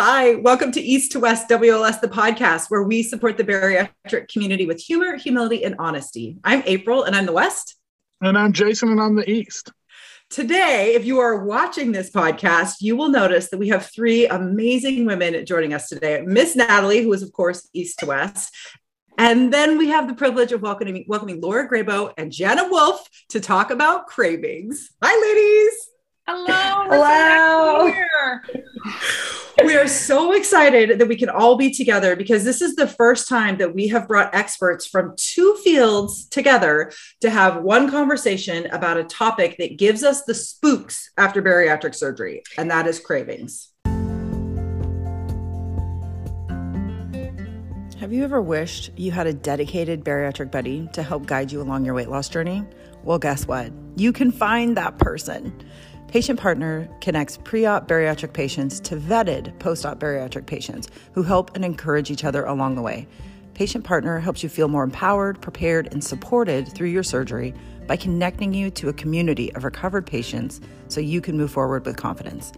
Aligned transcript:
Hi, 0.00 0.36
welcome 0.36 0.70
to 0.70 0.80
East 0.80 1.10
to 1.10 1.18
West 1.18 1.48
WLS, 1.48 2.00
the 2.00 2.06
podcast 2.06 2.70
where 2.70 2.84
we 2.84 3.02
support 3.02 3.36
the 3.36 3.42
bariatric 3.42 4.28
community 4.28 4.64
with 4.64 4.80
humor, 4.80 5.16
humility, 5.16 5.64
and 5.64 5.74
honesty. 5.80 6.38
I'm 6.44 6.62
April, 6.66 7.02
and 7.02 7.16
I'm 7.16 7.26
the 7.26 7.32
West. 7.32 7.74
And 8.20 8.38
I'm 8.38 8.52
Jason, 8.52 8.90
and 8.90 9.00
I'm 9.00 9.16
the 9.16 9.28
East. 9.28 9.72
Today, 10.30 10.94
if 10.94 11.04
you 11.04 11.18
are 11.18 11.44
watching 11.44 11.90
this 11.90 12.12
podcast, 12.12 12.76
you 12.78 12.94
will 12.94 13.08
notice 13.08 13.50
that 13.50 13.58
we 13.58 13.70
have 13.70 13.86
three 13.86 14.28
amazing 14.28 15.04
women 15.04 15.44
joining 15.44 15.74
us 15.74 15.88
today. 15.88 16.22
Miss 16.24 16.54
Natalie, 16.54 17.02
who 17.02 17.12
is, 17.12 17.24
of 17.24 17.32
course, 17.32 17.68
East 17.72 17.98
to 17.98 18.06
West. 18.06 18.54
And 19.18 19.52
then 19.52 19.78
we 19.78 19.88
have 19.88 20.06
the 20.06 20.14
privilege 20.14 20.52
of 20.52 20.62
welcoming, 20.62 21.06
welcoming 21.08 21.40
Laura 21.40 21.68
Graybo 21.68 22.12
and 22.16 22.30
Jana 22.30 22.68
Wolf 22.70 23.04
to 23.30 23.40
talk 23.40 23.72
about 23.72 24.06
cravings. 24.06 24.92
Hi, 25.02 25.20
ladies. 25.20 25.88
Hello. 26.28 26.84
Hello. 26.88 27.90
we 29.64 29.76
are 29.76 29.88
so 29.88 30.32
excited 30.32 30.98
that 30.98 31.08
we 31.08 31.16
can 31.16 31.28
all 31.28 31.56
be 31.56 31.70
together 31.72 32.14
because 32.14 32.44
this 32.44 32.62
is 32.62 32.76
the 32.76 32.86
first 32.86 33.28
time 33.28 33.58
that 33.58 33.74
we 33.74 33.88
have 33.88 34.06
brought 34.06 34.34
experts 34.34 34.86
from 34.86 35.14
two 35.16 35.54
fields 35.64 36.26
together 36.26 36.92
to 37.20 37.28
have 37.28 37.62
one 37.62 37.90
conversation 37.90 38.66
about 38.66 38.96
a 38.96 39.04
topic 39.04 39.56
that 39.58 39.76
gives 39.76 40.04
us 40.04 40.22
the 40.24 40.34
spooks 40.34 41.10
after 41.16 41.42
bariatric 41.42 41.94
surgery, 41.94 42.42
and 42.56 42.70
that 42.70 42.86
is 42.86 43.00
cravings. 43.00 43.72
Have 47.98 48.12
you 48.12 48.22
ever 48.22 48.40
wished 48.40 48.92
you 48.96 49.10
had 49.10 49.26
a 49.26 49.32
dedicated 49.32 50.04
bariatric 50.04 50.52
buddy 50.52 50.88
to 50.92 51.02
help 51.02 51.26
guide 51.26 51.50
you 51.50 51.60
along 51.60 51.84
your 51.84 51.94
weight 51.94 52.08
loss 52.08 52.28
journey? 52.28 52.64
Well, 53.02 53.18
guess 53.18 53.46
what? 53.46 53.72
You 53.96 54.12
can 54.12 54.30
find 54.30 54.76
that 54.76 54.98
person. 54.98 55.52
Patient 56.08 56.40
Partner 56.40 56.88
connects 57.02 57.36
pre 57.36 57.66
op 57.66 57.86
bariatric 57.86 58.32
patients 58.32 58.80
to 58.80 58.96
vetted 58.96 59.58
post 59.58 59.84
op 59.84 60.00
bariatric 60.00 60.46
patients 60.46 60.88
who 61.12 61.22
help 61.22 61.54
and 61.54 61.66
encourage 61.66 62.10
each 62.10 62.24
other 62.24 62.46
along 62.46 62.76
the 62.76 62.80
way. 62.82 63.06
Patient 63.52 63.84
Partner 63.84 64.18
helps 64.18 64.42
you 64.42 64.48
feel 64.48 64.68
more 64.68 64.84
empowered, 64.84 65.38
prepared, 65.42 65.86
and 65.92 66.02
supported 66.02 66.72
through 66.72 66.88
your 66.88 67.02
surgery 67.02 67.52
by 67.86 67.94
connecting 67.94 68.54
you 68.54 68.70
to 68.70 68.88
a 68.88 68.92
community 68.94 69.52
of 69.54 69.64
recovered 69.64 70.06
patients 70.06 70.62
so 70.88 70.98
you 70.98 71.20
can 71.20 71.36
move 71.36 71.50
forward 71.50 71.84
with 71.84 71.98
confidence. 71.98 72.52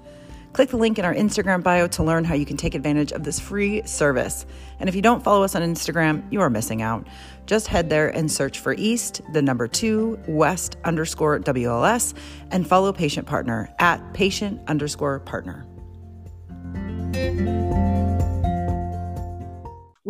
Click 0.53 0.71
the 0.71 0.77
link 0.77 0.99
in 0.99 1.05
our 1.05 1.15
Instagram 1.15 1.63
bio 1.63 1.87
to 1.89 2.03
learn 2.03 2.25
how 2.25 2.35
you 2.35 2.45
can 2.45 2.57
take 2.57 2.75
advantage 2.75 3.13
of 3.13 3.23
this 3.23 3.39
free 3.39 3.83
service. 3.87 4.47
And 4.81 4.89
if 4.89 4.97
you 4.97 5.03
don't 5.03 5.23
follow 5.23 5.45
us 5.45 5.55
on 5.55 5.63
Instagram, 5.63 6.25
you 6.33 6.41
are 6.41 6.51
missing 6.51 6.83
out. 6.83 7.07
Just 7.47 7.69
head 7.69 7.89
there 7.89 8.09
and 8.09 8.31
search 8.31 8.59
for 8.59 8.75
East, 8.75 9.21
the 9.33 9.43
number 9.43 9.69
two, 9.69 10.19
West 10.27 10.77
underscore 10.85 11.39
WLS, 11.39 12.15
and 12.51 12.67
follow 12.67 12.93
Patient 12.93 13.27
Partner 13.27 13.73
at 13.79 14.13
patient 14.13 14.61
underscore 14.67 15.21
partner. 15.21 15.67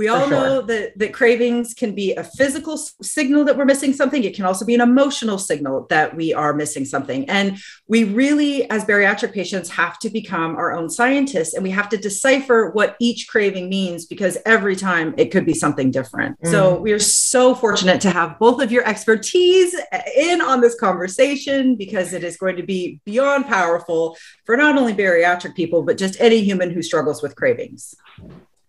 We 0.01 0.09
all 0.09 0.29
sure. 0.29 0.31
know 0.31 0.63
that, 0.63 0.99
that 0.99 1.13
cravings 1.13 1.75
can 1.75 1.95
be 1.95 2.15
a 2.15 2.25
physical 2.25 2.79
signal 2.79 3.45
that 3.45 3.59
we're 3.59 3.67
missing 3.67 3.93
something. 3.93 4.25
It 4.25 4.35
can 4.35 4.47
also 4.47 4.65
be 4.65 4.75
an 4.75 4.81
emotional 4.81 5.37
signal 5.37 5.87
that 5.91 6.17
we 6.17 6.33
are 6.33 6.55
missing 6.55 6.87
something. 6.87 7.29
And 7.29 7.59
we 7.87 8.05
really, 8.05 8.65
as 8.71 8.87
bariatric 8.87 9.35
patients, 9.35 9.69
have 9.69 9.99
to 9.99 10.09
become 10.09 10.57
our 10.57 10.73
own 10.73 10.89
scientists 10.89 11.53
and 11.53 11.63
we 11.63 11.69
have 11.73 11.91
to 11.91 11.99
decipher 11.99 12.71
what 12.71 12.97
each 12.99 13.29
craving 13.29 13.69
means 13.69 14.07
because 14.07 14.39
every 14.47 14.75
time 14.75 15.15
it 15.19 15.31
could 15.31 15.45
be 15.45 15.53
something 15.53 15.91
different. 15.91 16.41
Mm. 16.41 16.51
So 16.51 16.81
we 16.81 16.93
are 16.93 16.99
so 16.99 17.55
fortunate 17.55 18.01
to 18.01 18.11
have 18.11 18.39
both 18.39 18.63
of 18.63 18.73
your 18.73 18.89
expertise 18.89 19.79
in 20.17 20.41
on 20.41 20.63
this 20.63 20.81
conversation 20.81 21.77
because 21.77 22.15
it 22.15 22.25
is 22.25 22.39
going 22.39 22.57
to 22.57 22.63
be 22.63 23.03
beyond 23.05 23.45
powerful 23.45 24.17
for 24.47 24.57
not 24.57 24.79
only 24.79 24.95
bariatric 24.95 25.55
people, 25.55 25.83
but 25.83 25.99
just 25.99 26.19
any 26.23 26.41
human 26.41 26.71
who 26.71 26.81
struggles 26.81 27.21
with 27.23 27.37
cravings 27.37 27.95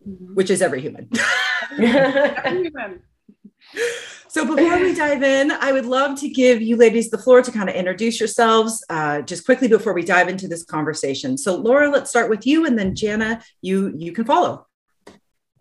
mm-hmm. 0.08 0.36
which 0.36 0.50
is 0.50 0.62
every 0.62 0.82
human. 0.82 1.10
every 1.72 2.64
human. 2.64 3.02
So 4.28 4.46
before 4.46 4.80
we 4.80 4.96
dive 4.96 5.24
in, 5.24 5.52
I 5.52 5.74
would 5.74 5.86
love 5.86 6.18
to 6.22 6.30
give 6.30 6.62
you 6.62 6.78
ladies 6.78 7.10
the 7.10 7.18
floor 7.18 7.42
to 7.42 7.52
kind 7.52 7.70
of 7.70 7.76
introduce 7.76 8.20
yourselves 8.20 8.84
uh, 8.90 9.22
just 9.24 9.46
quickly 9.46 9.68
before 9.68 9.94
we 9.94 10.04
dive 10.04 10.30
into 10.30 10.48
this 10.48 10.64
conversation. 10.64 11.38
So 11.38 11.58
Laura, 11.58 11.90
let's 11.90 12.10
start 12.10 12.30
with 12.30 12.48
you, 12.48 12.66
and 12.66 12.80
then 12.80 12.96
Jana, 12.96 13.42
you 13.62 13.94
you 13.96 14.14
can 14.14 14.24
follow. 14.26 14.68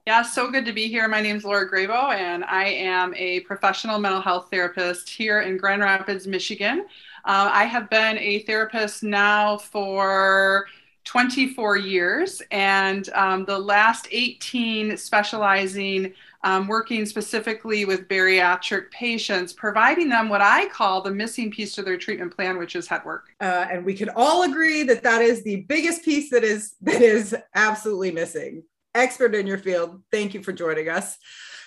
Yeah, 0.06 0.22
so 0.22 0.50
good 0.50 0.64
to 0.64 0.72
be 0.72 0.88
here. 0.88 1.08
My 1.08 1.20
name 1.20 1.36
is 1.36 1.44
Laura 1.44 1.70
Graybo, 1.70 2.14
and 2.14 2.42
I 2.44 2.64
am 2.64 3.12
a 3.16 3.40
professional 3.40 3.98
mental 3.98 4.20
health 4.20 4.48
therapist 4.50 5.08
here 5.08 5.40
in 5.40 5.56
Grand 5.56 5.82
Rapids, 5.82 6.26
Michigan. 6.26 6.86
Uh, 7.24 7.50
I 7.52 7.64
have 7.64 7.90
been 7.90 8.18
a 8.18 8.40
therapist 8.40 9.02
now 9.02 9.58
for 9.58 10.66
24 11.04 11.76
years, 11.78 12.42
and 12.50 13.08
um, 13.10 13.44
the 13.44 13.58
last 13.58 14.08
18 14.10 14.96
specializing, 14.96 16.12
um, 16.42 16.66
working 16.66 17.04
specifically 17.06 17.84
with 17.84 18.08
bariatric 18.08 18.90
patients, 18.90 19.52
providing 19.52 20.08
them 20.08 20.28
what 20.28 20.40
I 20.40 20.68
call 20.68 21.02
the 21.02 21.10
missing 21.10 21.50
piece 21.50 21.74
to 21.74 21.82
their 21.82 21.96
treatment 21.96 22.34
plan, 22.34 22.58
which 22.58 22.76
is 22.76 22.86
head 22.86 23.04
work. 23.04 23.28
Uh, 23.40 23.66
and 23.70 23.84
we 23.84 23.94
can 23.94 24.10
all 24.14 24.42
agree 24.42 24.82
that 24.84 25.02
that 25.02 25.22
is 25.22 25.42
the 25.42 25.62
biggest 25.62 26.04
piece 26.04 26.30
that 26.30 26.44
is 26.44 26.74
that 26.82 27.02
is 27.02 27.34
absolutely 27.54 28.10
missing. 28.10 28.62
Expert 28.94 29.34
in 29.34 29.46
your 29.46 29.58
field, 29.58 30.02
thank 30.10 30.34
you 30.34 30.42
for 30.42 30.52
joining 30.52 30.88
us. 30.88 31.18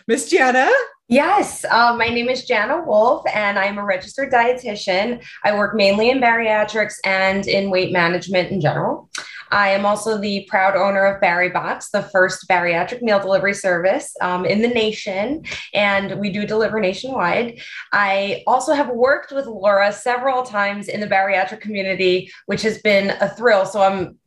Miss 0.07 0.29
Jana? 0.29 0.69
Yes, 1.09 1.65
uh, 1.69 1.95
my 1.97 2.07
name 2.07 2.29
is 2.29 2.45
Jana 2.45 2.81
Wolf, 2.81 3.25
and 3.33 3.59
I'm 3.59 3.77
a 3.77 3.83
registered 3.83 4.31
dietitian. 4.31 5.21
I 5.43 5.53
work 5.53 5.75
mainly 5.75 6.09
in 6.09 6.21
bariatrics 6.21 6.95
and 7.03 7.45
in 7.45 7.69
weight 7.69 7.91
management 7.91 8.51
in 8.51 8.61
general. 8.61 9.09
I 9.51 9.69
am 9.69 9.85
also 9.85 10.17
the 10.17 10.47
proud 10.49 10.77
owner 10.77 11.05
of 11.05 11.21
BariBox, 11.21 11.91
the 11.91 12.03
first 12.03 12.47
bariatric 12.49 13.01
meal 13.01 13.19
delivery 13.19 13.53
service 13.53 14.15
um, 14.21 14.45
in 14.45 14.61
the 14.61 14.69
nation, 14.69 15.43
and 15.73 16.19
we 16.19 16.29
do 16.29 16.47
deliver 16.47 16.79
nationwide. 16.79 17.59
I 17.91 18.43
also 18.47 18.73
have 18.73 18.89
worked 18.89 19.33
with 19.33 19.45
Laura 19.45 19.91
several 19.91 20.41
times 20.43 20.87
in 20.87 21.01
the 21.01 21.07
bariatric 21.07 21.59
community, 21.59 22.31
which 22.45 22.61
has 22.61 22.81
been 22.81 23.09
a 23.21 23.29
thrill. 23.29 23.65
So 23.65 23.81
I'm 23.81 24.17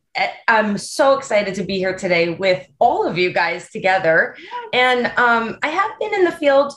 I'm 0.47 0.77
so 0.77 1.17
excited 1.17 1.55
to 1.55 1.63
be 1.63 1.77
here 1.77 1.95
today 1.95 2.29
with 2.29 2.65
all 2.79 3.07
of 3.07 3.17
you 3.17 3.31
guys 3.31 3.69
together. 3.69 4.35
And 4.73 5.07
um, 5.17 5.57
I 5.61 5.69
have 5.69 5.91
been 5.99 6.13
in 6.13 6.25
the 6.25 6.31
field 6.31 6.73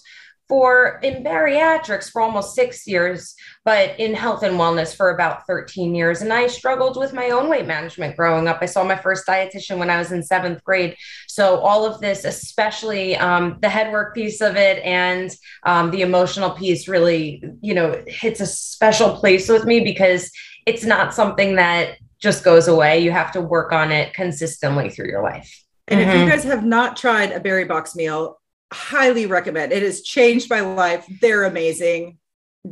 for 0.51 0.99
in 1.05 1.23
bariatrics 1.23 2.11
for 2.11 2.21
almost 2.21 2.57
six 2.57 2.85
years, 2.85 3.37
but 3.65 3.99
in 4.01 4.13
health 4.15 4.43
and 4.43 4.57
wellness 4.57 4.95
for 4.95 5.11
about 5.11 5.47
13 5.47 5.95
years. 5.95 6.23
And 6.23 6.33
I 6.33 6.49
struggled 6.49 6.97
with 6.97 7.13
my 7.13 7.31
own 7.31 7.49
weight 7.49 7.69
management 7.69 8.17
growing 8.17 8.49
up. 8.49 8.59
I 8.61 8.67
saw 8.67 8.83
my 8.83 8.97
first 8.97 9.29
dietitian 9.29 9.79
when 9.79 9.91
I 9.91 9.99
was 9.99 10.11
in 10.11 10.25
seventh 10.25 10.65
grade. 10.65 10.97
So 11.29 11.61
all 11.61 11.87
of 11.87 12.01
this, 12.01 12.25
especially 12.25 13.17
um, 13.17 13.59
the 13.63 13.69
head 13.69 13.93
work 13.93 14.13
piece 14.13 14.41
of 14.41 14.57
it 14.57 14.83
and 14.83 15.31
um, 15.63 15.93
the 15.93 16.03
emotional 16.03 16.51
piece, 16.51 16.89
really, 16.89 17.45
you 17.61 17.73
know, 17.73 18.03
hits 18.09 18.41
a 18.41 18.47
special 18.47 19.17
place 19.17 19.49
with 19.49 19.65
me 19.65 19.79
because 19.79 20.33
it's 20.67 20.85
not 20.85 21.15
something 21.15 21.55
that 21.55 21.97
just 22.21 22.45
goes 22.45 22.69
away. 22.69 23.01
You 23.01 23.11
have 23.11 23.33
to 23.33 23.41
work 23.41 23.73
on 23.73 23.91
it 23.91 24.15
consistently 24.15 24.91
through 24.91 25.09
your 25.09 25.23
life. 25.23 25.65
And 25.89 26.01
mm-hmm. 26.01 26.09
if 26.09 26.15
you 26.15 26.21
mm-hmm. 26.21 26.31
guys 26.31 26.45
have 26.45 26.65
not 26.65 26.97
tried 26.97 27.33
a 27.33 27.41
BariBox 27.41 27.97
meal, 27.97 28.41
highly 28.73 29.27
recommend. 29.27 29.73
It 29.73 29.83
has 29.83 30.03
changed 30.03 30.49
my 30.49 30.61
life. 30.61 31.05
They're 31.21 31.45
amazing 31.45 32.19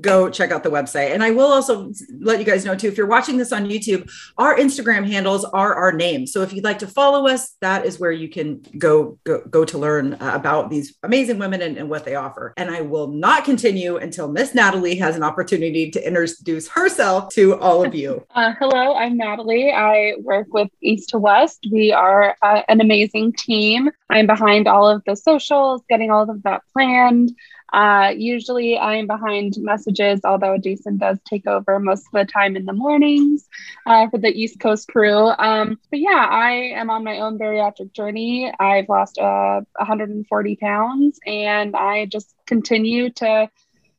go 0.00 0.28
check 0.28 0.50
out 0.50 0.62
the 0.62 0.70
website. 0.70 1.12
And 1.12 1.22
I 1.22 1.30
will 1.30 1.50
also 1.52 1.90
let 2.20 2.38
you 2.38 2.44
guys 2.44 2.64
know 2.64 2.74
too, 2.74 2.88
if 2.88 2.96
you're 2.96 3.06
watching 3.06 3.38
this 3.38 3.52
on 3.52 3.66
YouTube, 3.66 4.10
our 4.36 4.56
Instagram 4.56 5.10
handles 5.10 5.44
are 5.44 5.74
our 5.74 5.92
names. 5.92 6.32
So 6.32 6.42
if 6.42 6.52
you'd 6.52 6.64
like 6.64 6.78
to 6.80 6.86
follow 6.86 7.26
us, 7.26 7.56
that 7.60 7.86
is 7.86 7.98
where 7.98 8.12
you 8.12 8.28
can 8.28 8.60
go 8.76 9.18
go, 9.24 9.40
go 9.48 9.64
to 9.64 9.78
learn 9.78 10.14
uh, 10.14 10.32
about 10.34 10.70
these 10.70 10.96
amazing 11.02 11.38
women 11.38 11.62
and, 11.62 11.78
and 11.78 11.88
what 11.88 12.04
they 12.04 12.14
offer. 12.14 12.52
And 12.56 12.70
I 12.70 12.82
will 12.82 13.08
not 13.08 13.44
continue 13.44 13.96
until 13.96 14.28
Miss 14.28 14.54
Natalie 14.54 14.96
has 14.96 15.16
an 15.16 15.22
opportunity 15.22 15.90
to 15.90 16.06
introduce 16.06 16.68
herself 16.68 17.32
to 17.34 17.58
all 17.58 17.84
of 17.84 17.94
you. 17.94 18.24
Uh, 18.38 18.52
hello, 18.60 18.94
I'm 18.94 19.16
Natalie. 19.16 19.72
I 19.72 20.14
work 20.20 20.46
with 20.50 20.68
East 20.80 21.08
to 21.08 21.18
West. 21.18 21.66
We 21.72 21.92
are 21.92 22.36
uh, 22.40 22.62
an 22.68 22.80
amazing 22.80 23.32
team. 23.32 23.90
I'm 24.10 24.28
behind 24.28 24.68
all 24.68 24.88
of 24.88 25.02
the 25.06 25.16
socials, 25.16 25.82
getting 25.88 26.12
all 26.12 26.30
of 26.30 26.44
that 26.44 26.62
planned. 26.72 27.32
Uh, 27.72 28.12
usually 28.16 28.78
I'm 28.78 29.06
behind 29.06 29.54
messages, 29.58 30.20
although 30.24 30.56
Jason 30.58 30.96
does 30.96 31.18
take 31.24 31.46
over 31.46 31.78
most 31.78 32.06
of 32.06 32.12
the 32.12 32.24
time 32.24 32.56
in 32.56 32.64
the 32.64 32.72
mornings 32.72 33.46
uh, 33.86 34.08
for 34.08 34.18
the 34.18 34.28
East 34.28 34.60
Coast 34.60 34.88
crew. 34.88 35.32
Um, 35.38 35.78
but 35.90 36.00
yeah, 36.00 36.26
I 36.30 36.72
am 36.76 36.90
on 36.90 37.04
my 37.04 37.20
own 37.20 37.38
bariatric 37.38 37.92
journey. 37.92 38.52
I've 38.58 38.88
lost 38.88 39.18
uh, 39.18 39.60
140 39.76 40.56
pounds 40.56 41.20
and 41.26 41.76
I 41.76 42.06
just 42.06 42.34
continue 42.46 43.10
to 43.10 43.50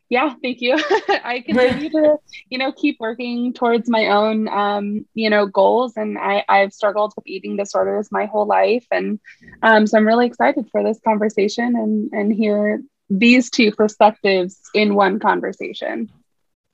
yeah 0.09 0.33
thank 0.41 0.59
you 0.59 0.73
i 1.23 1.43
continue 1.45 1.89
to 1.89 2.17
you 2.49 2.57
know 2.57 2.71
keep 2.71 2.97
working 2.99 3.53
towards 3.53 3.87
my 3.87 4.07
own 4.07 4.47
um, 4.47 5.05
you 5.13 5.29
know 5.29 5.45
goals 5.45 5.93
and 5.95 6.17
I, 6.17 6.43
i've 6.49 6.73
struggled 6.73 7.13
with 7.15 7.27
eating 7.27 7.55
disorders 7.55 8.11
my 8.11 8.25
whole 8.25 8.47
life 8.47 8.85
and 8.91 9.19
um, 9.61 9.87
so 9.87 9.97
i'm 9.97 10.07
really 10.07 10.25
excited 10.25 10.67
for 10.71 10.83
this 10.83 10.99
conversation 11.05 11.75
and 11.75 12.11
and 12.11 12.33
hear 12.33 12.81
these 13.09 13.49
two 13.49 13.71
perspectives 13.71 14.59
in 14.73 14.95
one 14.95 15.19
conversation. 15.19 16.09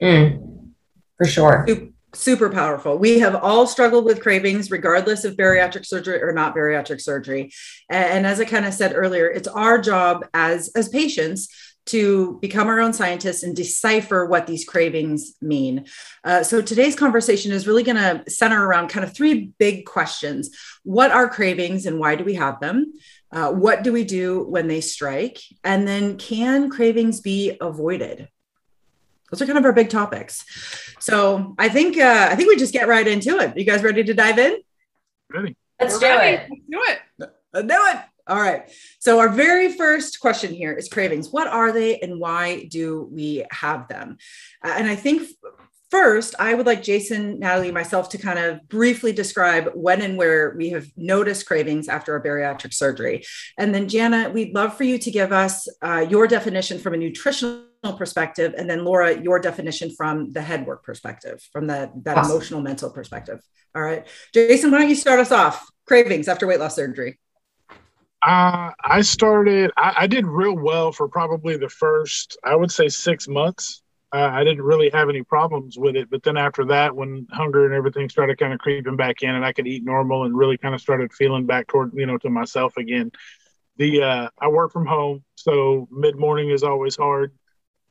Mm, 0.01 0.71
for 1.17 1.25
sure. 1.25 1.65
super 2.15 2.49
powerful. 2.49 2.97
We 2.97 3.19
have 3.19 3.35
all 3.35 3.67
struggled 3.67 4.05
with 4.05 4.21
cravings, 4.21 4.71
regardless 4.71 5.25
of 5.25 5.35
bariatric 5.35 5.85
surgery 5.85 6.21
or 6.21 6.31
not 6.31 6.55
bariatric 6.55 7.01
surgery. 7.01 7.51
And, 7.89 8.25
as 8.25 8.39
I 8.39 8.45
kind 8.45 8.65
of 8.65 8.73
said 8.73 8.93
earlier, 8.95 9.27
it's 9.27 9.47
our 9.47 9.79
job 9.79 10.25
as 10.33 10.69
as 10.75 10.89
patients 10.89 11.49
to 11.87 12.39
become 12.41 12.67
our 12.67 12.79
own 12.79 12.93
scientists 12.93 13.43
and 13.43 13.55
decipher 13.55 14.25
what 14.25 14.47
these 14.47 14.65
cravings 14.65 15.35
mean. 15.39 15.85
Uh, 16.23 16.41
so 16.41 16.59
today's 16.59 16.95
conversation 16.95 17.51
is 17.51 17.67
really 17.67 17.83
going 17.83 17.95
to 17.95 18.23
center 18.27 18.65
around 18.65 18.87
kind 18.87 19.03
of 19.03 19.13
three 19.13 19.51
big 19.59 19.85
questions: 19.85 20.49
What 20.83 21.11
are 21.11 21.29
cravings, 21.29 21.85
and 21.85 21.99
why 21.99 22.15
do 22.15 22.23
we 22.23 22.35
have 22.35 22.59
them? 22.59 22.93
Uh, 23.35 23.51
what 23.51 23.83
do 23.83 23.91
we 23.93 24.03
do 24.03 24.43
when 24.45 24.67
they 24.67 24.81
strike? 24.81 25.39
And 25.63 25.87
then, 25.87 26.17
can 26.17 26.69
cravings 26.69 27.21
be 27.21 27.57
avoided? 27.61 28.29
those 29.31 29.41
are 29.41 29.45
kind 29.45 29.57
of 29.57 29.65
our 29.65 29.73
big 29.73 29.89
topics. 29.89 30.45
So 30.99 31.55
I 31.57 31.69
think 31.69 31.97
uh, 31.97 32.27
I 32.31 32.35
think 32.35 32.49
we 32.49 32.55
just 32.55 32.73
get 32.73 32.87
right 32.87 33.07
into 33.07 33.37
it. 33.39 33.57
You 33.57 33.65
guys 33.65 33.83
ready 33.83 34.03
to 34.03 34.13
dive 34.13 34.39
in? 34.39 34.57
Ready. 35.33 35.55
Let's 35.79 35.99
do 35.99 36.05
ready. 36.05 36.37
it. 36.37 36.49
Let's 36.49 36.61
do 36.69 36.81
it. 36.83 37.31
Let's 37.53 37.67
do 37.67 37.73
it. 37.73 37.97
All 38.27 38.39
right. 38.41 38.71
So 38.99 39.19
our 39.19 39.29
very 39.29 39.73
first 39.73 40.19
question 40.19 40.53
here 40.53 40.73
is 40.73 40.89
cravings. 40.89 41.29
What 41.29 41.47
are 41.47 41.71
they 41.71 41.99
and 41.99 42.19
why 42.19 42.65
do 42.65 43.09
we 43.11 43.45
have 43.51 43.87
them? 43.87 44.17
Uh, 44.63 44.73
and 44.77 44.87
I 44.87 44.95
think 44.95 45.29
first, 45.95 46.35
I 46.39 46.53
would 46.53 46.65
like 46.65 46.83
Jason, 46.83 47.39
Natalie, 47.39 47.71
myself 47.71 48.09
to 48.09 48.17
kind 48.17 48.37
of 48.37 48.67
briefly 48.67 49.13
describe 49.13 49.69
when 49.73 50.01
and 50.01 50.17
where 50.17 50.53
we 50.57 50.69
have 50.71 50.85
noticed 50.97 51.45
cravings 51.45 51.87
after 51.87 52.17
a 52.17 52.21
bariatric 52.21 52.73
surgery. 52.73 53.23
And 53.57 53.73
then, 53.73 53.87
Jana, 53.87 54.29
we'd 54.29 54.53
love 54.53 54.75
for 54.75 54.83
you 54.83 54.97
to 54.97 55.09
give 55.09 55.31
us 55.31 55.69
uh, 55.81 56.05
your 56.09 56.27
definition 56.27 56.79
from 56.79 56.95
a 56.95 56.97
nutritional 56.97 57.63
perspective. 57.97 58.53
And 58.57 58.69
then, 58.69 58.83
Laura, 58.83 59.17
your 59.17 59.39
definition 59.39 59.89
from 59.89 60.33
the 60.33 60.41
head 60.41 60.65
work 60.65 60.83
perspective, 60.83 61.41
from 61.53 61.67
the, 61.67 61.89
that 62.03 62.17
awesome. 62.17 62.31
emotional, 62.31 62.61
mental 62.61 62.89
perspective. 62.89 63.39
All 63.73 63.81
right. 63.81 64.05
Jason, 64.33 64.71
why 64.71 64.79
don't 64.79 64.89
you 64.89 64.95
start 64.95 65.21
us 65.21 65.31
off? 65.31 65.65
Cravings 65.85 66.27
after 66.27 66.45
weight 66.45 66.59
loss 66.59 66.75
surgery. 66.75 67.19
Uh, 68.21 68.71
I 68.83 68.99
started, 69.01 69.71
I, 69.77 69.93
I, 69.99 70.07
did 70.07 70.25
real 70.25 70.57
well 70.57 70.91
for 70.91 71.07
probably 71.07 71.57
the 71.57 71.69
first, 71.69 72.37
I 72.43 72.55
would 72.55 72.71
say 72.71 72.87
six 72.89 73.27
months. 73.27 73.83
Uh, 74.13 74.29
I 74.31 74.43
didn't 74.43 74.61
really 74.63 74.89
have 74.91 75.09
any 75.09 75.23
problems 75.23 75.77
with 75.77 75.95
it. 75.95 76.09
But 76.09 76.23
then 76.23 76.37
after 76.37 76.65
that, 76.65 76.95
when 76.95 77.27
hunger 77.31 77.65
and 77.65 77.73
everything 77.73 78.09
started 78.09 78.37
kind 78.37 78.53
of 78.53 78.59
creeping 78.59 78.95
back 78.95 79.23
in 79.23 79.35
and 79.35 79.43
I 79.43 79.51
could 79.51 79.67
eat 79.67 79.83
normal 79.83 80.23
and 80.23 80.37
really 80.37 80.57
kind 80.57 80.73
of 80.73 80.81
started 80.81 81.11
feeling 81.11 81.45
back 81.45 81.67
toward, 81.67 81.91
you 81.93 82.05
know, 82.05 82.17
to 82.19 82.29
myself 82.29 82.77
again, 82.77 83.11
the, 83.77 84.03
uh, 84.03 84.29
I 84.39 84.47
work 84.47 84.71
from 84.71 84.85
home. 84.85 85.23
So 85.35 85.87
mid 85.91 86.17
morning 86.17 86.49
is 86.49 86.63
always 86.63 86.95
hard. 86.95 87.33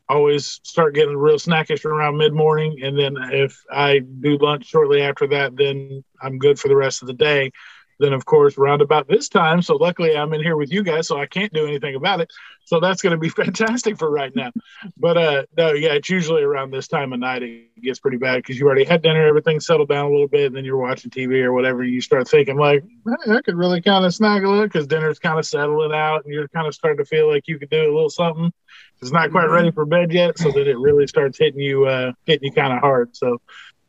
Always 0.09 0.61
start 0.63 0.95
getting 0.95 1.17
real 1.17 1.39
snackish 1.39 1.85
around 1.85 2.17
mid 2.17 2.33
morning. 2.33 2.81
And 2.83 2.99
then 2.99 3.17
if 3.33 3.63
I 3.71 3.99
do 3.99 4.39
lunch 4.39 4.67
shortly 4.67 5.03
after 5.03 5.27
that, 5.29 5.57
then 5.57 6.05
I'm 6.23 6.39
good 6.39 6.59
for 6.59 6.69
the 6.69 6.77
rest 6.77 7.03
of 7.03 7.09
the 7.09 7.15
day 7.15 7.51
then 7.99 8.13
of 8.13 8.25
course 8.25 8.59
round 8.59 8.83
about 8.83 9.09
this 9.09 9.29
time. 9.29 9.63
So 9.63 9.77
luckily 9.77 10.17
i'm 10.17 10.33
in 10.33 10.43
here 10.43 10.57
with 10.57 10.73
you 10.73 10.83
guys 10.83 11.09
so 11.09 11.19
i 11.19 11.27
can't 11.27 11.53
do 11.53 11.67
anything 11.67 11.95
about 11.95 12.21
it. 12.21 12.31
So 12.67 12.81
that's 12.81 13.03
going 13.03 13.11
to 13.11 13.19
be 13.19 13.29
fantastic 13.43 13.99
for 13.99 14.11
right 14.11 14.35
now. 14.35 14.51
But 14.97 15.19
uh 15.19 15.45
no 15.57 15.73
yeah 15.73 15.93
it's 15.93 16.11
usually 16.11 16.43
around 16.43 16.71
this 16.71 16.89
time 16.89 17.13
of 17.13 17.21
night 17.21 17.43
it 17.43 17.83
gets 17.83 17.99
pretty 17.99 18.19
bad 18.19 18.37
because 18.37 18.59
you 18.59 18.67
already 18.67 18.85
had 18.85 19.03
dinner 19.03 19.27
everything 19.27 19.61
settled 19.61 19.89
down 19.89 20.07
a 20.07 20.11
little 20.11 20.29
bit 20.29 20.47
and 20.47 20.57
then 20.57 20.65
you're 20.65 20.77
watching 20.77 21.11
tv 21.11 21.43
or 21.43 21.53
whatever 21.53 21.85
you 21.85 22.01
start 22.01 22.29
thinking 22.29 22.57
like 22.57 22.83
hey, 23.25 23.33
i 23.33 23.41
could 23.43 23.57
really 23.57 23.81
kind 23.81 24.05
of 24.05 24.15
snaggle 24.15 24.63
it 24.63 24.67
because 24.67 24.87
dinner's 24.87 25.19
kind 25.19 25.39
of 25.39 25.47
settling 25.47 25.93
out 25.93 26.25
and 26.25 26.33
you're 26.33 26.49
kind 26.49 26.67
of 26.67 26.75
starting 26.75 26.99
to 26.99 27.05
feel 27.05 27.29
like 27.29 27.47
you 27.47 27.59
could 27.59 27.71
do 27.71 27.83
a 27.83 27.93
little 27.93 28.11
something 28.11 28.53
it's 29.01 29.13
not 29.13 29.31
quite 29.31 29.51
ready 29.51 29.71
for 29.71 29.85
bed 29.85 30.13
yet. 30.13 30.39
So 30.39 30.51
then 30.51 30.67
it 30.67 30.79
really 30.79 31.07
starts 31.07 31.39
hitting 31.39 31.61
you 31.61 31.87
uh 31.87 32.13
hitting 32.25 32.47
you 32.47 32.53
kind 32.53 32.73
of 32.73 32.81
hard. 32.81 33.15
So 33.15 33.39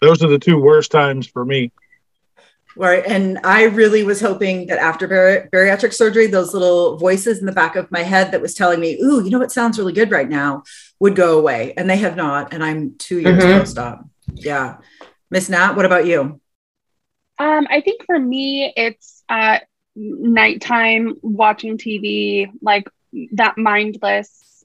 those 0.02 0.24
are 0.24 0.28
the 0.28 0.40
two 0.40 0.60
worst 0.60 0.92
times 0.92 1.28
for 1.28 1.46
me 1.46 1.72
Right. 2.78 3.06
And 3.06 3.40
I 3.44 3.64
really 3.64 4.04
was 4.04 4.20
hoping 4.20 4.68
that 4.68 4.80
after 4.80 5.08
bar- 5.08 5.50
bariatric 5.52 5.94
surgery, 5.94 6.28
those 6.28 6.54
little 6.54 6.98
voices 6.98 7.40
in 7.40 7.46
the 7.46 7.52
back 7.52 7.76
of 7.76 7.90
my 7.90 8.04
head 8.04 8.32
that 8.32 8.42
was 8.42 8.54
telling 8.54 8.80
me, 8.80 9.00
Ooh, 9.02 9.24
you 9.24 9.30
know 9.30 9.40
what 9.40 9.52
sounds 9.52 9.80
really 9.80 9.94
good 9.94 10.12
right 10.12 10.28
now 10.28 10.64
would 11.00 11.16
go 11.16 11.40
away. 11.40 11.74
And 11.78 11.90
they 11.90 11.98
have 11.98 12.16
not. 12.16 12.54
And 12.54 12.64
I'm 12.64 12.96
two 12.98 13.20
years 13.20 13.42
mm-hmm. 13.42 13.60
post 13.60 13.78
op. 13.78 14.06
Yeah. 14.34 14.78
Miss 15.32 15.50
Nat, 15.50 15.76
what 15.76 15.86
about 15.86 16.06
you? 16.06 16.42
Um, 17.38 17.68
I 17.70 17.82
think 17.82 18.06
for 18.06 18.18
me, 18.18 18.72
it's 18.76 19.24
at 19.30 19.68
nighttime 19.96 21.16
watching 21.22 21.78
TV, 21.78 22.50
like 22.62 22.88
that 23.34 23.58
mindless 23.58 24.64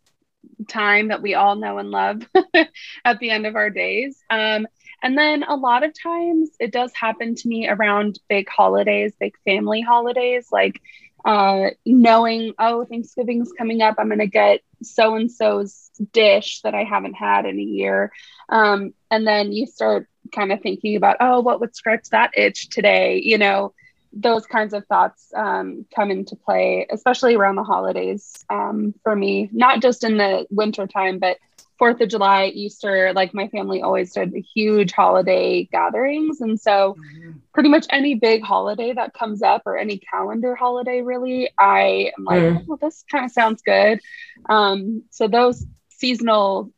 time 0.68 1.08
that 1.08 1.22
we 1.22 1.34
all 1.34 1.56
know 1.56 1.78
and 1.78 1.90
love 1.90 2.22
at 3.04 3.18
the 3.20 3.30
end 3.30 3.46
of 3.46 3.56
our 3.56 3.70
days. 3.70 4.22
Um, 4.28 4.66
and 5.02 5.16
then 5.16 5.42
a 5.42 5.56
lot 5.56 5.82
of 5.82 5.92
times 6.00 6.50
it 6.58 6.72
does 6.72 6.92
happen 6.94 7.34
to 7.34 7.48
me 7.48 7.68
around 7.68 8.18
big 8.28 8.48
holidays, 8.48 9.12
big 9.18 9.34
family 9.44 9.80
holidays, 9.80 10.48
like 10.52 10.80
uh, 11.24 11.70
knowing, 11.84 12.54
oh, 12.58 12.84
Thanksgiving's 12.84 13.52
coming 13.52 13.82
up. 13.82 13.96
I'm 13.98 14.08
going 14.08 14.18
to 14.18 14.26
get 14.26 14.60
so 14.82 15.14
and 15.14 15.30
so's 15.30 15.90
dish 16.12 16.60
that 16.62 16.74
I 16.74 16.84
haven't 16.84 17.14
had 17.14 17.44
in 17.44 17.58
a 17.58 17.62
year. 17.62 18.12
Um, 18.48 18.94
and 19.10 19.26
then 19.26 19.52
you 19.52 19.66
start 19.66 20.08
kind 20.34 20.52
of 20.52 20.60
thinking 20.60 20.96
about, 20.96 21.16
oh, 21.20 21.40
what 21.40 21.60
would 21.60 21.76
scratch 21.76 22.08
that 22.10 22.36
itch 22.36 22.68
today? 22.68 23.20
You 23.22 23.38
know, 23.38 23.74
those 24.12 24.46
kinds 24.46 24.74
of 24.74 24.86
thoughts 24.86 25.32
um, 25.36 25.86
come 25.94 26.10
into 26.10 26.36
play, 26.36 26.86
especially 26.90 27.36
around 27.36 27.56
the 27.56 27.64
holidays 27.64 28.44
um, 28.48 28.94
for 29.02 29.14
me, 29.14 29.48
not 29.52 29.82
just 29.82 30.04
in 30.04 30.16
the 30.16 30.46
winter 30.50 30.86
time, 30.86 31.18
but 31.18 31.36
Fourth 31.80 32.02
of 32.02 32.10
July, 32.10 32.48
Easter, 32.48 33.14
like 33.14 33.32
my 33.32 33.48
family 33.48 33.80
always 33.80 34.12
did 34.12 34.34
huge 34.54 34.92
holiday 34.92 35.64
gatherings. 35.64 36.42
And 36.42 36.60
so, 36.60 36.94
mm-hmm. 36.94 37.38
pretty 37.54 37.70
much 37.70 37.86
any 37.88 38.14
big 38.16 38.42
holiday 38.42 38.92
that 38.92 39.14
comes 39.14 39.40
up 39.40 39.62
or 39.64 39.78
any 39.78 39.96
calendar 39.96 40.54
holiday, 40.54 41.00
really, 41.00 41.48
I 41.58 42.12
am 42.18 42.24
like, 42.24 42.42
mm. 42.42 42.66
well, 42.66 42.76
this 42.76 43.02
kind 43.10 43.24
of 43.24 43.30
sounds 43.30 43.62
good. 43.62 43.98
Um, 44.46 45.04
so, 45.10 45.26
those 45.26 45.64
seasonal, 45.88 46.70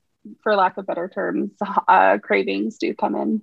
for 0.45 0.55
lack 0.55 0.79
of 0.79 0.87
better 0.87 1.09
terms, 1.09 1.51
uh, 1.89 2.19
cravings 2.19 2.79
do 2.79 2.95
come 2.95 3.17
in. 3.17 3.43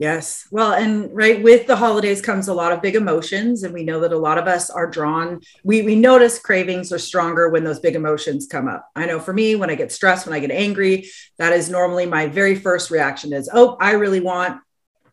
Yes. 0.00 0.48
Well, 0.50 0.72
and 0.72 1.14
right 1.14 1.42
with 1.42 1.66
the 1.66 1.76
holidays 1.76 2.22
comes 2.22 2.48
a 2.48 2.54
lot 2.54 2.72
of 2.72 2.80
big 2.80 2.96
emotions. 2.96 3.64
And 3.64 3.74
we 3.74 3.84
know 3.84 4.00
that 4.00 4.14
a 4.14 4.18
lot 4.18 4.38
of 4.38 4.48
us 4.48 4.70
are 4.70 4.86
drawn, 4.86 5.42
we, 5.62 5.82
we 5.82 5.94
notice 5.94 6.38
cravings 6.38 6.90
are 6.90 6.98
stronger 6.98 7.50
when 7.50 7.64
those 7.64 7.80
big 7.80 7.94
emotions 7.94 8.46
come 8.50 8.66
up. 8.66 8.88
I 8.96 9.04
know 9.04 9.20
for 9.20 9.34
me, 9.34 9.56
when 9.56 9.68
I 9.68 9.74
get 9.74 9.92
stressed, 9.92 10.26
when 10.26 10.34
I 10.34 10.40
get 10.40 10.50
angry, 10.50 11.10
that 11.36 11.52
is 11.52 11.68
normally 11.68 12.06
my 12.06 12.28
very 12.28 12.54
first 12.54 12.90
reaction 12.90 13.34
is, 13.34 13.50
oh, 13.52 13.76
I 13.78 13.92
really 13.92 14.20
want 14.20 14.62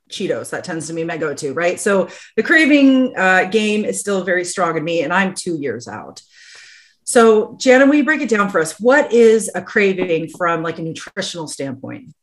Cheetos. 0.10 0.51
That 0.51 0.63
tends 0.63 0.88
to 0.88 0.94
be 0.94 1.04
my 1.04 1.18
go 1.18 1.33
to, 1.33 1.51
right? 1.51 1.78
So 1.78 2.07
the 2.38 2.44
craving 2.44 3.13
uh, 3.18 3.44
game 3.44 3.83
is 3.83 4.00
still 4.00 4.24
very 4.24 4.45
strong 4.45 4.78
in 4.78 4.86
me, 4.86 5.01
and 5.01 5.12
I'm 5.12 5.33
two 5.33 5.60
years 5.60 5.90
out. 5.90 6.21
So, 7.04 7.57
Jana, 7.59 7.88
will 7.88 7.95
you 7.95 8.06
break 8.06 8.21
it 8.21 8.30
down 8.30 8.50
for 8.50 8.62
us? 8.62 8.80
What 8.80 9.12
is 9.12 9.52
a 9.54 9.62
craving 9.62 10.30
from 10.30 10.64
like 10.64 10.80
a 10.80 10.81
nutritional 10.81 11.50
standpoint? 11.50 12.14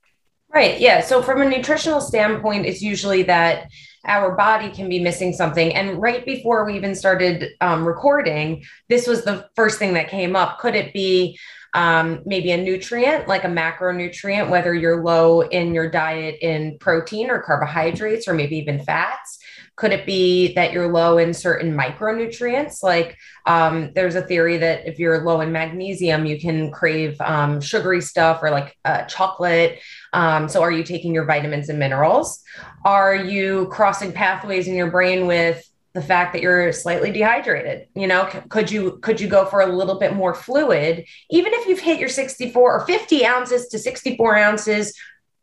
Right. 0.55 0.79
Yeah. 0.79 1.01
So 1.01 1.21
from 1.21 1.43
a 1.43 1.49
nutritional 1.49 2.01
standpoint, 2.01 2.65
it's 2.65 2.81
usually 2.81 3.25
that 3.25 3.69
our 4.05 4.37
body 4.37 4.71
can 4.71 4.89
be 4.89 5.01
missing 5.01 5.33
something. 5.33 5.75
And 5.75 6.01
right 6.01 6.25
before 6.25 6.65
we 6.65 6.77
even 6.77 6.95
started 6.95 7.49
um, 7.61 7.85
recording, 7.85 8.63
this 8.89 9.09
was 9.09 9.25
the 9.25 9.49
first 9.57 9.81
thing 9.81 9.95
that 9.95 10.09
came 10.09 10.37
up. 10.37 10.61
Could 10.61 10.77
it 10.77 10.93
be 10.93 11.37
um, 11.75 12.23
maybe 12.25 12.53
a 12.53 12.57
nutrient, 12.57 13.27
like 13.27 13.43
a 13.43 13.49
macronutrient, 13.49 14.49
whether 14.49 14.73
you're 14.73 15.03
low 15.03 15.41
in 15.41 15.75
your 15.75 15.91
diet 15.91 16.39
in 16.41 16.79
protein 16.79 17.31
or 17.31 17.43
carbohydrates, 17.43 18.29
or 18.29 18.35
maybe 18.35 18.57
even 18.57 18.81
fats? 18.85 19.41
Could 19.77 19.91
it 19.91 20.07
be 20.07 20.55
that 20.55 20.73
you're 20.73 20.93
low 20.93 21.19
in 21.19 21.35
certain 21.35 21.77
micronutrients? 21.77 22.81
Like 22.81 23.19
um, 23.45 23.91
there's 23.95 24.15
a 24.15 24.23
theory 24.23 24.57
that 24.59 24.87
if 24.87 25.01
you're 25.01 25.25
low 25.25 25.41
in 25.41 25.51
magnesium, 25.51 26.27
you 26.27 26.39
can 26.41 26.71
crave 26.71 27.21
um, 27.21 27.61
sugary 27.61 28.01
stuff 28.01 28.41
or 28.41 28.51
like 28.51 28.77
uh, 28.85 29.03
chocolate. 29.07 29.81
Um, 30.15 30.49
so, 30.49 30.63
are 30.63 30.73
you 30.73 30.83
taking 30.83 31.13
your 31.15 31.25
vitamins 31.25 31.69
and 31.69 31.79
minerals? 31.79 32.43
Are 32.85 33.15
you 33.15 33.69
crossing 33.71 34.13
pathways 34.13 34.67
in 34.69 34.75
your 34.75 34.91
brain 34.91 35.27
with 35.27 35.69
the 35.93 36.03
fact 36.03 36.33
that 36.33 36.43
you're 36.43 36.73
slightly 36.73 37.13
dehydrated 37.13 37.87
you 37.95 38.09
know 38.09 38.25
could 38.49 38.69
you 38.69 38.99
could 38.99 39.21
you 39.21 39.29
go 39.29 39.47
for 39.47 39.61
a 39.61 39.67
little 39.67 39.97
bit 39.97 40.13
more 40.13 40.35
fluid 40.35 41.05
even 41.31 41.53
if 41.55 41.69
you've 41.69 41.79
hit 41.79 42.01
your 42.01 42.09
64 42.09 42.81
or 42.81 42.85
50 42.85 43.25
ounces 43.25 43.69
to 43.69 43.79
64 43.79 44.37
ounces 44.37 44.93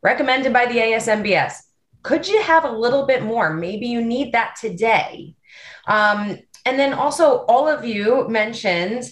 recommended 0.02 0.52
by 0.52 0.66
the 0.66 0.76
asmbs 0.76 1.54
could 2.02 2.26
you 2.26 2.42
have 2.42 2.64
a 2.64 2.70
little 2.70 3.06
bit 3.06 3.22
more? 3.22 3.52
Maybe 3.52 3.86
you 3.86 4.02
need 4.02 4.32
that 4.32 4.56
today. 4.60 5.34
Um, 5.86 6.38
and 6.64 6.78
then 6.78 6.92
also, 6.92 7.44
all 7.46 7.68
of 7.68 7.84
you 7.84 8.28
mentioned 8.28 9.04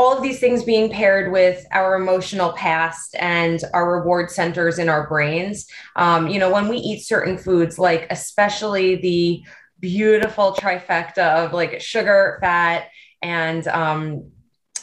all 0.00 0.16
of 0.16 0.22
these 0.22 0.40
things 0.40 0.64
being 0.64 0.90
paired 0.90 1.30
with 1.30 1.66
our 1.72 1.94
emotional 1.96 2.52
past 2.52 3.14
and 3.18 3.62
our 3.74 3.98
reward 3.98 4.30
centers 4.30 4.78
in 4.78 4.88
our 4.88 5.06
brains. 5.06 5.66
Um, 5.94 6.26
you 6.26 6.38
know, 6.38 6.50
when 6.50 6.68
we 6.68 6.78
eat 6.78 7.00
certain 7.00 7.36
foods, 7.36 7.78
like 7.78 8.06
especially 8.08 8.96
the 8.96 9.42
beautiful 9.78 10.54
trifecta 10.54 11.44
of 11.44 11.52
like 11.52 11.82
sugar, 11.82 12.38
fat, 12.40 12.88
and 13.20 13.66
um, 13.68 14.30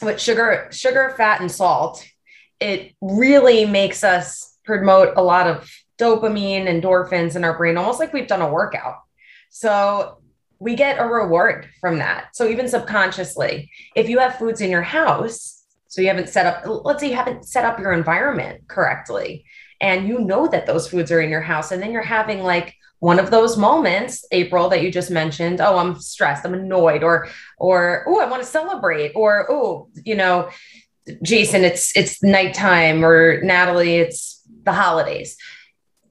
with 0.00 0.20
sugar, 0.20 0.68
sugar, 0.70 1.12
fat, 1.16 1.40
and 1.40 1.50
salt, 1.50 2.06
it 2.60 2.94
really 3.00 3.64
makes 3.64 4.04
us 4.04 4.56
promote 4.64 5.14
a 5.16 5.22
lot 5.22 5.48
of 5.48 5.68
dopamine, 5.98 6.66
endorphins 6.66 7.34
in 7.34 7.42
our 7.42 7.58
brain, 7.58 7.76
almost 7.76 7.98
like 7.98 8.12
we've 8.12 8.28
done 8.28 8.42
a 8.42 8.52
workout. 8.52 9.00
So 9.50 10.18
we 10.58 10.74
get 10.74 10.98
a 10.98 11.06
reward 11.06 11.68
from 11.80 11.98
that. 11.98 12.34
So 12.34 12.48
even 12.48 12.68
subconsciously, 12.68 13.70
if 13.94 14.08
you 14.08 14.18
have 14.18 14.38
foods 14.38 14.60
in 14.60 14.70
your 14.70 14.82
house, 14.82 15.64
so 15.86 16.02
you 16.02 16.08
haven't 16.08 16.28
set 16.28 16.46
up, 16.46 16.64
let's 16.84 17.00
say 17.00 17.10
you 17.10 17.16
haven't 17.16 17.46
set 17.46 17.64
up 17.64 17.78
your 17.78 17.92
environment 17.92 18.68
correctly, 18.68 19.44
and 19.80 20.08
you 20.08 20.18
know 20.18 20.48
that 20.48 20.66
those 20.66 20.88
foods 20.88 21.10
are 21.12 21.20
in 21.20 21.30
your 21.30 21.40
house, 21.40 21.70
and 21.70 21.82
then 21.82 21.92
you're 21.92 22.02
having 22.02 22.42
like 22.42 22.74
one 23.00 23.20
of 23.20 23.30
those 23.30 23.56
moments, 23.56 24.24
April, 24.32 24.68
that 24.68 24.82
you 24.82 24.90
just 24.90 25.10
mentioned. 25.10 25.60
Oh, 25.60 25.78
I'm 25.78 26.00
stressed, 26.00 26.44
I'm 26.44 26.54
annoyed, 26.54 27.02
or 27.02 27.28
or 27.58 28.04
oh, 28.08 28.20
I 28.20 28.28
want 28.28 28.42
to 28.42 28.48
celebrate, 28.48 29.12
or 29.14 29.50
oh, 29.50 29.88
you 30.04 30.16
know, 30.16 30.50
Jason, 31.22 31.64
it's 31.64 31.96
it's 31.96 32.22
nighttime, 32.22 33.04
or 33.04 33.40
Natalie, 33.42 33.96
it's 33.96 34.42
the 34.64 34.72
holidays. 34.72 35.36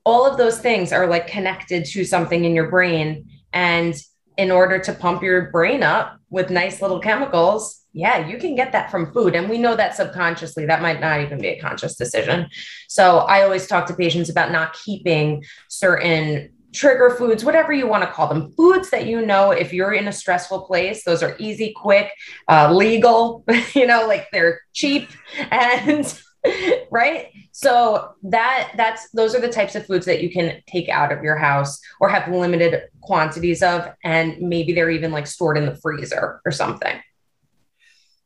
All 0.06 0.26
of 0.26 0.38
those 0.38 0.60
things 0.60 0.94
are 0.94 1.06
like 1.06 1.28
connected 1.28 1.86
to 1.88 2.06
something 2.06 2.46
in 2.46 2.56
your 2.56 2.70
brain. 2.70 3.30
And 3.52 3.94
in 4.38 4.52
order 4.52 4.80
to 4.80 4.94
pump 4.94 5.24
your 5.24 5.52
brain 5.52 5.84
up 5.84 6.20
with 6.30 6.50
nice 6.50 6.82
little 6.82 7.00
chemicals, 7.00 7.82
yeah, 7.94 8.28
you 8.28 8.38
can 8.38 8.56
get 8.56 8.72
that 8.74 8.92
from 8.92 9.12
food. 9.12 9.36
And 9.36 9.50
we 9.50 9.58
know 9.58 9.76
that 9.76 9.96
subconsciously, 9.96 10.66
that 10.68 10.82
might 10.82 11.00
not 11.00 11.22
even 11.22 11.40
be 11.40 11.48
a 11.48 11.60
conscious 11.60 11.96
decision. 11.96 12.48
So 12.88 13.20
I 13.20 13.44
always 13.44 13.66
talk 13.66 13.88
to 13.88 13.96
patients 13.96 14.30
about 14.30 14.52
not 14.52 14.74
keeping 14.74 15.44
certain 15.68 16.52
trigger 16.74 17.16
foods, 17.18 17.44
whatever 17.44 17.74
you 17.74 17.88
want 17.88 18.04
to 18.04 18.12
call 18.12 18.28
them, 18.28 18.52
foods 18.52 18.90
that 18.92 19.08
you 19.08 19.26
know 19.26 19.52
if 19.52 19.74
you're 19.74 19.94
in 19.94 20.08
a 20.08 20.14
stressful 20.14 20.62
place, 20.62 21.04
those 21.04 21.24
are 21.24 21.36
easy, 21.40 21.74
quick, 21.76 22.12
uh, 22.48 22.72
legal, 22.72 23.44
you 23.74 23.88
know, 23.88 24.08
like 24.08 24.28
they're 24.32 24.62
cheap 24.74 25.10
and 25.52 26.22
right 26.92 27.32
so 27.52 28.14
that 28.24 28.72
that's 28.78 29.10
those 29.12 29.36
are 29.36 29.42
the 29.42 29.50
types 29.50 29.76
of 29.76 29.86
foods 29.86 30.06
that 30.06 30.22
you 30.22 30.30
can 30.32 30.62
take 30.68 30.90
out 30.90 31.12
of 31.12 31.24
your 31.24 31.36
house 31.36 31.80
or 32.00 32.10
have 32.10 32.32
limited 32.34 32.84
quantities 33.02 33.64
of 33.64 33.90
and 34.04 34.40
maybe 34.40 34.74
they're 34.74 34.90
even 34.90 35.12
like 35.12 35.28
stored 35.28 35.58
in 35.58 35.66
the 35.66 35.76
freezer 35.76 36.42
or 36.46 36.52
something 36.52 37.00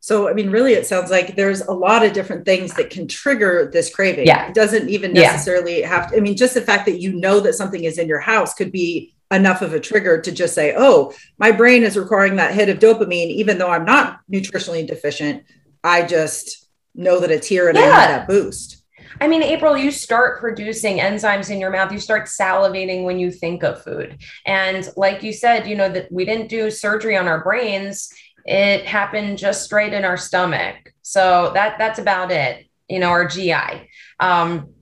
so, 0.03 0.27
I 0.27 0.33
mean, 0.33 0.49
really, 0.49 0.73
it 0.73 0.87
sounds 0.87 1.11
like 1.11 1.35
there's 1.35 1.61
a 1.61 1.71
lot 1.71 2.03
of 2.03 2.11
different 2.11 2.43
things 2.43 2.73
that 2.73 2.89
can 2.89 3.07
trigger 3.07 3.69
this 3.71 3.93
craving. 3.93 4.25
Yeah. 4.25 4.47
It 4.47 4.55
doesn't 4.55 4.89
even 4.89 5.13
necessarily 5.13 5.81
yeah. 5.81 5.89
have 5.89 6.09
to, 6.09 6.17
I 6.17 6.21
mean, 6.21 6.35
just 6.35 6.55
the 6.55 6.61
fact 6.61 6.87
that 6.87 6.99
you 6.99 7.13
know 7.13 7.39
that 7.41 7.53
something 7.53 7.83
is 7.83 7.99
in 7.99 8.07
your 8.07 8.19
house 8.19 8.55
could 8.55 8.71
be 8.71 9.13
enough 9.29 9.61
of 9.61 9.75
a 9.75 9.79
trigger 9.79 10.19
to 10.19 10.31
just 10.31 10.55
say, 10.55 10.73
oh, 10.75 11.13
my 11.37 11.51
brain 11.51 11.83
is 11.83 11.97
requiring 11.97 12.37
that 12.37 12.55
hit 12.55 12.67
of 12.67 12.79
dopamine, 12.79 13.27
even 13.27 13.59
though 13.59 13.69
I'm 13.69 13.85
not 13.85 14.21
nutritionally 14.31 14.85
deficient. 14.87 15.43
I 15.83 16.01
just 16.01 16.60
know 16.95 17.19
that 17.19 17.31
it's 17.31 17.47
here 17.47 17.69
and 17.69 17.77
yeah. 17.77 17.83
I 17.83 17.85
need 17.85 17.91
that 17.91 18.27
boost. 18.27 18.77
I 19.19 19.27
mean, 19.27 19.43
April, 19.43 19.77
you 19.77 19.91
start 19.91 20.39
producing 20.39 20.97
enzymes 20.97 21.51
in 21.51 21.59
your 21.59 21.69
mouth. 21.69 21.91
You 21.91 21.99
start 21.99 22.27
salivating 22.27 23.03
when 23.03 23.19
you 23.19 23.29
think 23.29 23.61
of 23.63 23.83
food. 23.83 24.17
And 24.45 24.89
like 24.97 25.21
you 25.21 25.31
said, 25.31 25.67
you 25.67 25.75
know, 25.75 25.89
that 25.89 26.11
we 26.11 26.25
didn't 26.25 26.47
do 26.47 26.71
surgery 26.71 27.15
on 27.17 27.27
our 27.27 27.43
brains 27.43 28.09
it 28.45 28.85
happened 28.85 29.37
just 29.37 29.71
right 29.71 29.91
in 29.91 30.05
our 30.05 30.17
stomach. 30.17 30.93
So 31.01 31.51
that 31.53 31.77
that's 31.77 31.99
about 31.99 32.31
it. 32.31 32.65
You 32.89 32.99
know, 32.99 33.09
our 33.09 33.27
GI. 33.27 33.89
Um, 34.19 34.73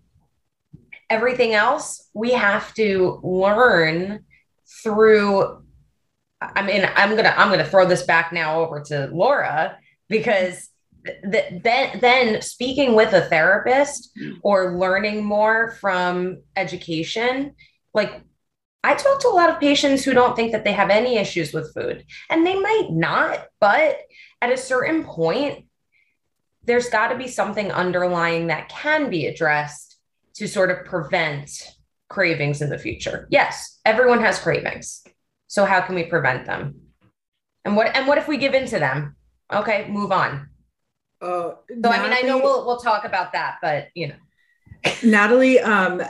everything 1.09 1.53
else 1.53 2.09
we 2.13 2.31
have 2.31 2.73
to 2.75 3.19
learn 3.23 4.25
through. 4.83 5.63
I 6.41 6.61
mean, 6.61 6.87
I'm 6.95 7.15
gonna 7.15 7.33
I'm 7.35 7.49
gonna 7.49 7.65
throw 7.65 7.85
this 7.85 8.03
back 8.03 8.31
now 8.31 8.61
over 8.61 8.81
to 8.87 9.09
Laura 9.11 9.77
because 10.07 10.68
th- 11.05 11.61
then 11.63 11.99
then 11.99 12.41
speaking 12.41 12.93
with 12.93 13.13
a 13.13 13.21
therapist 13.21 14.11
mm. 14.17 14.37
or 14.43 14.77
learning 14.77 15.23
more 15.23 15.71
from 15.79 16.41
education 16.55 17.55
like 17.93 18.21
I 18.83 18.95
talk 18.95 19.19
to 19.21 19.27
a 19.27 19.35
lot 19.35 19.49
of 19.49 19.59
patients 19.59 20.05
who 20.05 20.13
don't 20.13 20.35
think 20.35 20.53
that 20.53 20.63
they 20.63 20.71
have 20.71 20.89
any 20.89 21.17
issues 21.17 21.51
with 21.51 21.73
food, 21.73 22.05
and 22.29 22.45
they 22.45 22.57
might 22.57 22.87
not, 22.89 23.47
but 23.59 23.99
at 24.41 24.53
a 24.53 24.57
certain 24.57 25.03
point, 25.03 25.65
there's 26.63 26.89
got 26.89 27.09
to 27.09 27.17
be 27.17 27.27
something 27.27 27.71
underlying 27.71 28.47
that 28.47 28.69
can 28.69 29.09
be 29.09 29.25
addressed 29.25 29.97
to 30.35 30.47
sort 30.47 30.71
of 30.71 30.85
prevent 30.85 31.75
cravings 32.09 32.61
in 32.61 32.69
the 32.69 32.77
future. 32.77 33.27
Yes, 33.29 33.79
everyone 33.85 34.21
has 34.21 34.39
cravings. 34.39 35.03
So 35.47 35.65
how 35.65 35.81
can 35.81 35.95
we 35.95 36.03
prevent 36.03 36.45
them? 36.45 36.81
And 37.65 37.75
what 37.75 37.95
and 37.95 38.07
what 38.07 38.17
if 38.17 38.27
we 38.27 38.37
give 38.37 38.53
in 38.53 38.67
to 38.67 38.79
them? 38.79 39.15
Okay, 39.51 39.87
move 39.89 40.11
on. 40.11 40.48
Uh, 41.21 41.55
so 41.83 41.89
I 41.89 42.01
mean, 42.01 42.13
I 42.13 42.21
know 42.21 42.38
we'll 42.38 42.65
we'll 42.65 42.79
talk 42.79 43.05
about 43.05 43.33
that, 43.33 43.57
but 43.61 43.88
you 43.93 44.09
know. 44.09 44.15
Natalie 45.03 45.59
um, 45.59 46.01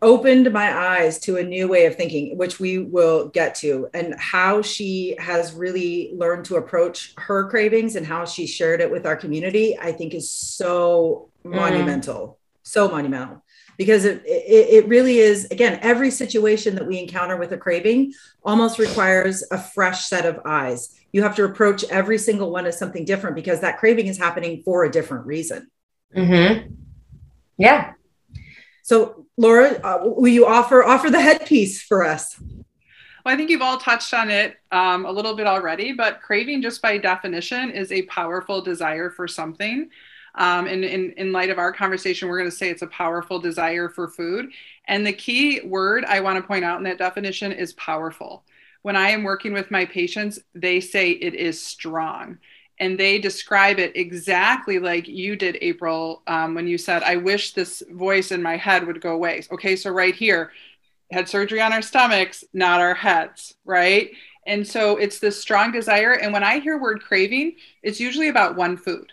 opened 0.00 0.52
my 0.52 0.72
eyes 0.72 1.18
to 1.20 1.38
a 1.38 1.42
new 1.42 1.66
way 1.66 1.86
of 1.86 1.96
thinking, 1.96 2.38
which 2.38 2.60
we 2.60 2.78
will 2.78 3.28
get 3.28 3.56
to, 3.56 3.88
and 3.94 4.14
how 4.16 4.62
she 4.62 5.16
has 5.18 5.52
really 5.54 6.12
learned 6.14 6.44
to 6.46 6.56
approach 6.56 7.14
her 7.16 7.48
cravings 7.50 7.96
and 7.96 8.06
how 8.06 8.24
she 8.24 8.46
shared 8.46 8.80
it 8.80 8.90
with 8.90 9.06
our 9.06 9.16
community. 9.16 9.76
I 9.78 9.90
think 9.90 10.14
is 10.14 10.30
so 10.30 11.30
mm. 11.44 11.54
monumental, 11.54 12.38
so 12.62 12.88
monumental, 12.88 13.42
because 13.76 14.04
it, 14.04 14.22
it 14.24 14.84
it 14.84 14.88
really 14.88 15.18
is. 15.18 15.46
Again, 15.50 15.80
every 15.82 16.10
situation 16.10 16.76
that 16.76 16.86
we 16.86 17.00
encounter 17.00 17.36
with 17.36 17.50
a 17.52 17.58
craving 17.58 18.12
almost 18.44 18.78
requires 18.78 19.42
a 19.50 19.58
fresh 19.58 20.06
set 20.06 20.26
of 20.26 20.38
eyes. 20.44 20.94
You 21.12 21.22
have 21.22 21.36
to 21.36 21.44
approach 21.44 21.84
every 21.84 22.18
single 22.18 22.50
one 22.50 22.66
as 22.66 22.78
something 22.78 23.04
different 23.04 23.36
because 23.36 23.60
that 23.60 23.78
craving 23.78 24.06
is 24.06 24.18
happening 24.18 24.62
for 24.64 24.84
a 24.84 24.90
different 24.90 25.26
reason. 25.26 25.70
Hmm. 26.14 26.74
Yeah. 27.58 27.92
So, 28.82 29.26
Laura, 29.36 29.78
uh, 29.84 30.00
will 30.02 30.28
you 30.28 30.46
offer 30.46 30.82
offer 30.82 31.10
the 31.10 31.20
headpiece 31.20 31.82
for 31.82 32.04
us? 32.04 32.36
Well, 33.24 33.32
I 33.32 33.36
think 33.36 33.50
you've 33.50 33.62
all 33.62 33.78
touched 33.78 34.12
on 34.14 34.30
it 34.30 34.56
um, 34.72 35.06
a 35.06 35.12
little 35.12 35.36
bit 35.36 35.46
already, 35.46 35.92
but 35.92 36.20
craving, 36.22 36.60
just 36.60 36.82
by 36.82 36.98
definition, 36.98 37.70
is 37.70 37.92
a 37.92 38.02
powerful 38.02 38.60
desire 38.60 39.10
for 39.10 39.28
something. 39.28 39.90
Um, 40.34 40.66
and 40.66 40.84
in, 40.84 41.12
in 41.12 41.30
light 41.30 41.50
of 41.50 41.58
our 41.58 41.72
conversation, 41.72 42.28
we're 42.28 42.38
going 42.38 42.50
to 42.50 42.56
say 42.56 42.70
it's 42.70 42.82
a 42.82 42.88
powerful 42.88 43.38
desire 43.38 43.88
for 43.88 44.08
food. 44.08 44.50
And 44.86 45.06
the 45.06 45.12
key 45.12 45.60
word 45.64 46.04
I 46.04 46.20
want 46.20 46.38
to 46.38 46.46
point 46.46 46.64
out 46.64 46.78
in 46.78 46.84
that 46.84 46.98
definition 46.98 47.52
is 47.52 47.74
powerful. 47.74 48.44
When 48.82 48.96
I 48.96 49.10
am 49.10 49.22
working 49.22 49.52
with 49.52 49.70
my 49.70 49.84
patients, 49.84 50.38
they 50.54 50.80
say 50.80 51.10
it 51.10 51.34
is 51.34 51.64
strong 51.64 52.38
and 52.82 52.98
they 52.98 53.18
describe 53.18 53.78
it 53.78 53.96
exactly 53.96 54.80
like 54.80 55.06
you 55.06 55.36
did, 55.36 55.56
April, 55.60 56.22
um, 56.26 56.54
when 56.54 56.66
you 56.66 56.76
said, 56.76 57.02
I 57.04 57.16
wish 57.16 57.52
this 57.52 57.82
voice 57.90 58.32
in 58.32 58.42
my 58.42 58.56
head 58.56 58.86
would 58.86 59.00
go 59.00 59.12
away. 59.12 59.42
Okay, 59.52 59.76
so 59.76 59.90
right 59.90 60.14
here, 60.14 60.50
had 61.12 61.28
surgery 61.28 61.60
on 61.60 61.72
our 61.72 61.82
stomachs, 61.82 62.42
not 62.52 62.80
our 62.80 62.94
heads, 62.94 63.54
right? 63.64 64.10
And 64.46 64.66
so 64.66 64.96
it's 64.96 65.18
this 65.18 65.40
strong 65.40 65.70
desire. 65.70 66.14
And 66.14 66.32
when 66.32 66.42
I 66.42 66.58
hear 66.58 66.80
word 66.80 67.02
craving, 67.02 67.56
it's 67.82 68.00
usually 68.00 68.28
about 68.28 68.56
one 68.56 68.76
food. 68.76 69.12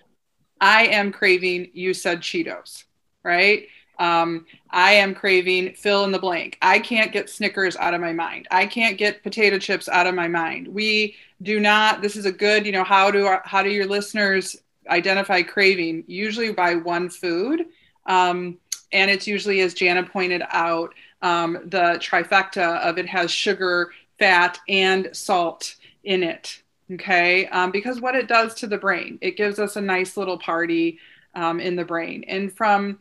I 0.59 0.87
am 0.87 1.11
craving, 1.11 1.69
you 1.73 1.93
said 1.93 2.21
Cheetos, 2.21 2.85
right? 3.23 3.67
Um, 3.99 4.45
I 4.69 4.93
am 4.93 5.13
craving 5.13 5.73
fill 5.73 6.05
in 6.05 6.11
the 6.11 6.19
blank. 6.19 6.57
I 6.61 6.79
can't 6.79 7.11
get 7.11 7.29
Snickers 7.29 7.75
out 7.75 7.93
of 7.93 8.01
my 8.01 8.13
mind. 8.13 8.47
I 8.49 8.65
can't 8.65 8.97
get 8.97 9.21
potato 9.23 9.59
chips 9.59 9.89
out 9.89 10.07
of 10.07 10.15
my 10.15 10.27
mind. 10.27 10.67
We 10.69 11.15
do 11.41 11.59
not. 11.59 12.01
This 12.01 12.15
is 12.15 12.25
a 12.25 12.31
good. 12.31 12.65
You 12.65 12.71
know 12.71 12.83
how 12.85 13.11
do 13.11 13.25
our, 13.25 13.41
how 13.45 13.61
do 13.61 13.69
your 13.69 13.85
listeners 13.85 14.55
identify 14.89 15.41
craving? 15.41 16.05
Usually 16.07 16.53
by 16.53 16.75
one 16.75 17.09
food, 17.09 17.65
um, 18.05 18.57
and 18.93 19.11
it's 19.11 19.27
usually 19.27 19.59
as 19.61 19.73
Jana 19.73 20.03
pointed 20.03 20.43
out, 20.49 20.93
um, 21.21 21.59
the 21.65 21.99
trifecta 22.01 22.79
of 22.79 22.97
it 22.97 23.05
has 23.05 23.29
sugar, 23.29 23.91
fat, 24.17 24.57
and 24.67 25.09
salt 25.11 25.75
in 26.05 26.23
it. 26.23 26.61
Okay, 26.91 27.45
um, 27.47 27.69
because 27.71 28.01
what 28.01 28.15
it 28.15 28.27
does 28.27 28.55
to 28.55 28.67
the 28.67 28.77
brain, 28.77 29.19
it 29.21 29.37
gives 29.37 29.59
us 29.59 29.75
a 29.75 29.81
nice 29.81 30.17
little 30.17 30.39
party 30.39 30.97
um, 31.35 31.59
in 31.59 31.75
the 31.75 31.85
brain, 31.85 32.23
and 32.27 32.51
from 32.51 32.97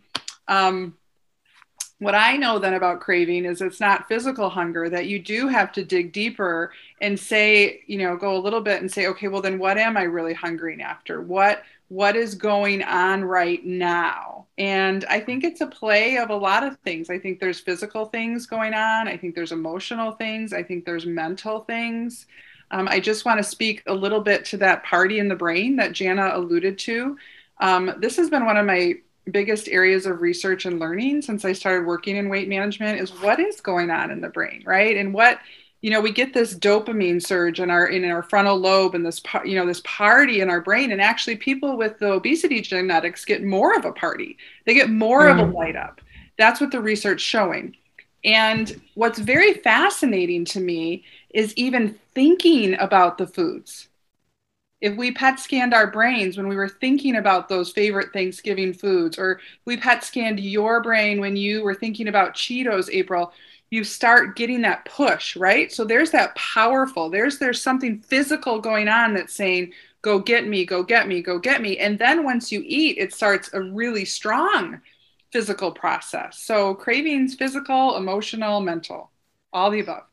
um, 0.48 0.96
what 1.98 2.14
I 2.14 2.36
know 2.36 2.58
then 2.58 2.74
about 2.74 3.00
craving 3.00 3.44
is 3.44 3.60
it's 3.60 3.80
not 3.80 4.06
physical 4.06 4.48
hunger, 4.48 4.88
that 4.88 5.06
you 5.06 5.18
do 5.18 5.48
have 5.48 5.72
to 5.72 5.84
dig 5.84 6.12
deeper 6.12 6.72
and 7.00 7.18
say, 7.18 7.82
you 7.86 7.98
know, 7.98 8.16
go 8.16 8.36
a 8.36 8.38
little 8.38 8.60
bit 8.60 8.80
and 8.80 8.90
say, 8.90 9.08
okay, 9.08 9.28
well, 9.28 9.42
then 9.42 9.58
what 9.58 9.78
am 9.78 9.96
I 9.96 10.02
really 10.02 10.34
hungering 10.34 10.80
after? 10.80 11.20
What 11.20 11.62
what 11.88 12.16
is 12.16 12.34
going 12.34 12.82
on 12.82 13.24
right 13.24 13.64
now? 13.64 14.46
And 14.58 15.06
I 15.06 15.20
think 15.20 15.42
it's 15.42 15.62
a 15.62 15.66
play 15.66 16.18
of 16.18 16.28
a 16.28 16.36
lot 16.36 16.62
of 16.62 16.76
things. 16.80 17.08
I 17.08 17.18
think 17.18 17.40
there's 17.40 17.60
physical 17.60 18.04
things 18.04 18.44
going 18.44 18.74
on. 18.74 19.08
I 19.08 19.16
think 19.16 19.34
there's 19.34 19.52
emotional 19.52 20.12
things. 20.12 20.52
I 20.52 20.62
think 20.62 20.84
there's 20.84 21.06
mental 21.06 21.60
things. 21.60 22.26
Um, 22.70 22.88
I 22.88 23.00
just 23.00 23.24
want 23.24 23.38
to 23.38 23.44
speak 23.44 23.82
a 23.86 23.94
little 23.94 24.20
bit 24.20 24.44
to 24.46 24.58
that 24.58 24.84
party 24.84 25.18
in 25.18 25.28
the 25.28 25.34
brain 25.34 25.76
that 25.76 25.92
Jana 25.92 26.32
alluded 26.34 26.78
to. 26.80 27.16
Um, 27.58 27.94
this 27.98 28.16
has 28.16 28.28
been 28.28 28.44
one 28.44 28.58
of 28.58 28.66
my 28.66 28.96
biggest 29.30 29.68
areas 29.68 30.06
of 30.06 30.20
research 30.20 30.64
and 30.66 30.78
learning 30.78 31.22
since 31.22 31.44
I 31.44 31.52
started 31.52 31.86
working 31.86 32.16
in 32.16 32.28
weight 32.28 32.48
management 32.48 33.00
is 33.00 33.10
what 33.10 33.40
is 33.40 33.60
going 33.60 33.90
on 33.90 34.10
in 34.10 34.20
the 34.20 34.28
brain, 34.28 34.62
right? 34.64 34.96
And 34.96 35.12
what 35.12 35.40
you 35.80 35.90
know, 35.90 36.00
we 36.00 36.10
get 36.10 36.34
this 36.34 36.54
dopamine 36.54 37.24
surge 37.24 37.60
in 37.60 37.70
our 37.70 37.86
in 37.86 38.04
our 38.10 38.22
frontal 38.22 38.58
lobe 38.58 38.94
and 38.94 39.06
this 39.06 39.22
you 39.44 39.54
know 39.54 39.66
this 39.66 39.82
party 39.84 40.40
in 40.40 40.50
our 40.50 40.60
brain 40.60 40.90
and 40.90 41.00
actually 41.00 41.36
people 41.36 41.76
with 41.76 41.98
the 41.98 42.10
obesity 42.10 42.60
genetics 42.60 43.24
get 43.24 43.44
more 43.44 43.76
of 43.76 43.84
a 43.84 43.92
party. 43.92 44.36
They 44.66 44.74
get 44.74 44.90
more 44.90 45.22
mm. 45.22 45.32
of 45.32 45.38
a 45.38 45.52
mm. 45.52 45.54
light 45.54 45.76
up. 45.76 46.00
That's 46.36 46.60
what 46.60 46.72
the 46.72 46.80
research 46.80 47.20
showing. 47.20 47.76
And 48.24 48.80
what's 48.94 49.18
very 49.20 49.54
fascinating 49.54 50.44
to 50.46 50.60
me 50.60 51.04
is 51.30 51.54
even 51.54 51.96
thinking 52.14 52.74
about 52.80 53.18
the 53.18 53.26
foods. 53.26 53.87
If 54.80 54.96
we 54.96 55.10
PET 55.12 55.40
scanned 55.40 55.74
our 55.74 55.90
brains 55.90 56.36
when 56.36 56.48
we 56.48 56.56
were 56.56 56.68
thinking 56.68 57.16
about 57.16 57.48
those 57.48 57.72
favorite 57.72 58.12
Thanksgiving 58.12 58.72
foods, 58.72 59.18
or 59.18 59.40
we 59.64 59.76
PET 59.76 60.04
scanned 60.04 60.40
your 60.40 60.82
brain 60.82 61.20
when 61.20 61.36
you 61.36 61.62
were 61.64 61.74
thinking 61.74 62.08
about 62.08 62.34
Cheetos, 62.34 62.88
April, 62.92 63.32
you 63.70 63.84
start 63.84 64.36
getting 64.36 64.62
that 64.62 64.84
push, 64.84 65.36
right? 65.36 65.70
So 65.72 65.84
there's 65.84 66.12
that 66.12 66.34
powerful, 66.36 67.10
there's 67.10 67.38
there's 67.38 67.60
something 67.62 68.00
physical 68.00 68.60
going 68.60 68.88
on 68.88 69.14
that's 69.14 69.34
saying, 69.34 69.72
go 70.02 70.18
get 70.18 70.46
me, 70.46 70.64
go 70.64 70.82
get 70.82 71.08
me, 71.08 71.22
go 71.22 71.38
get 71.38 71.60
me. 71.60 71.78
And 71.78 71.98
then 71.98 72.24
once 72.24 72.52
you 72.52 72.62
eat, 72.64 72.98
it 72.98 73.12
starts 73.12 73.50
a 73.52 73.60
really 73.60 74.04
strong 74.04 74.80
physical 75.32 75.72
process. 75.72 76.38
So 76.38 76.74
cravings, 76.74 77.34
physical, 77.34 77.96
emotional, 77.96 78.60
mental, 78.60 79.10
all 79.52 79.70
the 79.70 79.80
above. 79.80 80.04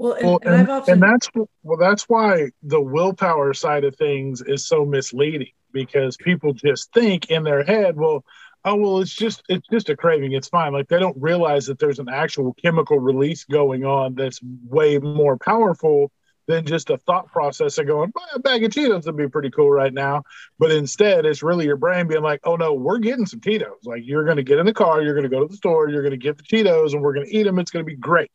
Well, 0.00 0.14
and, 0.14 0.26
well, 0.26 0.40
and, 0.44 0.54
and, 0.54 0.70
often... 0.70 0.94
and 0.94 1.02
that's 1.02 1.28
well, 1.62 1.76
that's 1.78 2.04
why 2.04 2.52
the 2.62 2.80
willpower 2.80 3.52
side 3.52 3.84
of 3.84 3.96
things 3.96 4.40
is 4.40 4.66
so 4.66 4.86
misleading 4.86 5.52
because 5.74 6.16
people 6.16 6.54
just 6.54 6.90
think 6.94 7.30
in 7.30 7.42
their 7.42 7.62
head, 7.62 7.98
well, 7.98 8.24
oh 8.64 8.76
well, 8.76 9.00
it's 9.00 9.14
just 9.14 9.42
it's 9.50 9.68
just 9.68 9.90
a 9.90 9.96
craving, 9.96 10.32
it's 10.32 10.48
fine. 10.48 10.72
Like 10.72 10.88
they 10.88 10.98
don't 10.98 11.20
realize 11.20 11.66
that 11.66 11.78
there's 11.78 11.98
an 11.98 12.08
actual 12.08 12.54
chemical 12.54 12.98
release 12.98 13.44
going 13.44 13.84
on 13.84 14.14
that's 14.14 14.40
way 14.42 14.96
more 14.96 15.36
powerful 15.36 16.10
than 16.46 16.64
just 16.64 16.88
a 16.88 16.96
thought 16.96 17.30
process 17.30 17.76
of 17.76 17.86
going, 17.86 18.10
a 18.34 18.38
bag 18.38 18.64
of 18.64 18.72
Cheetos 18.72 19.04
would 19.04 19.18
be 19.18 19.28
pretty 19.28 19.50
cool 19.50 19.70
right 19.70 19.92
now. 19.92 20.22
But 20.58 20.70
instead, 20.72 21.26
it's 21.26 21.42
really 21.42 21.66
your 21.66 21.76
brain 21.76 22.08
being 22.08 22.22
like, 22.22 22.40
oh 22.44 22.56
no, 22.56 22.72
we're 22.72 23.00
getting 23.00 23.26
some 23.26 23.40
Cheetos. 23.40 23.84
Like 23.84 24.00
you're 24.06 24.24
going 24.24 24.38
to 24.38 24.42
get 24.44 24.58
in 24.58 24.64
the 24.64 24.72
car, 24.72 25.02
you're 25.02 25.12
going 25.12 25.24
to 25.24 25.28
go 25.28 25.40
to 25.40 25.46
the 25.46 25.56
store, 25.56 25.90
you're 25.90 26.02
going 26.02 26.12
to 26.12 26.16
get 26.16 26.38
the 26.38 26.44
Cheetos, 26.44 26.94
and 26.94 27.02
we're 27.02 27.12
going 27.12 27.26
to 27.26 27.36
eat 27.36 27.42
them. 27.42 27.58
It's 27.58 27.70
going 27.70 27.84
to 27.84 27.90
be 27.90 27.96
great. 27.96 28.30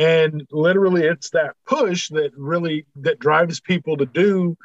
And 0.00 0.46
literally, 0.50 1.02
it's 1.02 1.28
that 1.30 1.56
push 1.66 2.08
that 2.08 2.32
really 2.34 2.86
that 2.96 3.18
drives 3.18 3.60
people 3.60 3.98
to 3.98 4.06
do 4.06 4.56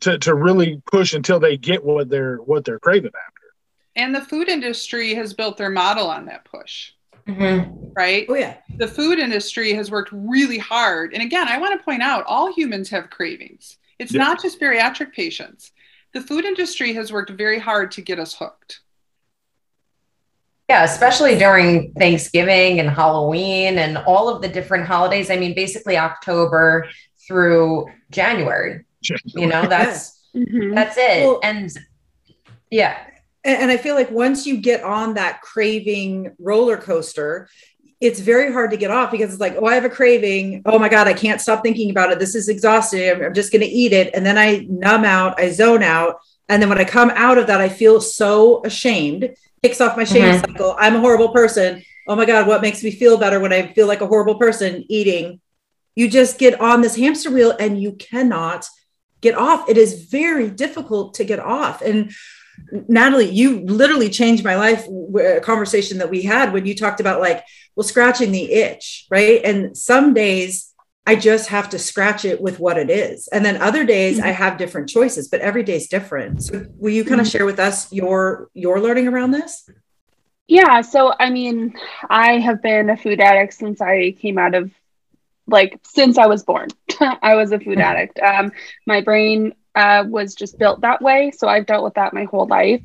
to 0.00 0.16
to 0.20 0.34
really 0.34 0.80
push 0.90 1.12
until 1.12 1.38
they 1.38 1.58
get 1.58 1.84
what 1.84 2.08
they're 2.08 2.38
what 2.38 2.64
they're 2.64 2.78
craving 2.78 3.12
after. 3.14 3.42
And 3.96 4.14
the 4.14 4.22
food 4.22 4.48
industry 4.48 5.14
has 5.14 5.34
built 5.34 5.58
their 5.58 5.68
model 5.68 6.08
on 6.08 6.24
that 6.24 6.46
push. 6.46 6.92
Mm-hmm. 7.28 7.90
Right? 7.94 8.24
Oh, 8.30 8.34
yeah. 8.34 8.56
The 8.78 8.88
food 8.88 9.18
industry 9.18 9.74
has 9.74 9.90
worked 9.90 10.10
really 10.10 10.56
hard. 10.56 11.12
And 11.12 11.22
again, 11.22 11.48
I 11.48 11.58
want 11.58 11.78
to 11.78 11.84
point 11.84 12.02
out 12.02 12.24
all 12.26 12.50
humans 12.50 12.88
have 12.88 13.10
cravings, 13.10 13.76
it's 13.98 14.14
yeah. 14.14 14.22
not 14.22 14.40
just 14.40 14.58
bariatric 14.58 15.12
patients. 15.12 15.70
The 16.14 16.22
food 16.22 16.46
industry 16.46 16.94
has 16.94 17.12
worked 17.12 17.30
very 17.30 17.58
hard 17.58 17.90
to 17.92 18.00
get 18.00 18.18
us 18.18 18.34
hooked. 18.34 18.80
Yeah, 20.68 20.84
especially 20.84 21.36
during 21.36 21.92
Thanksgiving 21.94 22.80
and 22.80 22.88
Halloween 22.88 23.78
and 23.78 23.98
all 23.98 24.28
of 24.28 24.40
the 24.40 24.48
different 24.48 24.86
holidays. 24.86 25.30
I 25.30 25.36
mean, 25.36 25.54
basically 25.54 25.98
October 25.98 26.88
through 27.26 27.86
January. 28.10 28.84
January. 29.02 29.22
You 29.34 29.46
know, 29.48 29.68
that's 29.68 30.24
mm-hmm. 30.34 30.74
that's 30.74 30.96
it. 30.96 31.26
Well, 31.26 31.40
and 31.42 31.70
yeah 32.70 32.96
and 33.44 33.70
I 33.70 33.76
feel 33.76 33.94
like 33.94 34.10
once 34.10 34.46
you 34.46 34.58
get 34.58 34.82
on 34.84 35.14
that 35.14 35.40
craving 35.40 36.34
roller 36.38 36.76
coaster, 36.76 37.48
it's 38.00 38.20
very 38.20 38.52
hard 38.52 38.70
to 38.70 38.76
get 38.76 38.90
off 38.90 39.10
because 39.10 39.32
it's 39.32 39.40
like, 39.40 39.56
oh, 39.58 39.66
I 39.66 39.74
have 39.74 39.84
a 39.84 39.90
craving. 39.90 40.62
Oh 40.64 40.78
my 40.78 40.88
God, 40.88 41.08
I 41.08 41.12
can't 41.12 41.40
stop 41.40 41.62
thinking 41.62 41.90
about 41.90 42.12
it. 42.12 42.18
This 42.18 42.34
is 42.34 42.48
exhausting. 42.48 43.08
I'm, 43.10 43.22
I'm 43.22 43.34
just 43.34 43.52
going 43.52 43.62
to 43.62 43.68
eat 43.68 43.92
it. 43.92 44.14
And 44.14 44.24
then 44.24 44.38
I 44.38 44.66
numb 44.68 45.04
out, 45.04 45.40
I 45.40 45.50
zone 45.50 45.82
out. 45.82 46.16
And 46.48 46.60
then 46.60 46.68
when 46.68 46.78
I 46.78 46.84
come 46.84 47.10
out 47.14 47.38
of 47.38 47.46
that, 47.48 47.60
I 47.60 47.68
feel 47.68 48.00
so 48.00 48.62
ashamed, 48.64 49.34
kicks 49.62 49.80
off 49.80 49.96
my 49.96 50.04
shame 50.04 50.22
mm-hmm. 50.22 50.52
cycle. 50.52 50.76
I'm 50.78 50.96
a 50.96 51.00
horrible 51.00 51.30
person. 51.30 51.82
Oh 52.08 52.16
my 52.16 52.24
God, 52.24 52.46
what 52.46 52.62
makes 52.62 52.82
me 52.82 52.90
feel 52.90 53.16
better 53.16 53.38
when 53.38 53.52
I 53.52 53.72
feel 53.72 53.86
like 53.86 54.00
a 54.00 54.06
horrible 54.06 54.34
person 54.34 54.84
eating? 54.88 55.40
You 55.94 56.08
just 56.08 56.38
get 56.38 56.60
on 56.60 56.80
this 56.80 56.96
hamster 56.96 57.30
wheel 57.30 57.54
and 57.58 57.80
you 57.80 57.92
cannot 57.92 58.66
get 59.20 59.36
off. 59.36 59.68
It 59.68 59.78
is 59.78 60.06
very 60.06 60.50
difficult 60.50 61.14
to 61.14 61.24
get 61.24 61.38
off. 61.38 61.80
And 61.80 62.12
Natalie, 62.88 63.30
you 63.30 63.60
literally 63.60 64.10
changed 64.10 64.44
my 64.44 64.56
life. 64.56 64.86
A 65.18 65.40
conversation 65.40 65.98
that 65.98 66.10
we 66.10 66.22
had 66.22 66.52
when 66.52 66.66
you 66.66 66.74
talked 66.74 67.00
about 67.00 67.20
like, 67.20 67.44
well, 67.76 67.84
scratching 67.84 68.32
the 68.32 68.52
itch, 68.52 69.06
right? 69.10 69.40
And 69.44 69.76
some 69.76 70.12
days 70.12 70.71
I 71.06 71.16
just 71.16 71.48
have 71.48 71.68
to 71.70 71.78
scratch 71.78 72.24
it 72.24 72.40
with 72.40 72.60
what 72.60 72.78
it 72.78 72.88
is. 72.88 73.28
And 73.28 73.44
then 73.44 73.60
other 73.60 73.84
days 73.84 74.18
mm-hmm. 74.18 74.26
I 74.26 74.30
have 74.30 74.56
different 74.56 74.88
choices, 74.88 75.28
but 75.28 75.40
every 75.40 75.64
day 75.64 75.76
is 75.76 75.88
different. 75.88 76.44
So 76.44 76.66
will 76.76 76.92
you 76.92 77.04
kind 77.04 77.20
of 77.20 77.26
mm-hmm. 77.26 77.38
share 77.38 77.46
with 77.46 77.58
us 77.58 77.92
your 77.92 78.48
your 78.54 78.80
learning 78.80 79.08
around 79.08 79.32
this? 79.32 79.68
Yeah, 80.46 80.80
so 80.82 81.12
I 81.18 81.30
mean, 81.30 81.74
I 82.08 82.38
have 82.38 82.62
been 82.62 82.90
a 82.90 82.96
food 82.96 83.20
addict 83.20 83.54
since 83.54 83.80
I 83.80 84.12
came 84.12 84.38
out 84.38 84.54
of 84.54 84.70
like 85.46 85.80
since 85.84 86.18
I 86.18 86.26
was 86.26 86.44
born. 86.44 86.68
I 87.00 87.34
was 87.34 87.50
a 87.50 87.58
food 87.58 87.78
mm-hmm. 87.78 87.80
addict. 87.80 88.18
Um, 88.20 88.52
my 88.86 89.00
brain 89.00 89.54
uh, 89.74 90.04
was 90.06 90.34
just 90.34 90.58
built 90.58 90.82
that 90.82 91.02
way. 91.02 91.32
So 91.32 91.48
I've 91.48 91.66
dealt 91.66 91.84
with 91.84 91.94
that 91.94 92.14
my 92.14 92.24
whole 92.24 92.46
life. 92.46 92.82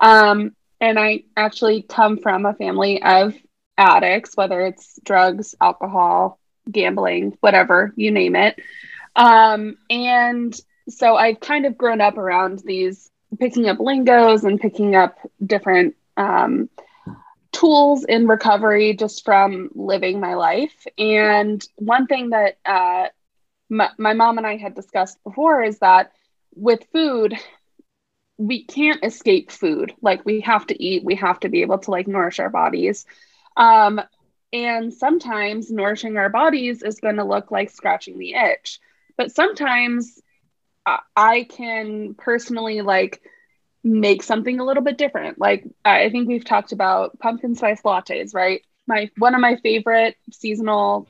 Um, 0.00 0.54
and 0.80 0.98
I 0.98 1.24
actually 1.36 1.82
come 1.82 2.18
from 2.18 2.44
a 2.44 2.52
family 2.52 3.02
of 3.02 3.34
addicts, 3.78 4.36
whether 4.36 4.60
it's 4.60 4.98
drugs, 5.02 5.54
alcohol, 5.60 6.38
gambling, 6.70 7.36
whatever, 7.40 7.92
you 7.96 8.10
name 8.10 8.36
it. 8.36 8.58
Um, 9.16 9.76
and 9.90 10.54
so 10.88 11.16
I've 11.16 11.40
kind 11.40 11.66
of 11.66 11.78
grown 11.78 12.00
up 12.00 12.18
around 12.18 12.60
these 12.60 13.10
picking 13.38 13.68
up 13.68 13.80
lingos 13.80 14.44
and 14.44 14.60
picking 14.60 14.94
up 14.94 15.18
different 15.44 15.96
um, 16.16 16.68
tools 17.52 18.04
in 18.04 18.26
recovery 18.26 18.94
just 18.94 19.24
from 19.24 19.70
living 19.74 20.20
my 20.20 20.34
life. 20.34 20.86
And 20.98 21.64
one 21.76 22.06
thing 22.06 22.30
that 22.30 22.58
uh, 22.64 23.08
my, 23.68 23.90
my 23.98 24.12
mom 24.12 24.38
and 24.38 24.46
I 24.46 24.56
had 24.56 24.74
discussed 24.74 25.22
before 25.24 25.62
is 25.62 25.78
that 25.78 26.12
with 26.54 26.84
food, 26.92 27.34
we 28.36 28.64
can't 28.64 29.04
escape 29.04 29.50
food. 29.50 29.94
Like 30.02 30.24
we 30.24 30.40
have 30.40 30.66
to 30.66 30.82
eat, 30.82 31.04
we 31.04 31.14
have 31.16 31.40
to 31.40 31.48
be 31.48 31.62
able 31.62 31.78
to 31.78 31.90
like 31.90 32.08
nourish 32.08 32.40
our 32.40 32.50
bodies. 32.50 33.06
Um, 33.56 34.00
and 34.54 34.94
sometimes 34.94 35.70
nourishing 35.70 36.16
our 36.16 36.30
bodies 36.30 36.82
is 36.82 37.00
going 37.00 37.16
to 37.16 37.24
look 37.24 37.50
like 37.50 37.70
scratching 37.70 38.18
the 38.18 38.34
itch. 38.34 38.78
But 39.18 39.34
sometimes 39.34 40.22
I 41.16 41.46
can 41.50 42.14
personally 42.14 42.80
like 42.80 43.20
make 43.82 44.22
something 44.22 44.60
a 44.60 44.64
little 44.64 44.82
bit 44.82 44.96
different. 44.96 45.38
Like 45.38 45.64
I 45.84 46.08
think 46.08 46.28
we've 46.28 46.44
talked 46.44 46.72
about 46.72 47.18
pumpkin 47.18 47.56
spice 47.56 47.82
lattes, 47.82 48.32
right? 48.32 48.62
My 48.86 49.10
one 49.18 49.34
of 49.34 49.40
my 49.40 49.56
favorite 49.56 50.16
seasonal 50.30 51.08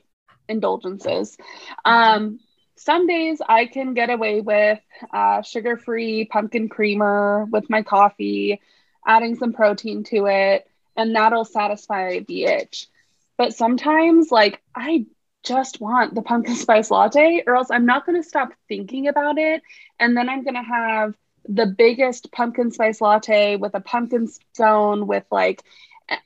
indulgences. 0.48 1.36
Um, 1.84 2.40
some 2.76 3.06
days 3.06 3.42
I 3.46 3.66
can 3.66 3.92
get 3.94 4.10
away 4.10 4.40
with 4.40 4.80
uh, 5.12 5.42
sugar 5.42 5.76
free 5.76 6.24
pumpkin 6.24 6.68
creamer 6.68 7.46
with 7.50 7.68
my 7.68 7.82
coffee, 7.82 8.60
adding 9.06 9.36
some 9.36 9.52
protein 9.52 10.02
to 10.04 10.26
it, 10.26 10.66
and 10.96 11.14
that'll 11.14 11.44
satisfy 11.44 12.20
the 12.20 12.44
itch. 12.44 12.88
But 13.36 13.54
sometimes, 13.54 14.30
like, 14.30 14.62
I 14.74 15.06
just 15.42 15.80
want 15.80 16.14
the 16.14 16.22
pumpkin 16.22 16.54
spice 16.56 16.90
latte, 16.90 17.42
or 17.46 17.56
else 17.56 17.70
I'm 17.70 17.86
not 17.86 18.06
going 18.06 18.20
to 18.20 18.28
stop 18.28 18.50
thinking 18.68 19.08
about 19.08 19.38
it. 19.38 19.62
And 19.98 20.16
then 20.16 20.28
I'm 20.28 20.44
going 20.44 20.54
to 20.54 20.62
have 20.62 21.14
the 21.46 21.66
biggest 21.66 22.32
pumpkin 22.32 22.70
spice 22.70 23.00
latte 23.00 23.56
with 23.56 23.74
a 23.74 23.80
pumpkin 23.80 24.28
stone 24.28 25.06
with 25.06 25.24
like, 25.30 25.62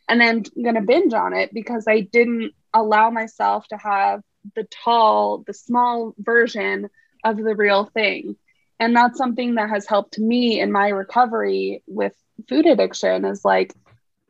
and 0.08 0.20
then 0.20 0.44
I'm 0.56 0.62
going 0.62 0.74
to 0.76 0.80
binge 0.82 1.12
on 1.12 1.34
it 1.34 1.52
because 1.52 1.86
I 1.88 2.00
didn't 2.00 2.52
allow 2.72 3.10
myself 3.10 3.66
to 3.68 3.76
have 3.76 4.22
the 4.54 4.64
tall, 4.64 5.38
the 5.46 5.54
small 5.54 6.14
version 6.18 6.88
of 7.24 7.36
the 7.36 7.54
real 7.54 7.84
thing. 7.84 8.36
And 8.80 8.94
that's 8.94 9.18
something 9.18 9.56
that 9.56 9.70
has 9.70 9.86
helped 9.86 10.18
me 10.18 10.60
in 10.60 10.70
my 10.70 10.88
recovery 10.88 11.82
with 11.86 12.12
food 12.48 12.66
addiction 12.66 13.24
is 13.24 13.44
like 13.44 13.74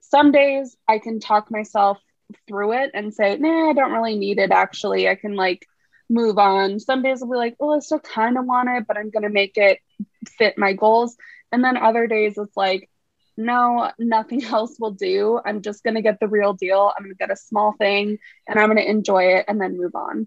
some 0.01 0.33
days 0.33 0.77
I 0.89 0.99
can 0.99 1.21
talk 1.21 1.51
myself 1.51 1.99
through 2.47 2.73
it 2.73 2.91
and 2.95 3.15
say, 3.15 3.37
nah, 3.37 3.71
I 3.71 3.73
don't 3.73 3.93
really 3.93 4.19
need 4.19 4.39
it 4.39 4.51
actually. 4.51 5.09
I 5.09 5.15
can 5.15 5.35
like 5.35 5.67
move 6.09 6.39
on. 6.39 6.81
Some 6.81 7.03
days 7.03 7.23
I'll 7.23 7.31
be 7.31 7.37
like, 7.37 7.57
oh, 7.61 7.77
I 7.77 7.79
still 7.81 8.01
kind 8.01 8.39
of 8.39 8.45
want 8.45 8.69
it, 8.71 8.87
but 8.87 8.97
I'm 8.97 9.11
going 9.11 9.23
to 9.23 9.29
make 9.29 9.57
it 9.57 9.79
fit 10.27 10.59
my 10.59 10.73
goals. 10.73 11.17
And 11.53 11.63
then 11.65 11.77
other 11.77 12.07
days 12.07 12.37
it's 12.37 12.57
like, 12.57 12.89
no, 13.37 13.91
nothing 13.99 14.45
else 14.53 14.77
will 14.79 14.93
do. 14.93 15.41
I'm 15.45 15.63
just 15.63 15.83
going 15.85 15.95
to 15.95 16.03
get 16.03 16.21
the 16.21 16.29
real 16.29 16.53
deal. 16.53 16.93
I'm 16.97 17.05
going 17.05 17.15
to 17.15 17.19
get 17.19 17.31
a 17.31 17.37
small 17.37 17.73
thing 17.73 18.19
and 18.47 18.59
I'm 18.59 18.67
going 18.67 18.79
to 18.79 18.91
enjoy 18.91 19.37
it 19.37 19.47
and 19.49 19.61
then 19.61 19.79
move 19.79 19.95
on. 19.95 20.27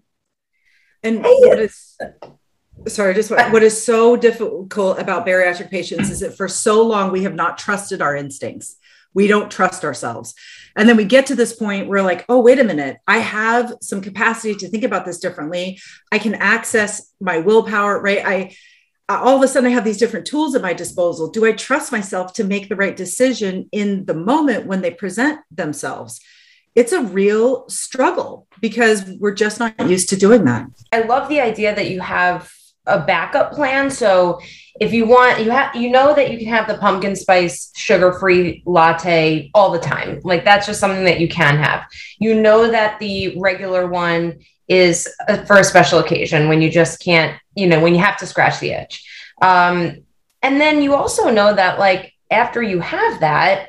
And 1.04 1.22
oh, 1.24 1.48
what 1.48 1.58
is, 1.58 1.98
sorry, 2.86 3.14
just 3.14 3.30
what, 3.30 3.52
what 3.52 3.62
is 3.64 3.82
so 3.82 4.16
difficult 4.16 5.00
about 5.00 5.26
bariatric 5.26 5.68
patients 5.68 6.10
is 6.10 6.20
that 6.20 6.36
for 6.36 6.46
so 6.46 6.86
long 6.86 7.10
we 7.10 7.24
have 7.24 7.34
not 7.34 7.58
trusted 7.58 8.00
our 8.00 8.14
instincts. 8.14 8.76
We 9.12 9.26
don't 9.26 9.50
trust 9.50 9.84
ourselves. 9.84 10.34
And 10.76 10.88
then 10.88 10.96
we 10.96 11.04
get 11.04 11.26
to 11.26 11.34
this 11.34 11.54
point 11.54 11.88
where, 11.88 12.02
like, 12.02 12.24
oh, 12.28 12.40
wait 12.40 12.58
a 12.58 12.64
minute, 12.64 12.98
I 13.06 13.18
have 13.18 13.74
some 13.80 14.00
capacity 14.00 14.54
to 14.56 14.68
think 14.68 14.84
about 14.84 15.04
this 15.04 15.18
differently. 15.18 15.78
I 16.10 16.18
can 16.18 16.34
access 16.34 17.12
my 17.20 17.38
willpower, 17.38 18.00
right? 18.00 18.24
I, 18.24 18.56
all 19.08 19.36
of 19.36 19.42
a 19.42 19.48
sudden 19.48 19.70
I 19.70 19.74
have 19.74 19.84
these 19.84 19.98
different 19.98 20.26
tools 20.26 20.54
at 20.54 20.62
my 20.62 20.72
disposal. 20.72 21.30
Do 21.30 21.44
I 21.44 21.52
trust 21.52 21.92
myself 21.92 22.32
to 22.34 22.44
make 22.44 22.68
the 22.68 22.76
right 22.76 22.96
decision 22.96 23.68
in 23.72 24.06
the 24.06 24.14
moment 24.14 24.66
when 24.66 24.80
they 24.80 24.90
present 24.90 25.40
themselves? 25.50 26.20
it's 26.74 26.92
a 26.92 27.02
real 27.02 27.68
struggle 27.68 28.46
because 28.60 29.04
we're 29.18 29.34
just 29.34 29.58
not 29.58 29.74
used 29.88 30.08
to 30.10 30.16
doing 30.16 30.44
that. 30.44 30.66
I 30.90 31.00
love 31.00 31.28
the 31.28 31.40
idea 31.40 31.74
that 31.74 31.90
you 31.90 32.00
have 32.00 32.50
a 32.86 32.98
backup 33.00 33.52
plan. 33.52 33.90
So 33.90 34.40
if 34.80 34.92
you 34.92 35.06
want, 35.06 35.44
you 35.44 35.50
have, 35.50 35.76
you 35.76 35.90
know 35.90 36.14
that 36.14 36.30
you 36.30 36.38
can 36.38 36.48
have 36.48 36.66
the 36.66 36.78
pumpkin 36.78 37.14
spice 37.14 37.70
sugar 37.74 38.12
free 38.14 38.62
latte 38.64 39.50
all 39.54 39.70
the 39.70 39.78
time. 39.78 40.20
Like 40.24 40.44
that's 40.44 40.66
just 40.66 40.80
something 40.80 41.04
that 41.04 41.20
you 41.20 41.28
can 41.28 41.58
have. 41.58 41.84
You 42.18 42.40
know 42.40 42.70
that 42.70 42.98
the 42.98 43.38
regular 43.38 43.86
one 43.86 44.40
is 44.68 45.08
for 45.46 45.58
a 45.58 45.64
special 45.64 45.98
occasion 45.98 46.48
when 46.48 46.62
you 46.62 46.70
just 46.70 47.02
can't, 47.02 47.38
you 47.54 47.66
know, 47.66 47.80
when 47.80 47.94
you 47.94 48.00
have 48.00 48.16
to 48.18 48.26
scratch 48.26 48.60
the 48.60 48.70
itch. 48.70 49.06
Um, 49.42 50.04
and 50.40 50.60
then 50.60 50.82
you 50.82 50.94
also 50.94 51.30
know 51.30 51.54
that, 51.54 51.78
like, 51.78 52.14
after 52.30 52.62
you 52.62 52.80
have 52.80 53.20
that, 53.20 53.68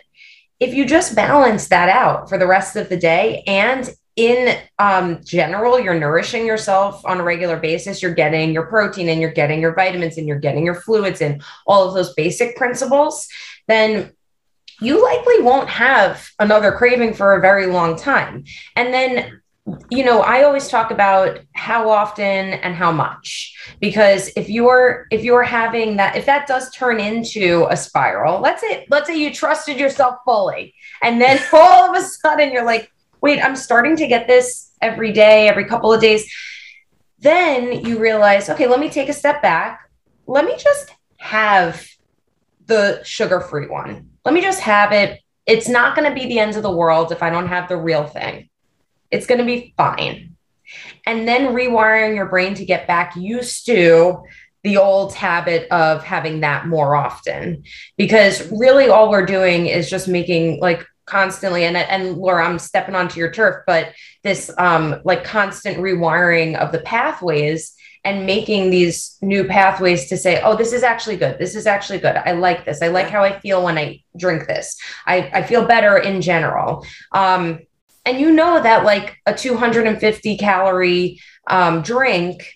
if 0.59 0.73
you 0.73 0.85
just 0.85 1.15
balance 1.15 1.67
that 1.67 1.89
out 1.89 2.29
for 2.29 2.37
the 2.37 2.47
rest 2.47 2.75
of 2.77 2.87
the 2.87 2.97
day 2.97 3.43
and 3.45 3.89
in 4.15 4.57
um, 4.77 5.21
general, 5.23 5.79
you're 5.79 5.99
nourishing 5.99 6.45
yourself 6.45 7.03
on 7.05 7.19
a 7.19 7.23
regular 7.23 7.57
basis. 7.57 8.01
You're 8.01 8.13
getting 8.13 8.53
your 8.53 8.67
protein 8.67 9.09
and 9.09 9.19
you're 9.19 9.31
getting 9.31 9.59
your 9.59 9.73
vitamins 9.73 10.17
and 10.17 10.27
you're 10.27 10.39
getting 10.39 10.65
your 10.65 10.75
fluids 10.75 11.21
and 11.21 11.41
all 11.65 11.87
of 11.87 11.95
those 11.95 12.13
basic 12.13 12.55
principles. 12.55 13.27
Then 13.67 14.11
you 14.79 15.03
likely 15.03 15.41
won't 15.41 15.69
have 15.69 16.27
another 16.39 16.71
craving 16.71 17.13
for 17.13 17.35
a 17.35 17.41
very 17.41 17.65
long 17.67 17.95
time. 17.95 18.43
And 18.75 18.93
then 18.93 19.41
you 19.89 20.03
know 20.03 20.19
i 20.21 20.43
always 20.43 20.67
talk 20.67 20.91
about 20.91 21.39
how 21.53 21.89
often 21.89 22.25
and 22.25 22.75
how 22.75 22.91
much 22.91 23.55
because 23.79 24.29
if 24.35 24.49
you're 24.49 25.07
if 25.09 25.23
you're 25.23 25.43
having 25.43 25.95
that 25.95 26.17
if 26.17 26.25
that 26.25 26.45
does 26.47 26.69
turn 26.71 26.99
into 26.99 27.65
a 27.69 27.77
spiral 27.77 28.41
let's 28.41 28.59
say 28.59 28.85
let's 28.89 29.07
say 29.07 29.17
you 29.17 29.33
trusted 29.33 29.79
yourself 29.79 30.15
fully 30.25 30.75
and 31.01 31.21
then 31.21 31.39
all 31.53 31.89
of 31.89 31.95
a 31.95 32.05
sudden 32.05 32.51
you're 32.51 32.65
like 32.65 32.91
wait 33.23 33.43
i'm 33.43 33.55
starting 33.55 33.95
to 33.95 34.05
get 34.05 34.27
this 34.27 34.73
every 34.83 35.11
day 35.11 35.47
every 35.47 35.65
couple 35.65 35.91
of 35.91 36.01
days. 36.01 36.31
Then 37.19 37.85
you 37.85 37.97
realize 37.97 38.49
okay 38.49 38.67
let 38.67 38.79
me 38.79 38.89
take 38.89 39.09
a 39.09 39.13
step 39.13 39.41
back. 39.41 39.89
Let 40.27 40.45
me 40.45 40.55
just 40.57 40.93
have 41.17 41.87
the 42.65 43.01
sugar 43.03 43.39
free 43.39 43.67
one. 43.67 44.09
Let 44.25 44.33
me 44.33 44.41
just 44.41 44.59
have 44.59 44.91
it. 44.91 45.19
It's 45.45 45.67
not 45.67 45.95
going 45.95 46.07
to 46.07 46.15
be 46.15 46.27
the 46.27 46.39
end 46.39 46.55
of 46.55 46.63
the 46.63 46.71
world 46.71 47.11
if 47.11 47.23
i 47.23 47.29
don't 47.29 47.47
have 47.47 47.67
the 47.67 47.77
real 47.77 48.05
thing. 48.05 48.49
It's 49.09 49.25
going 49.25 49.39
to 49.39 49.45
be 49.45 49.73
fine. 49.77 50.35
And 51.05 51.27
then 51.27 51.53
rewiring 51.53 52.15
your 52.15 52.27
brain 52.27 52.53
to 52.55 52.65
get 52.65 52.87
back 52.87 53.15
used 53.15 53.65
to 53.67 54.23
the 54.63 54.77
old 54.77 55.13
habit 55.13 55.67
of 55.71 56.03
having 56.03 56.39
that 56.39 56.67
more 56.67 56.95
often. 56.95 57.63
Because 57.97 58.49
really 58.51 58.87
all 58.87 59.09
we're 59.09 59.25
doing 59.25 59.67
is 59.67 59.89
just 59.89 60.07
making 60.07 60.61
like 60.61 60.85
constantly 61.05 61.65
and 61.65 61.75
and 61.75 62.17
Laura 62.17 62.45
I'm 62.45 62.59
stepping 62.59 62.95
onto 62.95 63.19
your 63.19 63.31
turf 63.31 63.63
but 63.67 63.93
this 64.23 64.51
um 64.57 65.01
like 65.03 65.23
constant 65.23 65.77
rewiring 65.77 66.57
of 66.57 66.71
the 66.71 66.79
pathways 66.79 67.73
and 68.05 68.25
making 68.25 68.69
these 68.69 69.17
new 69.21 69.45
pathways 69.45 70.07
to 70.09 70.17
say 70.17 70.41
oh 70.43 70.55
this 70.55 70.73
is 70.73 70.83
actually 70.83 71.17
good. 71.17 71.37
This 71.39 71.55
is 71.55 71.67
actually 71.67 71.99
good. 71.99 72.15
I 72.15 72.33
like 72.33 72.65
this. 72.65 72.81
I 72.81 72.87
like 72.87 73.09
how 73.09 73.23
I 73.23 73.39
feel 73.39 73.63
when 73.63 73.77
I 73.77 74.01
drink 74.17 74.47
this. 74.47 74.77
I 75.05 75.29
I 75.33 75.43
feel 75.43 75.65
better 75.65 75.97
in 75.97 76.21
general. 76.21 76.85
Um 77.11 77.59
and 78.05 78.19
you 78.19 78.31
know 78.31 78.61
that 78.61 78.83
like 78.83 79.17
a 79.25 79.33
250 79.33 80.37
calorie 80.37 81.19
um, 81.47 81.81
drink 81.81 82.53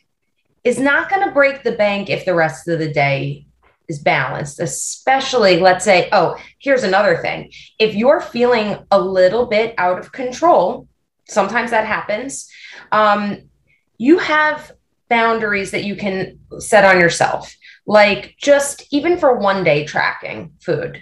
is 0.63 0.79
not 0.79 1.09
going 1.09 1.25
to 1.25 1.33
break 1.33 1.63
the 1.63 1.71
bank 1.71 2.09
if 2.09 2.25
the 2.25 2.35
rest 2.35 2.67
of 2.67 2.79
the 2.79 2.91
day 2.91 3.46
is 3.87 3.99
balanced, 3.99 4.59
especially 4.59 5.59
let's 5.59 5.85
say, 5.85 6.09
oh, 6.11 6.37
here's 6.59 6.83
another 6.83 7.17
thing. 7.17 7.51
If 7.79 7.95
you're 7.95 8.21
feeling 8.21 8.77
a 8.91 8.99
little 8.99 9.45
bit 9.45 9.73
out 9.77 9.99
of 9.99 10.11
control, 10.11 10.87
sometimes 11.27 11.71
that 11.71 11.85
happens, 11.85 12.49
um, 12.91 13.49
you 13.97 14.19
have 14.19 14.71
boundaries 15.09 15.71
that 15.71 15.83
you 15.83 15.95
can 15.95 16.39
set 16.59 16.83
on 16.83 16.99
yourself, 16.99 17.55
like 17.85 18.35
just 18.37 18.85
even 18.91 19.17
for 19.17 19.37
one 19.37 19.63
day 19.63 19.85
tracking 19.85 20.53
food. 20.59 21.01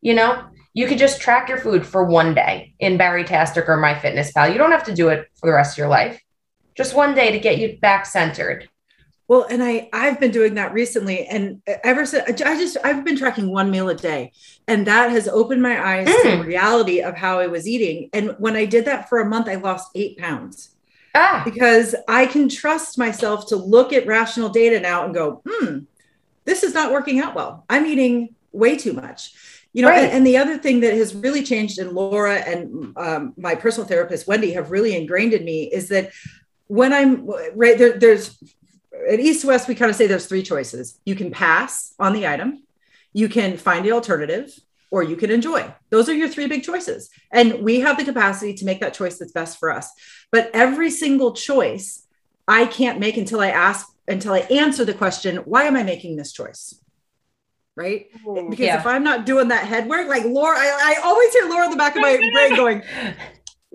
You 0.00 0.14
know, 0.14 0.44
you 0.74 0.86
could 0.86 0.98
just 0.98 1.20
track 1.20 1.48
your 1.48 1.58
food 1.58 1.86
for 1.86 2.04
one 2.04 2.34
day 2.34 2.74
in 2.78 2.98
Baritastic 2.98 3.68
or 3.68 3.78
MyFitnessPal. 3.78 4.52
You 4.52 4.58
don't 4.58 4.72
have 4.72 4.84
to 4.84 4.94
do 4.94 5.08
it 5.08 5.28
for 5.36 5.46
the 5.48 5.54
rest 5.54 5.74
of 5.74 5.78
your 5.78 5.88
life. 5.88 6.20
Just 6.76 6.94
one 6.94 7.14
day 7.14 7.30
to 7.30 7.38
get 7.38 7.58
you 7.58 7.78
back 7.78 8.04
centered. 8.04 8.68
Well, 9.26 9.46
and 9.48 9.62
I 9.62 9.88
I've 9.92 10.20
been 10.20 10.30
doing 10.30 10.54
that 10.54 10.72
recently, 10.72 11.26
and 11.26 11.62
ever 11.66 12.04
since 12.04 12.24
I 12.42 12.58
just 12.58 12.76
I've 12.84 13.04
been 13.04 13.16
tracking 13.16 13.50
one 13.50 13.70
meal 13.70 13.88
a 13.88 13.94
day, 13.94 14.32
and 14.68 14.86
that 14.86 15.10
has 15.10 15.28
opened 15.28 15.62
my 15.62 15.82
eyes 15.82 16.08
mm. 16.08 16.22
to 16.22 16.36
the 16.36 16.44
reality 16.44 17.00
of 17.00 17.16
how 17.16 17.38
I 17.38 17.46
was 17.46 17.66
eating. 17.66 18.10
And 18.12 18.34
when 18.38 18.54
I 18.56 18.66
did 18.66 18.84
that 18.84 19.08
for 19.08 19.20
a 19.20 19.28
month, 19.28 19.48
I 19.48 19.54
lost 19.54 19.90
eight 19.94 20.18
pounds. 20.18 20.70
Ah. 21.14 21.42
Because 21.44 21.94
I 22.08 22.26
can 22.26 22.48
trust 22.48 22.98
myself 22.98 23.46
to 23.48 23.56
look 23.56 23.92
at 23.92 24.06
rational 24.06 24.48
data 24.48 24.80
now 24.80 25.04
and 25.04 25.14
go, 25.14 25.42
hmm, 25.46 25.78
this 26.44 26.64
is 26.64 26.74
not 26.74 26.92
working 26.92 27.20
out 27.20 27.34
well. 27.34 27.64
I'm 27.70 27.86
eating 27.86 28.34
way 28.52 28.76
too 28.76 28.92
much 28.92 29.32
you 29.74 29.82
know 29.82 29.88
right. 29.88 30.04
and, 30.04 30.12
and, 30.12 30.26
the 30.26 30.38
other 30.38 30.56
thing 30.56 30.80
that 30.80 30.94
has 30.94 31.14
really 31.14 31.42
changed 31.42 31.78
and 31.78 31.92
laura 31.92 32.36
and 32.36 32.96
um, 32.96 33.34
my 33.36 33.54
personal 33.54 33.86
therapist 33.86 34.26
wendy 34.26 34.52
have 34.52 34.70
really 34.70 34.96
ingrained 34.96 35.34
in 35.34 35.44
me 35.44 35.64
is 35.64 35.88
that 35.88 36.10
when 36.68 36.92
i'm 36.92 37.28
right 37.54 37.76
there, 37.76 37.98
there's 37.98 38.38
at 39.08 39.20
east 39.20 39.44
west 39.44 39.68
we 39.68 39.74
kind 39.74 39.90
of 39.90 39.96
say 39.96 40.06
there's 40.06 40.26
three 40.26 40.42
choices. 40.42 40.98
You 41.04 41.14
can 41.14 41.30
pass 41.30 41.94
on 41.98 42.12
the 42.12 42.26
item 42.26 42.64
you 43.14 43.28
can 43.28 43.56
find 43.56 43.84
the 43.84 43.92
alternative 43.92 44.52
or 44.90 45.02
you 45.02 45.16
can 45.16 45.30
enjoy. 45.30 45.72
Those 45.88 46.08
are 46.08 46.14
your 46.14 46.28
three 46.28 46.46
big 46.46 46.62
choices. 46.62 47.08
And 47.32 47.62
we 47.62 47.80
have 47.80 47.96
the 47.96 48.04
capacity 48.04 48.54
to 48.54 48.64
make 48.64 48.80
that 48.80 48.92
choice 48.92 49.18
that's 49.18 49.32
best 49.32 49.58
for 49.58 49.72
us. 49.72 49.90
But 50.30 50.50
every 50.52 50.90
single 50.90 51.32
choice 51.32 52.02
i 52.46 52.66
can't 52.66 53.00
make 53.00 53.16
until 53.16 53.40
i 53.40 53.48
ask 53.48 53.88
until 54.06 54.34
i 54.34 54.40
answer 54.40 54.84
the 54.84 54.92
question 54.92 55.36
why 55.38 55.64
am 55.64 55.76
i 55.76 55.82
making 55.82 56.16
this 56.16 56.30
choice? 56.30 56.78
Right? 57.74 58.08
Because 58.12 58.58
yeah. 58.58 58.78
if 58.78 58.86
I'm 58.86 59.02
not 59.02 59.26
doing 59.26 59.48
that 59.48 59.66
head 59.66 59.88
work, 59.88 60.06
like 60.06 60.24
Laura, 60.24 60.56
I, 60.56 60.94
I 60.96 61.02
always 61.02 61.32
hear 61.32 61.48
Laura 61.48 61.64
in 61.64 61.70
the 61.72 61.76
back 61.76 61.96
of 61.96 62.02
my 62.02 62.16
brain 62.32 62.54
going, 62.54 62.82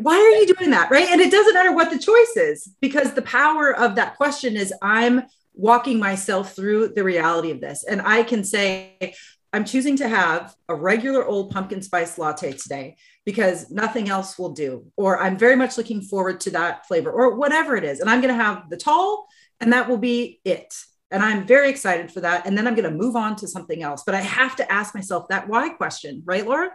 why 0.02 0.16
are 0.16 0.40
you 0.40 0.54
doing 0.54 0.72
that? 0.72 0.90
Right. 0.90 1.10
And 1.10 1.22
it 1.22 1.32
doesn't 1.32 1.54
matter 1.54 1.74
what 1.74 1.92
the 1.92 2.00
choice 2.00 2.36
is, 2.36 2.74
because 2.82 3.14
the 3.14 3.22
power 3.22 3.76
of 3.76 3.96
that 3.96 4.16
question 4.18 4.56
is 4.56 4.74
I'm 4.82 5.24
walking 5.54 6.00
myself 6.00 6.56
through 6.56 6.90
the 6.90 7.04
reality 7.04 7.52
of 7.52 7.60
this. 7.60 7.84
And 7.84 8.02
I 8.02 8.24
can 8.24 8.44
say, 8.44 9.14
I'm 9.52 9.66
choosing 9.66 9.98
to 9.98 10.08
have 10.08 10.56
a 10.68 10.76
regular 10.76 11.26
old 11.26 11.52
pumpkin 11.52 11.82
spice 11.82 12.18
latte 12.18 12.54
today 12.54 12.98
because 13.26 13.70
nothing 13.72 14.10
else 14.10 14.38
will 14.38 14.52
do. 14.52 14.86
Or 14.96 15.20
I'm 15.20 15.38
very 15.38 15.56
much 15.56 15.78
looking 15.78 16.02
forward 16.02 16.40
to 16.42 16.52
that 16.52 16.88
flavor 16.88 17.12
or 17.12 17.36
whatever 17.36 17.76
it 17.76 17.84
is. 17.84 18.00
And 18.00 18.10
I'm 18.10 18.22
going 18.22 18.36
to 18.36 18.44
have 18.44 18.70
the 18.70 18.78
tall, 18.78 19.28
and 19.60 19.74
that 19.74 19.90
will 19.90 19.98
be 19.98 20.40
it. 20.46 20.74
And 21.12 21.24
I'm 21.24 21.48
very 21.48 21.70
excited 21.70 22.12
for 22.12 22.22
that. 22.22 22.46
And 22.46 22.58
then 22.58 22.68
I'm 22.68 22.76
going 22.76 22.90
to 22.90 22.96
move 22.96 23.16
on 23.16 23.36
to 23.38 23.48
something 23.48 23.82
else. 23.82 24.04
But 24.06 24.16
I 24.16 24.22
have 24.22 24.56
to 24.58 24.72
ask 24.72 24.94
myself 24.94 25.28
that 25.30 25.50
why 25.50 25.70
question, 25.70 26.22
right, 26.24 26.46
Laura? 26.46 26.72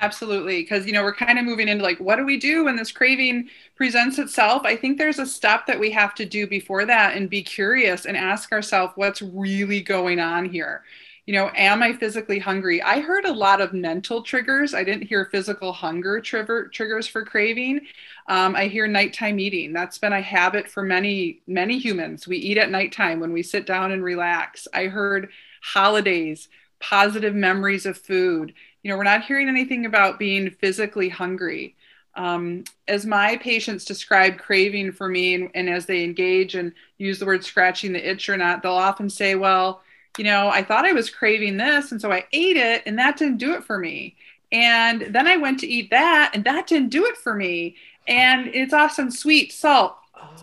Absolutely. 0.00 0.60
Because, 0.60 0.86
you 0.86 0.92
know, 0.92 1.02
we're 1.02 1.14
kind 1.14 1.38
of 1.38 1.44
moving 1.44 1.68
into 1.68 1.82
like, 1.82 1.98
what 1.98 2.16
do 2.16 2.24
we 2.26 2.36
do 2.38 2.64
when 2.64 2.76
this 2.76 2.92
craving 2.92 3.48
presents 3.76 4.18
itself? 4.18 4.62
I 4.64 4.76
think 4.76 4.98
there's 4.98 5.18
a 5.18 5.26
step 5.26 5.66
that 5.66 5.80
we 5.80 5.90
have 5.92 6.14
to 6.16 6.26
do 6.26 6.46
before 6.46 6.84
that 6.84 7.16
and 7.16 7.30
be 7.30 7.42
curious 7.42 8.04
and 8.04 8.16
ask 8.16 8.52
ourselves 8.52 8.92
what's 8.96 9.22
really 9.22 9.80
going 9.80 10.20
on 10.20 10.44
here 10.48 10.82
you 11.26 11.34
know, 11.34 11.50
am 11.56 11.82
I 11.82 11.92
physically 11.92 12.38
hungry? 12.38 12.80
I 12.80 13.00
heard 13.00 13.24
a 13.24 13.32
lot 13.32 13.60
of 13.60 13.72
mental 13.72 14.22
triggers. 14.22 14.74
I 14.74 14.84
didn't 14.84 15.08
hear 15.08 15.24
physical 15.24 15.72
hunger 15.72 16.20
trigger, 16.20 16.68
triggers 16.68 17.08
for 17.08 17.24
craving. 17.24 17.80
Um, 18.28 18.54
I 18.54 18.68
hear 18.68 18.86
nighttime 18.86 19.40
eating. 19.40 19.72
That's 19.72 19.98
been 19.98 20.12
a 20.12 20.20
habit 20.20 20.68
for 20.68 20.84
many, 20.84 21.40
many 21.48 21.78
humans. 21.78 22.28
We 22.28 22.36
eat 22.36 22.58
at 22.58 22.70
nighttime 22.70 23.18
when 23.18 23.32
we 23.32 23.42
sit 23.42 23.66
down 23.66 23.90
and 23.90 24.04
relax. 24.04 24.68
I 24.72 24.84
heard 24.84 25.30
holidays, 25.62 26.48
positive 26.78 27.34
memories 27.34 27.86
of 27.86 27.98
food. 27.98 28.54
You 28.86 28.92
know, 28.92 28.98
we're 28.98 29.02
not 29.02 29.24
hearing 29.24 29.48
anything 29.48 29.84
about 29.84 30.16
being 30.16 30.48
physically 30.48 31.08
hungry. 31.08 31.74
Um, 32.14 32.62
as 32.86 33.04
my 33.04 33.34
patients 33.34 33.84
describe 33.84 34.38
craving 34.38 34.92
for 34.92 35.08
me, 35.08 35.34
and, 35.34 35.50
and 35.56 35.68
as 35.68 35.86
they 35.86 36.04
engage 36.04 36.54
and 36.54 36.72
use 36.96 37.18
the 37.18 37.26
word 37.26 37.44
scratching 37.44 37.92
the 37.92 38.08
itch 38.08 38.28
or 38.28 38.36
not, 38.36 38.62
they'll 38.62 38.74
often 38.74 39.10
say, 39.10 39.34
well, 39.34 39.82
you 40.16 40.22
know, 40.22 40.50
I 40.50 40.62
thought 40.62 40.84
I 40.84 40.92
was 40.92 41.10
craving 41.10 41.56
this. 41.56 41.90
And 41.90 42.00
so 42.00 42.12
I 42.12 42.26
ate 42.32 42.56
it 42.56 42.84
and 42.86 42.96
that 43.00 43.16
didn't 43.16 43.38
do 43.38 43.54
it 43.54 43.64
for 43.64 43.76
me. 43.76 44.14
And 44.52 45.08
then 45.10 45.26
I 45.26 45.36
went 45.36 45.58
to 45.60 45.66
eat 45.66 45.90
that 45.90 46.30
and 46.32 46.44
that 46.44 46.68
didn't 46.68 46.90
do 46.90 47.06
it 47.06 47.16
for 47.16 47.34
me. 47.34 47.74
And 48.06 48.46
it's 48.54 48.72
awesome, 48.72 49.10
sweet, 49.10 49.52
salt, 49.52 49.96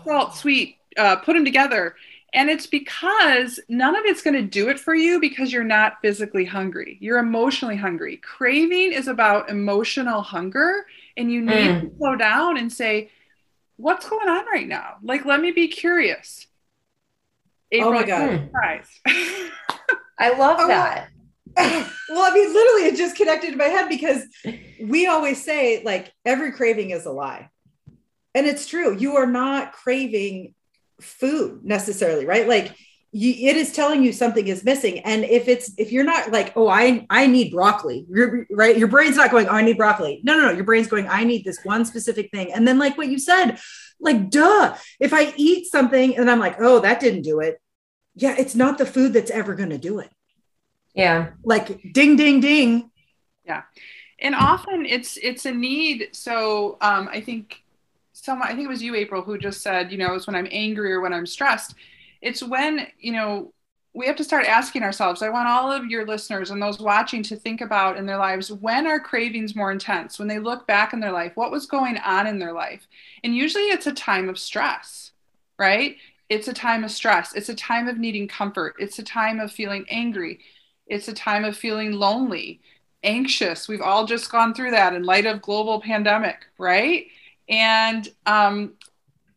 salt, 0.04 0.34
sweet, 0.34 0.76
uh, 0.98 1.16
put 1.16 1.32
them 1.32 1.46
together. 1.46 1.96
And 2.34 2.50
it's 2.50 2.66
because 2.66 3.60
none 3.68 3.94
of 3.94 4.04
it's 4.04 4.20
going 4.20 4.34
to 4.34 4.42
do 4.42 4.68
it 4.68 4.80
for 4.80 4.92
you 4.92 5.20
because 5.20 5.52
you're 5.52 5.62
not 5.62 5.98
physically 6.02 6.44
hungry. 6.44 6.98
You're 7.00 7.18
emotionally 7.18 7.76
hungry. 7.76 8.16
Craving 8.16 8.92
is 8.92 9.06
about 9.06 9.50
emotional 9.50 10.20
hunger. 10.20 10.84
And 11.16 11.30
you 11.30 11.40
need 11.42 11.70
mm. 11.70 11.80
to 11.82 11.96
slow 11.96 12.16
down 12.16 12.56
and 12.56 12.72
say, 12.72 13.10
what's 13.76 14.08
going 14.08 14.28
on 14.28 14.46
right 14.46 14.66
now? 14.66 14.96
Like, 15.00 15.24
let 15.24 15.40
me 15.40 15.52
be 15.52 15.68
curious. 15.68 16.48
April, 17.70 17.90
oh 17.90 17.94
my 17.94 18.04
God. 18.04 18.50
I 20.18 20.36
love 20.36 20.56
oh, 20.60 20.68
that. 20.68 21.08
well, 21.56 21.88
I 22.32 22.34
mean, 22.34 22.52
literally, 22.52 22.88
it 22.88 22.96
just 22.96 23.16
connected 23.16 23.52
to 23.52 23.56
my 23.56 23.64
head 23.64 23.88
because 23.88 24.24
we 24.80 25.06
always 25.06 25.42
say, 25.44 25.84
like, 25.84 26.12
every 26.24 26.50
craving 26.50 26.90
is 26.90 27.06
a 27.06 27.12
lie. 27.12 27.48
And 28.34 28.46
it's 28.46 28.66
true. 28.66 28.96
You 28.96 29.16
are 29.16 29.26
not 29.26 29.72
craving 29.72 30.54
food 31.00 31.64
necessarily, 31.64 32.26
right? 32.26 32.48
Like, 32.48 32.74
you, 33.14 33.48
it 33.48 33.56
is 33.56 33.70
telling 33.70 34.02
you 34.02 34.12
something 34.12 34.48
is 34.48 34.64
missing. 34.64 34.98
And 34.98 35.22
if 35.24 35.46
it's 35.46 35.72
if 35.78 35.92
you're 35.92 36.04
not 36.04 36.32
like 36.32 36.52
oh 36.56 36.66
i 36.66 37.06
i 37.10 37.28
need 37.28 37.52
broccoli 37.52 38.04
you're, 38.10 38.44
right? 38.50 38.76
Your 38.76 38.88
brain's 38.88 39.16
not 39.16 39.30
going 39.30 39.46
oh 39.46 39.52
i 39.52 39.62
need 39.62 39.76
broccoli. 39.76 40.20
No 40.24 40.34
no 40.34 40.46
no. 40.46 40.50
Your 40.50 40.64
brain's 40.64 40.88
going 40.88 41.06
i 41.08 41.22
need 41.22 41.44
this 41.44 41.60
one 41.62 41.84
specific 41.84 42.32
thing. 42.32 42.52
And 42.52 42.66
then 42.66 42.76
like 42.76 42.98
what 42.98 43.06
you 43.06 43.20
said 43.20 43.60
like 44.00 44.30
duh. 44.30 44.76
If 44.98 45.14
i 45.14 45.32
eat 45.36 45.70
something 45.70 46.16
and 46.16 46.28
i'm 46.28 46.40
like 46.40 46.56
oh 46.58 46.80
that 46.80 46.98
didn't 46.98 47.22
do 47.22 47.38
it. 47.38 47.60
Yeah 48.16 48.34
it's 48.36 48.56
not 48.56 48.78
the 48.78 48.86
food 48.86 49.12
that's 49.12 49.30
ever 49.30 49.54
going 49.54 49.70
to 49.70 49.78
do 49.78 50.00
it. 50.00 50.10
Yeah. 50.92 51.30
Like 51.44 51.92
ding 51.92 52.16
ding 52.16 52.40
ding. 52.40 52.90
Yeah. 53.44 53.62
And 54.18 54.34
often 54.34 54.86
it's 54.86 55.16
it's 55.18 55.46
a 55.46 55.52
need. 55.52 56.08
So 56.14 56.78
um 56.80 57.08
i 57.12 57.20
think 57.20 57.63
someone 58.24 58.48
i 58.48 58.52
think 58.52 58.64
it 58.64 58.68
was 58.68 58.82
you 58.82 58.94
april 58.94 59.22
who 59.22 59.38
just 59.38 59.62
said 59.62 59.92
you 59.92 59.98
know 59.98 60.14
it's 60.14 60.26
when 60.26 60.36
i'm 60.36 60.48
angry 60.50 60.92
or 60.92 61.00
when 61.00 61.12
i'm 61.12 61.26
stressed. 61.26 61.74
It's 62.22 62.42
when 62.42 62.86
you 62.98 63.12
know 63.12 63.52
we 63.92 64.06
have 64.06 64.16
to 64.16 64.24
start 64.24 64.46
asking 64.46 64.82
ourselves 64.82 65.22
i 65.22 65.28
want 65.28 65.46
all 65.46 65.70
of 65.70 65.86
your 65.86 66.06
listeners 66.06 66.50
and 66.50 66.62
those 66.62 66.80
watching 66.80 67.22
to 67.24 67.36
think 67.36 67.60
about 67.60 67.98
in 67.98 68.06
their 68.06 68.16
lives 68.16 68.50
when 68.50 68.86
are 68.86 68.98
cravings 68.98 69.54
more 69.54 69.70
intense? 69.70 70.18
When 70.18 70.28
they 70.28 70.38
look 70.38 70.66
back 70.66 70.92
in 70.94 71.00
their 71.00 71.12
life 71.12 71.32
what 71.34 71.50
was 71.50 71.66
going 71.66 71.98
on 71.98 72.26
in 72.26 72.38
their 72.38 72.52
life? 72.52 72.88
And 73.22 73.36
usually 73.36 73.64
it's 73.64 73.86
a 73.86 73.92
time 73.92 74.28
of 74.28 74.38
stress 74.38 75.12
right? 75.58 75.96
It's 76.28 76.48
a 76.48 76.54
time 76.54 76.84
of 76.84 76.90
stress. 76.90 77.34
It's 77.34 77.48
a 77.48 77.54
time 77.54 77.88
of 77.88 77.98
needing 77.98 78.28
comfort. 78.28 78.74
It's 78.78 78.98
a 78.98 79.02
time 79.02 79.40
of 79.40 79.52
feeling 79.52 79.84
angry. 79.88 80.40
It's 80.86 81.08
a 81.08 81.12
time 81.12 81.44
of 81.44 81.56
feeling 81.56 81.92
lonely 81.92 82.60
anxious. 83.02 83.68
We've 83.68 83.82
all 83.82 84.06
just 84.06 84.30
gone 84.32 84.54
through 84.54 84.70
that 84.72 84.94
in 84.94 85.02
light 85.04 85.26
of 85.26 85.42
global 85.42 85.80
pandemic 85.80 86.46
right 86.58 87.06
and 87.48 88.08
um, 88.26 88.74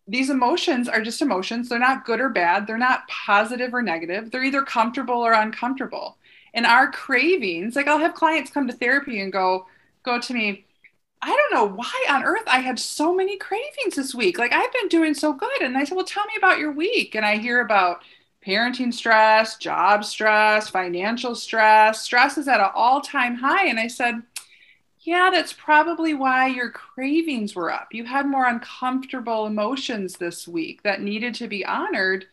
these 0.08 0.30
emotions 0.30 0.88
are 0.88 1.02
just 1.02 1.22
emotions. 1.22 1.70
They're 1.70 1.80
not 1.80 2.06
good 2.06 2.22
or 2.22 2.30
bad. 2.30 2.66
They're 2.66 2.78
not 2.78 3.08
positive 3.08 3.74
or 3.74 3.82
negative. 3.82 4.32
They're 4.32 4.44
either 4.44 4.62
comfortable 4.64 5.16
or 5.16 5.34
uncomfortable. 5.34 6.18
And 6.54 6.66
our 6.66 6.92
cravings, 6.92 7.76
like 7.76 7.88
I'll 7.88 8.00
have 8.00 8.16
clients 8.16 8.52
come 8.52 8.68
to 8.68 8.74
therapy 8.74 9.20
and 9.22 9.32
go, 9.32 9.68
go 10.04 10.20
to 10.20 10.34
me, 10.34 10.66
I 11.22 11.36
don't 11.36 11.54
know 11.54 11.76
why 11.76 12.06
on 12.10 12.24
earth 12.24 12.44
I 12.48 12.60
had 12.60 12.80
so 12.80 13.14
many 13.14 13.38
cravings 13.38 13.96
this 13.96 14.14
week. 14.14 14.38
Like 14.38 14.54
I've 14.54 14.72
been 14.72 14.88
doing 14.88 15.14
so 15.14 15.34
good. 15.34 15.62
And 15.62 15.78
I 15.78 15.84
said, 15.84 15.96
Well, 15.96 16.06
tell 16.06 16.26
me 16.26 16.34
about 16.38 16.60
your 16.60 16.72
week. 16.72 17.16
And 17.16 17.26
I 17.26 17.38
hear 17.38 17.62
about 17.62 18.02
parenting 18.46 18.94
stress, 18.94 19.58
job 19.58 20.06
stress, 20.06 20.70
financial 20.70 21.36
stress. 21.36 22.02
Stress 22.02 22.38
is 22.38 22.48
at 22.48 22.60
an 22.60 22.70
all 22.76 23.02
time 23.02 23.36
high. 23.36 23.66
And 23.66 23.80
I 23.80 23.88
said, 23.88 24.22
yeah, 25.08 25.30
that's 25.32 25.54
probably 25.54 26.14
why 26.14 26.48
your 26.48 26.70
cravings 26.70 27.56
were 27.56 27.72
up. 27.72 27.88
You 27.94 28.04
had 28.04 28.26
more 28.26 28.46
uncomfortable 28.46 29.46
emotions 29.46 30.18
this 30.18 30.46
week 30.46 30.84
that 30.84 31.02
needed 31.02 31.34
to 31.36 31.48
be 31.48 31.66
honored 31.66 32.26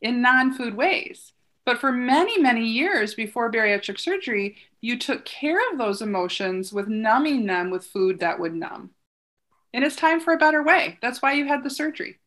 in 0.00 0.22
non 0.22 0.54
food 0.54 0.76
ways. 0.76 1.32
But 1.64 1.78
for 1.78 1.90
many, 1.90 2.38
many 2.40 2.68
years 2.68 3.14
before 3.14 3.50
bariatric 3.50 3.98
surgery, 3.98 4.58
you 4.80 4.96
took 4.96 5.24
care 5.24 5.58
of 5.72 5.78
those 5.78 6.02
emotions 6.02 6.72
with 6.72 6.86
numbing 6.86 7.46
them 7.46 7.68
with 7.68 7.84
food 7.84 8.20
that 8.20 8.38
would 8.38 8.54
numb. 8.54 8.90
And 9.74 9.82
it's 9.82 9.96
time 9.96 10.20
for 10.20 10.32
a 10.32 10.38
better 10.38 10.62
way. 10.62 10.98
That's 11.02 11.20
why 11.20 11.32
you 11.32 11.48
had 11.48 11.64
the 11.64 11.70
surgery. 11.70 12.20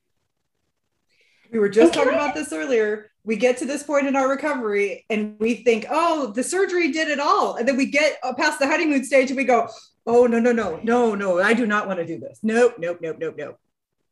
We 1.49 1.59
were 1.59 1.69
just 1.69 1.93
talking 1.93 2.11
about 2.11 2.35
this 2.35 2.51
earlier. 2.51 3.09
We 3.23 3.37
get 3.37 3.55
to 3.59 3.65
this 3.65 3.83
point 3.83 4.07
in 4.07 4.17
our 4.17 4.27
recovery 4.27 5.05
and 5.09 5.37
we 5.39 5.63
think, 5.63 5.85
oh, 5.89 6.33
the 6.33 6.43
surgery 6.43 6.91
did 6.91 7.07
it 7.07 7.21
all. 7.21 7.55
And 7.55 7.65
then 7.65 7.77
we 7.77 7.85
get 7.85 8.17
uh, 8.21 8.33
past 8.33 8.59
the 8.59 8.67
honeymoon 8.67 9.05
stage 9.05 9.29
and 9.29 9.37
we 9.37 9.45
go, 9.45 9.69
oh 10.05 10.25
no 10.25 10.39
no 10.39 10.51
no 10.51 10.79
no 10.83 11.15
no 11.15 11.39
i 11.39 11.53
do 11.53 11.65
not 11.65 11.87
want 11.87 11.99
to 11.99 12.05
do 12.05 12.19
this. 12.19 12.39
Nope 12.43 12.75
nope 12.77 12.99
nope 13.01 13.17
nope 13.19 13.35
nope. 13.37 13.59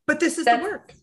But 0.08 0.20
this 0.20 0.38
is 0.38 0.46
that's, 0.46 0.64
the 0.64 0.70
work. 0.70 0.94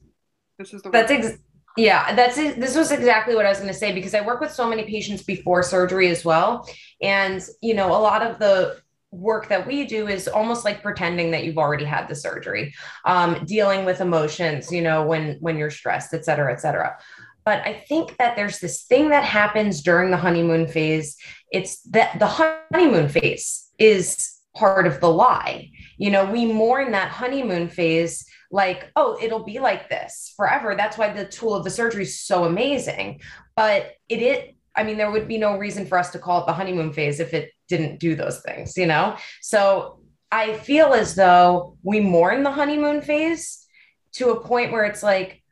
This 0.58 0.74
is 0.74 0.82
the 0.82 0.90
that's 0.90 1.10
ex- 1.10 1.38
yeah 1.76 2.14
that's 2.14 2.36
this 2.36 2.76
was 2.76 2.90
exactly 2.90 3.36
what 3.36 3.46
i 3.46 3.48
was 3.48 3.58
going 3.58 3.72
to 3.72 3.78
say 3.78 3.92
because 3.92 4.12
i 4.12 4.20
work 4.20 4.40
with 4.40 4.52
so 4.52 4.68
many 4.68 4.82
patients 4.84 5.22
before 5.22 5.62
surgery 5.62 6.08
as 6.08 6.24
well. 6.24 6.68
And 7.02 7.42
you 7.60 7.74
know 7.74 7.88
a 7.88 8.00
lot 8.00 8.22
of 8.22 8.38
the 8.38 8.80
work 9.10 9.48
that 9.48 9.66
we 9.66 9.86
do 9.86 10.06
is 10.08 10.28
almost 10.28 10.64
like 10.64 10.82
pretending 10.82 11.30
that 11.30 11.44
you've 11.44 11.56
already 11.56 11.84
had 11.84 12.08
the 12.08 12.14
surgery 12.14 12.74
um, 13.06 13.42
dealing 13.46 13.86
with 13.86 14.02
emotions 14.02 14.70
you 14.70 14.82
know 14.82 15.06
when 15.06 15.38
when 15.40 15.56
you're 15.56 15.70
stressed 15.70 16.12
et 16.14 16.24
cetera 16.24 16.52
et 16.52 16.60
cetera. 16.60 16.96
But 17.44 17.66
i 17.66 17.72
think 17.88 18.16
that 18.16 18.36
there's 18.36 18.58
this 18.58 18.82
thing 18.82 19.10
that 19.10 19.24
happens 19.24 19.82
during 19.82 20.10
the 20.10 20.16
honeymoon 20.16 20.66
phase. 20.66 21.16
It's 21.50 21.80
that 21.82 22.18
the 22.18 22.26
honeymoon 22.26 23.08
phase 23.08 23.70
is 23.78 24.37
part 24.58 24.86
of 24.86 25.00
the 25.00 25.10
lie. 25.10 25.70
You 25.96 26.10
know, 26.10 26.24
we 26.30 26.44
mourn 26.46 26.90
that 26.92 27.10
honeymoon 27.10 27.68
phase 27.68 28.26
like, 28.50 28.90
oh, 28.96 29.18
it'll 29.22 29.44
be 29.44 29.58
like 29.58 29.88
this 29.88 30.32
forever. 30.36 30.74
That's 30.74 30.98
why 30.98 31.12
the 31.12 31.26
tool 31.26 31.54
of 31.54 31.64
the 31.64 31.70
surgery 31.70 32.02
is 32.02 32.20
so 32.20 32.44
amazing. 32.44 33.20
But 33.56 33.92
it, 34.08 34.22
it 34.22 34.56
I 34.74 34.84
mean, 34.84 34.96
there 34.96 35.10
would 35.10 35.28
be 35.28 35.38
no 35.38 35.56
reason 35.56 35.86
for 35.86 35.98
us 35.98 36.10
to 36.10 36.18
call 36.18 36.42
it 36.42 36.46
the 36.46 36.52
honeymoon 36.52 36.92
phase 36.92 37.20
if 37.20 37.34
it 37.34 37.50
didn't 37.68 38.00
do 38.00 38.14
those 38.14 38.40
things, 38.42 38.76
you 38.76 38.86
know? 38.86 39.16
So 39.42 40.00
I 40.30 40.54
feel 40.54 40.92
as 40.92 41.14
though 41.14 41.76
we 41.82 42.00
mourn 42.00 42.42
the 42.42 42.50
honeymoon 42.50 43.02
phase 43.02 43.66
to 44.12 44.30
a 44.30 44.40
point 44.40 44.72
where 44.72 44.84
it's 44.84 45.02
like, 45.02 45.42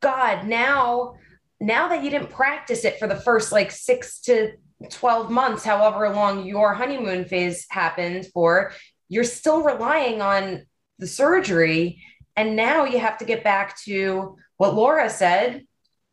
God, 0.00 0.46
now, 0.46 1.14
now 1.60 1.88
that 1.88 2.02
you 2.02 2.10
didn't 2.10 2.30
practice 2.30 2.84
it 2.84 2.98
for 2.98 3.06
the 3.06 3.16
first 3.16 3.52
like 3.52 3.70
six 3.70 4.20
to 4.22 4.52
12 4.88 5.30
months, 5.30 5.64
however 5.64 6.08
long 6.10 6.46
your 6.46 6.74
honeymoon 6.74 7.24
phase 7.24 7.66
happened 7.70 8.26
for, 8.32 8.72
you're 9.08 9.24
still 9.24 9.62
relying 9.62 10.22
on 10.22 10.62
the 10.98 11.06
surgery. 11.06 12.02
And 12.36 12.56
now 12.56 12.84
you 12.84 12.98
have 12.98 13.18
to 13.18 13.24
get 13.24 13.44
back 13.44 13.78
to 13.82 14.36
what 14.56 14.74
Laura 14.74 15.10
said 15.10 15.66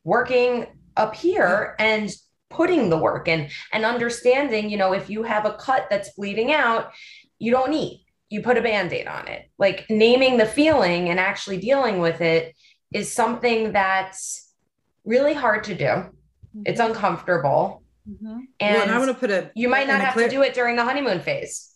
working 0.03 0.65
up 0.95 1.15
here 1.15 1.75
and 1.79 2.09
putting 2.49 2.89
the 2.89 2.97
work 2.97 3.27
in 3.27 3.49
and 3.71 3.85
understanding, 3.85 4.69
you 4.69 4.77
know, 4.77 4.93
if 4.93 5.09
you 5.09 5.23
have 5.23 5.45
a 5.45 5.53
cut 5.53 5.87
that's 5.89 6.13
bleeding 6.13 6.51
out, 6.51 6.91
you 7.39 7.51
don't 7.51 7.73
eat, 7.73 8.05
you 8.29 8.41
put 8.41 8.57
a 8.57 8.61
band 8.61 8.91
aid 8.93 9.07
on 9.07 9.27
it. 9.27 9.49
Like 9.57 9.85
naming 9.89 10.37
the 10.37 10.45
feeling 10.45 11.09
and 11.09 11.19
actually 11.19 11.57
dealing 11.57 11.99
with 11.99 12.21
it 12.21 12.55
is 12.93 13.11
something 13.11 13.73
that's 13.73 14.53
really 15.05 15.33
hard 15.33 15.65
to 15.65 15.75
do. 15.75 16.05
It's 16.65 16.79
mm-hmm. 16.79 16.91
uncomfortable 16.91 17.83
Mm-hmm. 18.09 18.39
And, 18.59 18.73
well, 18.75 18.81
and 18.83 18.91
I 18.91 18.97
want 18.97 19.09
to 19.09 19.17
put 19.17 19.31
a 19.31 19.51
you 19.55 19.67
might 19.67 19.87
not 19.87 20.01
have 20.01 20.15
to 20.15 20.29
do 20.29 20.41
it 20.41 20.53
during 20.53 20.75
the 20.75 20.83
honeymoon 20.83 21.19
phase. 21.19 21.73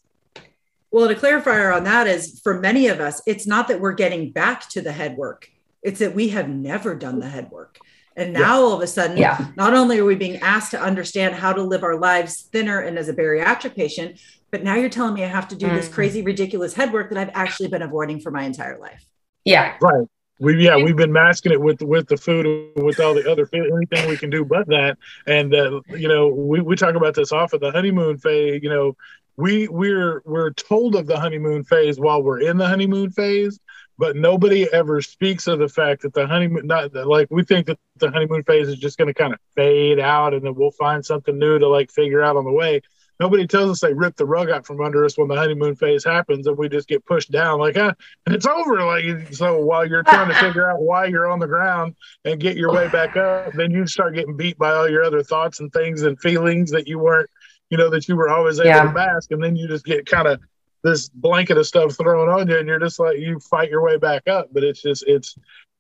Well, 0.92 1.10
a 1.10 1.16
clarifier 1.16 1.76
on 1.76 1.86
that 1.86 2.08
is 2.08 2.42
for 2.44 2.60
many 2.60 2.88
of 2.88 3.00
us, 3.00 3.22
it's 3.26 3.48
not 3.48 3.68
that 3.70 3.80
we're 3.80 3.94
getting 3.94 4.32
back 4.32 4.68
to 4.70 4.82
the 4.82 4.92
head 4.92 5.16
work, 5.18 5.50
it's 5.82 6.00
that 6.00 6.14
we 6.14 6.30
have 6.30 6.50
never 6.50 6.96
done 6.96 7.20
the 7.20 7.30
head 7.30 7.50
work. 7.50 7.80
And 8.16 8.34
now 8.34 8.58
yeah. 8.58 8.64
all 8.64 8.74
of 8.74 8.82
a 8.82 8.88
sudden, 8.88 9.16
yeah. 9.16 9.52
not 9.56 9.74
only 9.74 10.00
are 10.00 10.06
we 10.06 10.16
being 10.16 10.38
asked 10.42 10.72
to 10.72 10.82
understand 10.82 11.34
how 11.34 11.54
to 11.54 11.64
live 11.64 11.84
our 11.84 11.98
lives 11.98 12.42
thinner 12.42 12.80
and 12.80 12.98
as 12.98 13.08
a 13.08 13.14
bariatric 13.14 13.74
patient, 13.74 14.20
but 14.52 14.64
now 14.64 14.76
you're 14.76 14.90
telling 14.90 15.14
me 15.14 15.24
I 15.24 15.28
have 15.28 15.48
to 15.48 15.56
do 15.56 15.68
mm-hmm. 15.68 15.78
this 15.78 15.88
crazy, 15.88 16.22
ridiculous 16.22 16.74
head 16.74 16.92
work 16.92 17.10
that 17.10 17.18
I've 17.18 17.32
actually 17.34 17.70
been 17.70 17.82
avoiding 17.82 18.20
for 18.20 18.30
my 18.30 18.44
entire 18.44 18.78
life. 18.80 19.06
Yeah. 19.46 19.78
Right 19.82 20.08
we 20.42 20.66
yeah 20.66 20.76
we've 20.76 20.96
been 20.96 21.14
masking 21.14 21.52
it 21.52 21.62
with 21.62 21.82
with 21.82 22.08
the 22.08 22.18
food 22.18 22.72
with 22.76 23.00
all 23.00 23.14
the 23.14 23.32
other 23.32 23.48
anything 23.54 24.10
we 24.10 24.18
can 24.18 24.30
do 24.30 24.44
but 24.44 24.68
that. 24.68 24.98
And 25.28 25.54
uh, 25.54 25.82
you 25.90 26.08
know 26.08 26.28
we, 26.30 26.60
we 26.62 26.76
talk 26.76 26.96
about 26.96 27.14
this 27.14 27.32
off 27.32 27.54
of 27.54 27.62
the 27.62 27.72
honeymoon 27.72 28.18
phase 28.18 28.62
you 28.64 28.70
know 28.70 28.98
we 29.38 29.68
we're 29.68 30.22
we're 30.26 30.52
told 30.52 30.96
of 30.96 31.06
the 31.06 31.20
honeymoon 31.20 31.64
phase 31.64 32.00
while 32.00 32.24
we're 32.24 32.42
in 32.42 32.58
the 32.58 32.68
honeymoon 32.68 33.12
phase 33.12 33.60
but 34.00 34.16
nobody 34.16 34.68
ever 34.74 35.00
speaks 35.00 35.46
of 35.46 35.60
the 35.60 35.70
fact 35.70 36.02
that 36.02 36.14
the 36.16 36.26
honeymoon 36.26 36.66
not 36.66 36.94
like 36.94 37.28
we 37.30 37.44
think 37.44 37.68
that 37.68 37.78
the 37.98 38.10
honeymoon 38.10 38.44
phase 38.44 38.68
is 38.68 38.80
just 38.80 38.98
going 38.98 39.08
to 39.08 39.14
kind 39.14 39.34
of 39.34 39.40
fade 39.56 40.00
out 40.00 40.34
and 40.34 40.44
then 40.44 40.56
we'll 40.56 40.72
find 40.72 41.06
something 41.06 41.38
new 41.38 41.60
to 41.60 41.68
like 41.68 41.92
figure 41.92 42.22
out 42.22 42.36
on 42.36 42.46
the 42.46 42.52
way 42.52 42.82
nobody 43.22 43.48
tells 43.48 43.72
us 43.72 43.80
they 43.80 43.94
rip 43.94 44.18
the 44.18 44.26
rug 44.26 44.50
out 44.50 44.66
from 44.66 44.82
under 44.82 45.06
us 45.06 45.18
when 45.18 45.30
the 45.30 45.36
honeymoon 45.36 45.76
phase 45.76 46.04
happens 46.04 46.48
and 46.48 46.58
we 46.58 46.68
just 46.68 46.88
get 46.88 47.06
pushed 47.06 47.32
down 47.32 47.60
like 47.60 47.78
ah, 47.78 47.94
and 48.26 48.36
it's 48.36 48.46
over. 48.46 48.84
Like 48.84 49.34
so 49.34 49.60
while 49.60 49.88
you're 49.88 50.04
trying 50.04 50.28
to 50.28 50.36
figure 50.36 50.70
out 50.70 50.82
why 50.82 51.06
you're 51.06 51.30
on 51.30 51.40
the 51.40 51.48
ground 51.48 51.96
and 52.26 52.40
get 52.40 52.58
your 52.58 52.74
way 52.74 52.90
back 52.90 53.16
up 53.16 53.54
then 53.54 53.72
you 53.72 53.88
start 53.88 54.16
getting 54.16 54.36
beat 54.36 54.58
by 54.58 54.72
all 54.72 54.90
your 54.90 55.04
other 55.04 55.24
thoughts 55.24 55.62
and 55.62 55.72
things 55.72 56.02
and 56.02 56.20
feelings 56.20 56.72
that 56.72 56.88
you 56.88 57.00
weren't 57.00 57.30
you 57.72 57.78
know 57.78 57.90
that 57.90 58.08
you 58.08 58.16
were 58.16 58.30
always 58.30 58.60
able 58.60 58.70
yeah. 58.70 58.84
to 58.84 58.92
mask. 58.92 59.32
And 59.32 59.42
then 59.42 59.56
you 59.56 59.68
just 59.68 59.86
get 59.86 60.06
kind 60.06 60.28
of 60.28 60.40
this 60.84 61.10
blanket 61.10 61.58
of 61.58 61.66
stuff 61.66 61.96
thrown 61.96 62.30
on 62.30 62.48
you 62.48 62.58
and 62.58 62.68
you're 62.68 62.80
just 62.80 63.00
like 63.00 63.18
you 63.18 63.40
fight 63.40 63.70
your 63.70 63.82
way 63.82 63.98
back 63.98 64.28
up. 64.28 64.50
But 64.52 64.64
it's 64.64 64.82
just 64.82 65.04
it's 65.08 65.36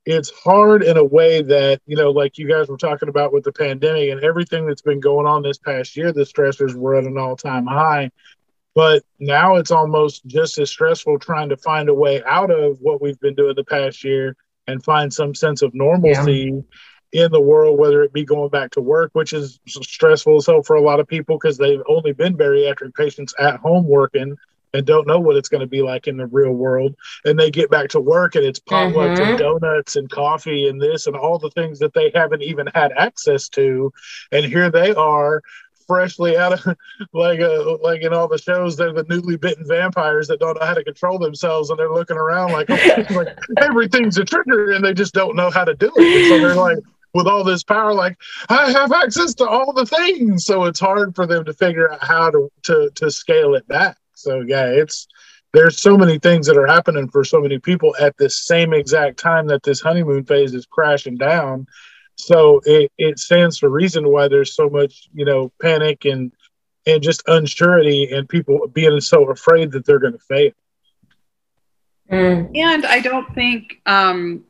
it's 0.06 0.32
hard 0.32 0.84
in 0.84 0.98
a 0.98 1.04
way 1.04 1.42
that 1.42 1.80
you 1.86 1.96
know 1.96 2.12
like 2.12 2.38
you 2.38 2.48
guys 2.48 2.68
were 2.68 2.78
talking 2.78 3.10
about 3.10 3.32
with 3.32 3.44
the 3.44 3.52
pandemic 3.52 4.10
and 4.10 4.24
everything 4.24 4.66
that's 4.66 4.82
been 4.82 5.00
going 5.00 5.28
on 5.28 5.44
this 5.44 5.58
past 5.58 5.96
year 5.96 6.12
the 6.12 6.22
stressors 6.22 6.74
were 6.76 6.96
at 6.96 7.06
an 7.06 7.18
all-time 7.18 7.66
high. 7.66 8.12
But 8.74 9.04
now 9.20 9.58
it's 9.58 9.72
almost 9.72 10.26
just 10.26 10.58
as 10.58 10.70
stressful 10.70 11.20
trying 11.20 11.50
to 11.50 11.58
find 11.58 11.90
a 11.90 11.94
way 11.94 12.24
out 12.24 12.50
of 12.50 12.78
what 12.80 13.02
we've 13.02 13.20
been 13.20 13.36
doing 13.36 13.56
the 13.56 13.66
past 13.66 14.04
year 14.04 14.38
and 14.66 14.84
find 14.84 15.14
some 15.14 15.36
sense 15.36 15.62
of 15.62 15.74
normalcy 15.74 16.64
in 17.12 17.32
the 17.32 17.42
world, 17.42 17.78
whether 17.78 18.02
it 18.04 18.14
be 18.14 18.24
going 18.24 18.50
back 18.50 18.72
to 18.72 18.82
work, 18.82 19.12
which 19.12 19.34
is 19.34 19.60
stressful 19.68 20.38
as 20.38 20.46
hell 20.46 20.64
for 20.64 20.78
a 20.78 20.82
lot 20.82 21.02
of 21.02 21.08
people 21.08 21.38
because 21.38 21.58
they've 21.58 21.82
only 21.90 22.14
been 22.14 22.38
bariatric 22.38 22.96
patients 22.96 23.34
at 23.38 23.60
home 23.60 23.86
working 23.86 24.38
and 24.74 24.86
don't 24.86 25.08
know 25.08 25.20
what 25.20 25.36
it's 25.36 25.50
going 25.50 25.62
to 25.62 25.68
be 25.68 25.82
like 25.82 26.08
in 26.08 26.18
the 26.18 26.28
real 26.28 26.52
world. 26.52 26.96
And 27.26 27.38
they 27.38 27.52
get 27.52 27.70
back 27.70 27.90
to 27.90 28.00
work 28.00 28.36
and 28.36 28.46
it's 28.46 28.60
potlucks 28.60 29.18
mm-hmm. 29.18 29.32
and 29.32 29.40
donuts 29.40 29.96
and 29.96 30.10
coffee 30.10 30.68
and 30.68 30.82
this 30.82 31.08
and 31.08 31.16
all 31.16 31.40
the 31.40 31.52
things 31.52 31.80
that 31.80 31.94
they 31.94 32.12
haven't 32.14 32.42
even 32.42 32.68
had 32.74 32.92
access 32.94 33.50
to. 33.50 33.92
And 34.32 34.46
here 34.46 34.70
they 34.70 34.94
are 34.94 35.42
freshly 35.88 36.38
out 36.38 36.54
of 36.54 36.78
like 37.14 37.42
uh, 37.42 37.78
like 37.80 38.02
in 38.02 38.14
all 38.14 38.28
the 38.28 38.38
shows 38.38 38.78
they're 38.78 38.94
the 38.94 39.04
newly 39.10 39.36
bitten 39.36 39.66
vampires 39.68 40.28
that 40.28 40.40
don't 40.40 40.58
know 40.58 40.66
how 40.66 40.74
to 40.74 40.84
control 40.84 41.20
themselves 41.20 41.70
and 41.70 41.78
they're 41.78 41.92
looking 41.92 42.16
around 42.16 42.52
like, 42.54 42.70
oh, 42.70 43.06
like 43.10 43.38
everything's 43.58 44.18
a 44.18 44.24
trigger 44.24 44.72
and 44.72 44.86
they 44.86 44.94
just 44.94 45.14
don't 45.14 45.36
know 45.36 45.50
how 45.50 45.66
to 45.66 45.74
do 45.76 45.92
it 45.98 46.18
and 46.18 46.28
so 46.30 46.48
they're 46.48 46.56
like 46.56 46.78
with 47.14 47.28
all 47.28 47.44
this 47.44 47.62
power 47.62 47.94
like 47.94 48.16
i 48.48 48.72
have 48.72 48.92
access 48.94 49.34
to 49.34 49.46
all 49.46 49.74
the 49.74 49.86
things 49.86 50.46
so 50.46 50.64
it's 50.64 50.80
hard 50.80 51.14
for 51.14 51.28
them 51.28 51.44
to 51.44 51.52
figure 51.54 51.92
out 51.92 52.02
how 52.02 52.30
to 52.30 52.50
to, 52.64 52.90
to 52.96 53.12
scale 53.12 53.56
it 53.56 53.68
back 53.68 53.98
so 54.13 54.41
yeah 54.41 54.65
it's 54.65 55.08
there's 55.54 55.78
so 55.78 55.97
many 55.97 56.17
things 56.17 56.47
that 56.47 56.58
are 56.58 56.67
happening 56.67 57.10
for 57.10 57.26
so 57.26 57.41
many 57.41 57.60
people 57.60 57.93
at 58.00 58.15
this 58.17 58.45
same 58.45 58.74
exact 58.74 59.17
time 59.17 59.47
that 59.47 59.63
this 59.63 59.82
honeymoon 59.82 60.24
phase 60.24 60.54
is 60.54 60.65
crashing 60.65 61.17
down 61.17 61.67
so 62.21 62.62
it, 62.65 62.91
it 62.97 63.19
stands 63.19 63.60
to 63.60 63.69
reason 63.69 64.08
why 64.10 64.28
there's 64.28 64.54
so 64.54 64.69
much, 64.69 65.10
you 65.13 65.26
know, 65.26 65.52
panic 65.62 66.06
and 66.06 66.32
and 66.88 67.02
just 67.02 67.26
unsurety 67.26 68.15
and 68.15 68.28
people 68.28 68.67
being 68.67 69.00
so 69.02 69.30
afraid 69.30 69.71
that 69.71 69.86
they're 69.86 70.00
going 70.00 70.13
to 70.13 70.19
fail. 70.19 70.52
Mm. 72.12 72.58
And 72.58 72.86
I 72.86 73.00
don't 73.00 73.34
think 73.36 73.82
um, 73.86 74.43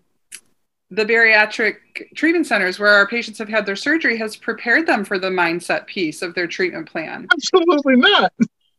the 0.90 1.06
bariatric 1.06 1.76
treatment 2.16 2.48
centers 2.48 2.80
where 2.80 2.90
our 2.90 3.06
patients 3.06 3.38
have 3.40 3.50
had 3.50 3.66
their 3.66 3.76
surgery 3.76 4.18
has 4.18 4.38
prepared 4.38 4.88
them 4.88 5.04
for 5.04 5.20
the 5.20 5.28
mindset 5.28 5.86
piece 5.88 6.22
of 6.22 6.34
their 6.34 6.48
treatment 6.48 6.90
plan. 6.90 7.28
Absolutely 7.34 7.98
not. 7.98 8.32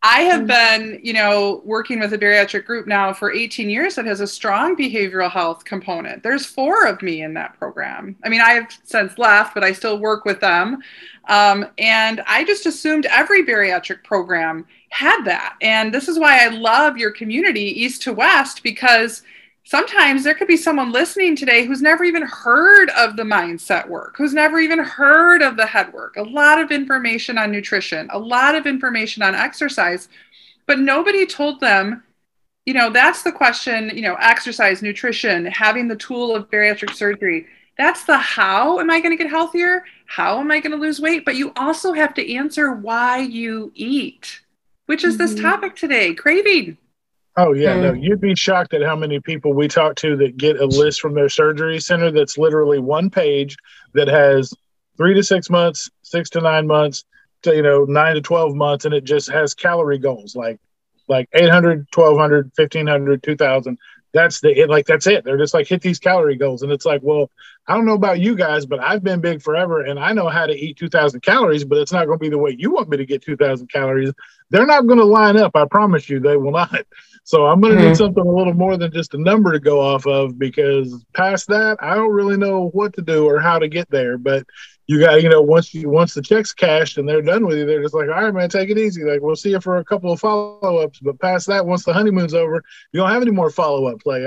I 0.05 0.23
have 0.23 0.49
been, 0.49 0.99
you 1.03 1.13
know, 1.13 1.63
working 1.65 2.01
with 2.01 2.13
a 2.13 2.19
bariatric 2.19 2.65
group 2.65 2.89
now 2.89 3.13
for 3.13 3.33
18 3.33 3.71
years 3.71 3.95
that 3.95 4.05
has 4.07 4.21
a 4.21 4.27
strong 4.27 4.77
behavioral 4.77 5.31
health 5.31 5.65
component. 5.65 6.25
There's 6.25 6.45
four 6.45 6.87
of 6.87 7.01
me 7.03 7.23
in 7.23 7.35
that 7.35 7.57
program. 7.57 8.17
I 8.25 8.29
mean, 8.29 8.41
I 8.41 8.51
have 8.51 8.77
since 8.83 9.17
left, 9.17 9.55
but 9.55 9.63
I 9.63 9.71
still 9.73 9.99
work 10.01 10.25
with 10.25 10.41
them. 10.41 10.83
Um, 11.29 11.67
and 11.79 12.21
I 12.27 12.43
just 12.43 12.67
assumed 12.67 13.07
every 13.07 13.45
bariatric 13.45 14.03
program 14.03 14.67
had 14.89 15.23
that. 15.25 15.57
And 15.63 15.95
this 15.95 16.09
is 16.09 16.19
why 16.19 16.45
I 16.45 16.49
love 16.49 16.97
your 16.97 17.13
community, 17.13 17.63
east 17.63 18.03
to 18.03 18.13
west, 18.13 18.65
because 18.65 19.23
sometimes 19.65 20.25
there 20.25 20.35
could 20.35 20.49
be 20.49 20.57
someone 20.57 20.93
listening 20.93 21.37
today 21.37 21.65
who's 21.65 21.83
never 21.83 22.05
even 22.05 22.23
heard 22.23 22.91
of 22.91 23.17
the 23.17 23.23
mindset 23.23 23.89
work, 23.89 24.17
who's 24.17 24.35
never 24.35 24.59
even 24.59 24.79
heard 24.79 25.43
of 25.43 25.57
the 25.57 25.67
head 25.67 25.93
work. 25.93 26.17
A 26.17 26.23
lot 26.23 26.61
of 26.61 26.71
information 26.71 27.39
on 27.39 27.51
nutrition, 27.51 28.09
a 28.13 28.19
lot 28.19 28.55
of 28.55 28.67
information 28.67 29.23
on 29.23 29.35
exercise, 29.35 30.09
but 30.67 30.79
nobody 30.79 31.27
told 31.27 31.61
them, 31.61 32.03
you 32.67 32.75
know, 32.75 32.91
that's 32.91 33.23
the 33.23 33.33
question, 33.33 33.91
you 33.95 34.03
know, 34.03 34.15
exercise, 34.21 34.83
nutrition, 34.83 35.47
having 35.47 35.89
the 35.89 35.97
tool 35.97 36.35
of 36.35 36.51
bariatric 36.51 36.95
surgery. 36.95 37.47
That's 37.79 38.05
the 38.05 38.19
how 38.19 38.79
am 38.79 38.91
I 38.91 39.01
going 39.01 39.17
to 39.17 39.23
get 39.23 39.31
healthier? 39.31 39.85
How 40.07 40.39
am 40.39 40.51
I 40.51 40.61
going 40.61 40.73
to 40.73 40.77
lose 40.77 41.01
weight? 41.01 41.25
But 41.25 41.37
you 41.37 41.53
also 41.57 41.93
have 41.93 42.15
to 42.15 42.35
answer 42.35 42.73
why 42.73 43.19
you 43.19 43.73
eat, 43.75 44.41
which 44.87 45.05
is 45.05 45.17
mm-hmm. 45.17 45.35
this 45.35 45.43
topic 45.43 45.75
today 45.75 46.15
craving 46.15 46.77
Oh 47.37 47.55
yeah, 47.55 47.81
no, 47.81 47.93
mm. 47.93 48.03
you'd 48.03 48.21
be 48.21 48.35
shocked 48.35 48.75
at 48.75 48.83
how 48.83 48.95
many 48.95 49.19
people 49.19 49.55
we 49.55 49.67
talk 49.67 49.97
to 49.97 50.17
that 50.17 50.37
get 50.37 50.61
a 50.61 50.67
list 50.67 51.01
from 51.01 51.15
their 51.15 51.31
surgery 51.31 51.81
center 51.81 52.11
that's 52.11 52.37
literally 52.37 52.79
one 52.79 53.09
page 53.09 53.57
that 53.95 54.09
has 54.09 54.53
three 54.99 55.15
to 55.15 55.23
six 55.23 55.49
months, 55.49 55.91
six 56.03 56.29
to 56.31 56.41
nine 56.41 56.67
months, 56.67 57.05
to 57.43 57.55
you 57.55 57.63
know, 57.63 57.85
nine 57.85 58.17
to 58.17 58.21
twelve 58.21 58.55
months, 58.55 58.85
and 58.85 58.93
it 58.93 59.05
just 59.05 59.31
has 59.31 59.55
calorie 59.55 59.99
goals 59.99 60.37
like 60.37 60.59
like 61.09 61.29
800, 61.35 61.87
1200, 61.95 62.53
1500, 62.57 63.23
2000. 63.23 63.79
That's 64.15 64.41
the 64.41 64.51
it, 64.61 64.69
like 64.69 64.87
that's 64.87 65.07
it. 65.07 65.25
They're 65.25 65.39
just 65.39 65.55
like 65.55 65.67
hit 65.67 65.81
these 65.81 65.99
calorie 65.99 66.37
goals, 66.37 66.63
and 66.63 66.71
it's 66.71 66.85
like, 66.85 67.01
well, 67.03 67.31
I 67.69 67.75
don't 67.75 67.87
know 67.87 67.95
about 67.95 68.21
you 68.21 68.35
guys, 68.35 68.67
but 68.67 68.81
I've 68.81 69.05
been 69.05 69.21
big 69.21 69.41
forever, 69.41 69.83
and 69.83 69.99
I 69.99 70.13
know 70.13 70.29
how 70.29 70.47
to 70.47 70.53
eat 70.53 70.79
2000 70.79 71.21
calories, 71.21 71.65
but 71.65 71.79
it's 71.79 71.93
not 71.93 72.07
going 72.07 72.19
to 72.19 72.23
be 72.23 72.29
the 72.29 72.39
way 72.39 72.57
you 72.59 72.73
want 72.73 72.89
me 72.89 72.97
to 72.97 73.07
get 73.07 73.23
2000 73.23 73.71
calories. 73.71 74.13
They're 74.51 74.67
not 74.67 74.87
going 74.87 74.99
to 74.99 75.05
line 75.05 75.37
up. 75.37 75.55
I 75.55 75.65
promise 75.67 76.09
you, 76.09 76.21
they 76.21 76.37
will 76.37 76.53
not. 76.53 76.87
So 77.25 77.47
I'm 77.47 77.61
going 77.61 77.75
to 77.75 77.79
mm-hmm. 77.79 77.91
need 77.91 77.97
something 77.97 78.27
a 78.27 78.29
little 78.29 78.53
more 78.53 78.77
than 78.77 78.91
just 78.91 79.15
a 79.15 79.17
number 79.17 79.53
to 79.53 79.61
go 79.61 79.81
off 79.81 80.07
of 80.07 80.41
because 80.41 81.05
past 81.15 81.47
that, 81.49 81.79
I 81.81 81.95
don't 81.95 82.11
really 82.11 82.37
know 82.37 82.71
what 82.71 82.95
to 82.95 83.01
do 83.01 83.27
or 83.27 83.39
how 83.39 83.61
to 83.61 83.69
get 83.69 83.89
there. 83.91 84.19
But 84.19 84.45
you 84.89 84.99
got, 84.99 85.23
you 85.23 85.29
know, 85.29 85.41
once 85.41 85.73
you 85.73 85.89
once 85.89 86.15
the 86.15 86.23
check's 86.23 86.53
cashed 86.53 86.99
and 86.99 87.09
they're 87.09 87.23
done 87.23 87.47
with 87.47 87.59
you, 87.59 87.65
they're 87.65 87.83
just 87.83 87.95
like, 87.95 88.09
all 88.09 88.25
right, 88.25 88.35
man, 88.35 88.49
take 88.49 88.71
it 88.71 88.79
easy. 88.79 89.05
Like 89.05 89.21
we'll 89.21 89.37
see 89.37 89.51
you 89.51 89.61
for 89.61 89.77
a 89.77 89.85
couple 89.85 90.13
of 90.13 90.19
follow 90.19 90.79
ups. 90.79 90.99
But 90.99 91.21
past 91.21 91.47
that, 91.47 91.65
once 91.65 91.85
the 91.85 91.93
honeymoon's 91.93 92.35
over, 92.35 92.65
you 92.91 93.01
don't 93.01 93.11
have 93.11 93.23
any 93.23 93.31
more 93.31 93.51
follow 93.51 93.87
ups. 93.87 94.05
Like 94.05 94.23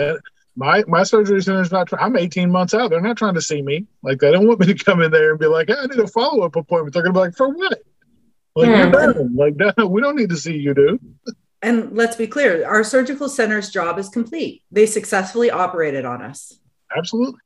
my 0.56 0.84
my 0.88 1.04
surgery 1.04 1.42
center's 1.42 1.72
not. 1.72 1.88
Try- 1.88 2.00
I'm 2.00 2.16
18 2.16 2.50
months 2.50 2.74
out. 2.74 2.90
They're 2.90 3.02
not 3.02 3.18
trying 3.18 3.36
to 3.36 3.42
see 3.42 3.62
me. 3.62 3.86
Like 4.02 4.20
they 4.20 4.32
don't 4.32 4.48
want 4.48 4.60
me 4.60 4.68
to 4.68 4.84
come 4.84 5.02
in 5.02 5.12
there 5.12 5.32
and 5.32 5.40
be 5.40 5.48
like, 5.48 5.68
hey, 5.68 5.76
I 5.78 5.86
need 5.86 6.00
a 6.00 6.08
follow 6.08 6.46
up 6.46 6.56
appointment. 6.56 6.94
They're 6.94 7.04
gonna 7.04 7.14
be 7.14 7.20
like, 7.20 7.36
for 7.36 7.50
what? 7.50 7.84
Like 8.56 8.68
you're 8.68 8.92
done. 8.92 9.36
Like 9.36 9.56
we 9.90 10.02
don't 10.02 10.16
need 10.16 10.30
to 10.30 10.38
see 10.38 10.58
you, 10.58 10.74
dude 10.74 11.00
and 11.66 11.94
let's 11.94 12.16
be 12.16 12.28
clear 12.28 12.66
our 12.66 12.84
surgical 12.84 13.28
center's 13.28 13.70
job 13.72 13.98
is 13.98 14.08
complete 14.08 14.64
they 14.72 14.86
successfully 14.86 15.50
operated 15.50 16.06
on 16.06 16.22
us 16.22 16.60
absolutely 16.96 17.40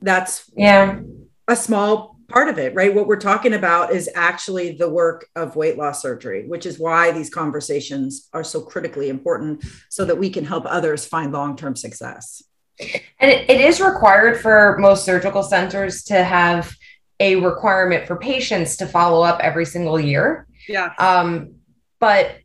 that's 0.00 0.50
yeah 0.56 1.00
a 1.48 1.56
small 1.56 2.13
part 2.34 2.48
of 2.48 2.58
it 2.58 2.74
right? 2.74 2.92
What 2.92 3.06
we're 3.06 3.16
talking 3.16 3.54
about 3.54 3.92
is 3.92 4.10
actually 4.16 4.72
the 4.72 4.90
work 4.90 5.28
of 5.36 5.54
weight 5.54 5.78
loss 5.78 6.02
surgery 6.02 6.48
which 6.48 6.66
is 6.66 6.80
why 6.80 7.12
these 7.12 7.30
conversations 7.30 8.28
are 8.32 8.42
so 8.42 8.60
critically 8.60 9.08
important 9.08 9.64
so 9.88 10.04
that 10.04 10.18
we 10.18 10.28
can 10.30 10.44
help 10.44 10.64
others 10.66 11.06
find 11.06 11.32
long-term 11.32 11.76
success. 11.76 12.42
And 13.20 13.30
it, 13.30 13.48
it 13.48 13.60
is 13.60 13.80
required 13.80 14.40
for 14.40 14.76
most 14.80 15.04
surgical 15.04 15.44
centers 15.44 16.02
to 16.04 16.24
have 16.24 16.74
a 17.20 17.36
requirement 17.36 18.08
for 18.08 18.16
patients 18.16 18.76
to 18.78 18.86
follow 18.86 19.22
up 19.22 19.38
every 19.40 19.64
single 19.64 20.00
year. 20.00 20.48
Yeah. 20.68 20.92
Um 20.98 21.54
but 22.00 22.38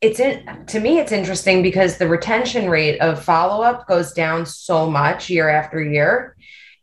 it's 0.00 0.18
in, 0.18 0.64
to 0.66 0.80
me 0.80 0.98
it's 0.98 1.12
interesting 1.12 1.62
because 1.62 1.98
the 1.98 2.08
retention 2.08 2.70
rate 2.70 2.98
of 3.00 3.22
follow-up 3.22 3.86
goes 3.86 4.14
down 4.14 4.46
so 4.46 4.90
much 4.90 5.28
year 5.28 5.50
after 5.50 5.82
year 5.82 6.36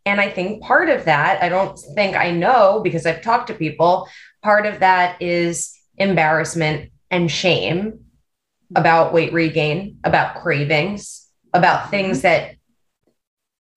and 0.08 0.20
i 0.20 0.30
think 0.30 0.64
part 0.64 0.90
of 0.90 1.06
that 1.06 1.42
i 1.44 1.50
don't 1.50 1.78
think 1.96 2.16
i 2.16 2.32
know 2.32 2.82
because 2.84 3.06
i've 3.06 3.22
talked 3.22 3.48
to 3.48 3.54
people 3.54 4.08
part 4.42 4.66
of 4.66 4.80
that 4.80 5.22
is 5.22 5.74
embarrassment 5.98 6.92
and 7.12 7.30
shame 7.30 8.00
about 8.76 9.14
weight 9.14 9.34
regain 9.34 9.98
about 10.04 10.42
cravings 10.42 11.28
about 11.54 11.90
things 11.90 12.22
that 12.22 12.56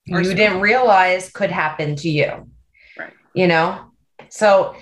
you 0.06 0.34
didn't 0.34 0.60
realize 0.60 1.30
could 1.30 1.50
happen 1.50 1.94
to 1.96 2.08
you. 2.08 2.48
Right. 2.98 3.12
You 3.34 3.46
know? 3.46 3.86
So 4.28 4.74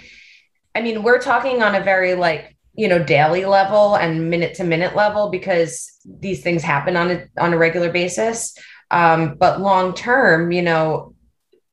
i 0.74 0.82
mean 0.82 1.02
we're 1.02 1.20
talking 1.20 1.62
on 1.62 1.74
a 1.74 1.80
very 1.80 2.14
like 2.14 2.56
you 2.74 2.87
know 2.87 3.02
daily 3.02 3.44
level 3.46 3.96
and 3.96 4.30
minute 4.30 4.54
to 4.54 4.64
minute 4.64 4.94
level 4.94 5.30
because 5.30 5.90
these 6.04 6.42
things 6.42 6.62
happen 6.62 6.96
on 6.96 7.11
a 7.11 7.26
on 7.38 7.52
a 7.52 7.58
regular 7.58 7.90
basis. 7.90 8.56
Um, 8.90 9.34
but 9.34 9.61
long 9.61 9.94
term 9.94 10.52
you 10.52 10.62
know 10.62 11.14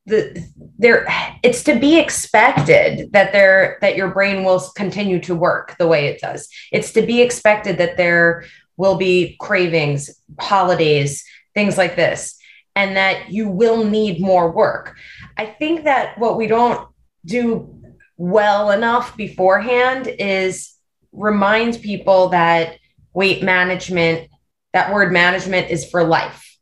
the 0.05 0.45
there 0.77 1.05
it's 1.43 1.63
to 1.63 1.79
be 1.79 1.97
expected 1.97 3.11
that 3.11 3.31
there 3.33 3.77
that 3.81 3.95
your 3.95 4.09
brain 4.09 4.43
will 4.43 4.59
continue 4.75 5.19
to 5.19 5.33
work 5.35 5.75
the 5.77 5.87
way 5.87 6.07
it 6.07 6.19
does 6.21 6.47
it's 6.71 6.91
to 6.91 7.01
be 7.01 7.21
expected 7.21 7.77
that 7.77 7.97
there 7.97 8.45
will 8.77 8.95
be 8.95 9.35
cravings 9.39 10.21
holidays 10.39 11.23
things 11.53 11.77
like 11.77 11.95
this 11.95 12.37
and 12.75 12.97
that 12.97 13.31
you 13.31 13.49
will 13.49 13.83
need 13.83 14.21
more 14.21 14.51
work 14.51 14.95
i 15.37 15.45
think 15.45 15.85
that 15.85 16.17
what 16.19 16.37
we 16.37 16.45
don't 16.45 16.87
do 17.25 17.75
well 18.17 18.71
enough 18.71 19.17
beforehand 19.17 20.07
is 20.07 20.75
remind 21.11 21.81
people 21.81 22.29
that 22.29 22.77
weight 23.13 23.41
management, 23.41 24.29
that 24.73 24.93
word 24.93 25.11
management 25.11 25.69
is 25.69 25.89
for 25.89 26.03
life. 26.03 26.57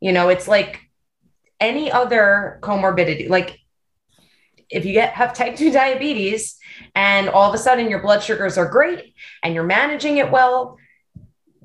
You 0.00 0.12
know, 0.12 0.28
it's 0.28 0.46
like 0.46 0.80
any 1.62 1.90
other 1.90 2.58
comorbidity. 2.60 3.28
Like 3.30 3.58
if 4.68 4.84
you 4.84 4.92
get 4.92 5.14
have 5.14 5.32
type 5.32 5.56
2 5.56 5.70
diabetes 5.70 6.58
and 6.94 7.28
all 7.28 7.48
of 7.48 7.54
a 7.54 7.58
sudden 7.58 7.88
your 7.88 8.02
blood 8.02 8.22
sugars 8.22 8.58
are 8.58 8.68
great 8.68 9.14
and 9.42 9.54
you're 9.54 9.64
managing 9.64 10.16
it 10.18 10.30
well, 10.30 10.76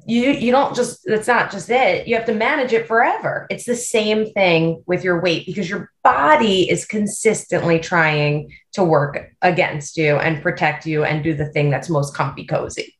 you 0.06 0.32
you 0.32 0.52
don't 0.52 0.74
just 0.74 1.02
that's 1.06 1.28
not 1.28 1.52
just 1.52 1.70
it. 1.70 2.08
You 2.08 2.16
have 2.16 2.26
to 2.28 2.34
manage 2.34 2.72
it 2.72 2.88
forever. 2.88 3.46
It's 3.50 3.66
the 3.66 3.76
same 3.76 4.32
thing 4.32 4.84
with 4.86 5.04
your 5.04 5.20
weight 5.20 5.46
because 5.46 5.70
your 5.70 5.92
body 6.02 6.70
is 6.70 6.86
consistently 6.86 7.80
trying 7.80 8.54
to 8.74 8.86
work 8.86 9.32
against 9.42 9.98
you 9.98 10.16
and 10.16 10.42
protect 10.42 10.86
you 10.86 11.04
and 11.04 11.24
do 11.24 11.34
the 11.34 11.50
thing 11.52 11.70
that's 11.70 11.90
most 11.90 12.16
comfy 12.16 12.46
cozy 12.46 12.96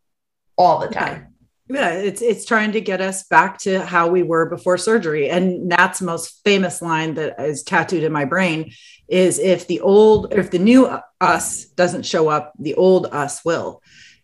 all 0.58 0.80
the 0.80 0.88
time 0.88 1.37
Yeah, 1.70 1.92
it's 1.92 2.22
it's 2.22 2.46
trying 2.46 2.72
to 2.74 2.82
get 2.82 3.02
us 3.02 3.24
back 3.24 3.58
to 3.60 3.86
how 3.86 4.08
we 4.08 4.24
were 4.24 4.46
before 4.46 4.78
surgery. 4.78 5.30
And 5.30 5.68
Nat's 5.68 6.02
most 6.02 6.42
famous 6.46 6.82
line 6.82 7.16
that 7.16 7.40
is 7.40 7.64
tattooed 7.64 8.04
in 8.04 8.12
my 8.12 8.24
brain 8.24 8.72
is 9.10 9.38
if 9.38 9.68
the 9.68 9.82
old 9.82 10.34
if 10.34 10.50
the 10.50 10.60
new 10.60 10.90
us 11.20 11.66
doesn't 11.66 12.06
show 12.06 12.30
up, 12.30 12.54
the 12.58 12.76
old 12.76 13.08
us 13.08 13.44
will. 13.44 13.82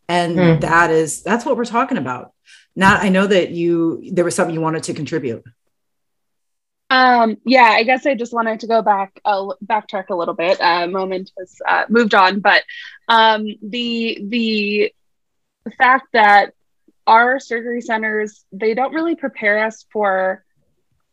And 0.07 0.37
mm. 0.37 0.61
that 0.61 0.89
is 0.91 1.21
that's 1.21 1.45
what 1.45 1.57
we're 1.57 1.65
talking 1.65 1.97
about. 1.97 2.33
Nat, 2.75 2.99
I 3.01 3.09
know 3.09 3.27
that 3.27 3.51
you 3.51 4.09
there 4.11 4.25
was 4.25 4.35
something 4.35 4.55
you 4.55 4.61
wanted 4.61 4.83
to 4.83 4.93
contribute. 4.93 5.43
Um, 6.89 7.37
yeah, 7.43 7.69
I 7.71 7.83
guess 7.83 8.05
I 8.05 8.13
just 8.13 8.33
wanted 8.33 8.59
to 8.59 8.67
go 8.67 8.83
back, 8.83 9.19
uh, 9.25 9.47
backtrack 9.65 10.09
a 10.09 10.15
little 10.15 10.35
bit. 10.35 10.61
Uh, 10.61 10.87
moment 10.87 11.31
has 11.39 11.59
uh, 11.67 11.85
moved 11.89 12.13
on, 12.13 12.39
but 12.39 12.63
um, 13.07 13.47
the 13.63 14.23
the 14.27 14.93
fact 15.77 16.07
that 16.13 16.53
our 17.05 17.39
surgery 17.39 17.81
centers 17.81 18.45
they 18.51 18.73
don't 18.73 18.93
really 18.93 19.15
prepare 19.15 19.65
us 19.65 19.85
for 19.91 20.43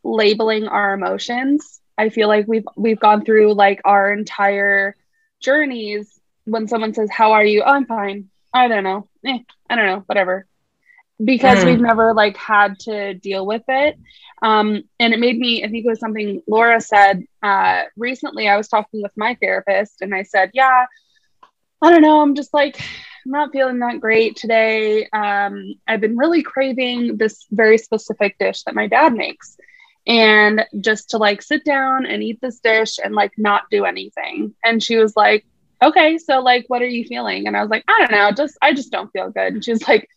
labeling 0.03 0.67
our 0.67 0.93
emotions. 0.93 1.79
I 1.97 2.09
feel 2.09 2.27
like 2.27 2.47
we've 2.47 2.65
we've 2.75 2.99
gone 2.99 3.23
through 3.25 3.53
like 3.53 3.81
our 3.85 4.11
entire 4.11 4.95
journeys. 5.41 6.19
When 6.45 6.67
someone 6.67 6.93
says, 6.93 7.09
"How 7.11 7.33
are 7.33 7.43
you?" 7.43 7.61
Oh, 7.61 7.71
I'm 7.71 7.85
fine. 7.85 8.29
I 8.53 8.67
don't 8.67 8.83
know. 8.83 9.07
Eh, 9.25 9.39
I 9.69 9.75
don't 9.75 9.85
know. 9.85 10.03
Whatever 10.07 10.47
because 11.23 11.59
mm. 11.59 11.65
we've 11.65 11.81
never 11.81 12.13
like 12.13 12.37
had 12.37 12.79
to 12.79 13.13
deal 13.13 13.45
with 13.45 13.63
it 13.67 13.97
um, 14.41 14.81
and 14.99 15.13
it 15.13 15.19
made 15.19 15.37
me 15.37 15.63
i 15.63 15.67
think 15.67 15.85
it 15.85 15.89
was 15.89 15.99
something 15.99 16.41
lora 16.47 16.81
said 16.81 17.23
uh, 17.43 17.83
recently 17.95 18.47
i 18.47 18.57
was 18.57 18.67
talking 18.67 19.01
with 19.01 19.11
my 19.15 19.37
therapist 19.41 20.01
and 20.01 20.15
i 20.15 20.23
said 20.23 20.49
yeah 20.53 20.85
i 21.81 21.89
don't 21.89 22.01
know 22.01 22.21
i'm 22.21 22.35
just 22.35 22.53
like 22.53 22.81
i'm 23.25 23.31
not 23.31 23.51
feeling 23.51 23.79
that 23.79 23.99
great 23.99 24.35
today 24.35 25.07
um, 25.13 25.73
i've 25.87 26.01
been 26.01 26.17
really 26.17 26.41
craving 26.41 27.17
this 27.17 27.45
very 27.51 27.77
specific 27.77 28.37
dish 28.37 28.63
that 28.63 28.75
my 28.75 28.87
dad 28.87 29.13
makes 29.13 29.57
and 30.07 30.65
just 30.79 31.11
to 31.11 31.17
like 31.17 31.41
sit 31.41 31.63
down 31.63 32.05
and 32.05 32.23
eat 32.23 32.39
this 32.41 32.59
dish 32.59 32.97
and 33.03 33.13
like 33.13 33.31
not 33.37 33.63
do 33.69 33.85
anything 33.85 34.53
and 34.63 34.81
she 34.81 34.97
was 34.97 35.15
like 35.15 35.45
okay 35.83 36.17
so 36.17 36.39
like 36.39 36.65
what 36.67 36.81
are 36.81 36.87
you 36.87 37.05
feeling 37.05 37.47
and 37.47 37.55
i 37.55 37.61
was 37.61 37.69
like 37.69 37.83
i 37.87 37.97
don't 37.99 38.11
know 38.11 38.31
just 38.31 38.57
i 38.61 38.73
just 38.73 38.91
don't 38.91 39.11
feel 39.11 39.29
good 39.29 39.53
and 39.53 39.63
she 39.63 39.71
was 39.71 39.87
like 39.87 40.07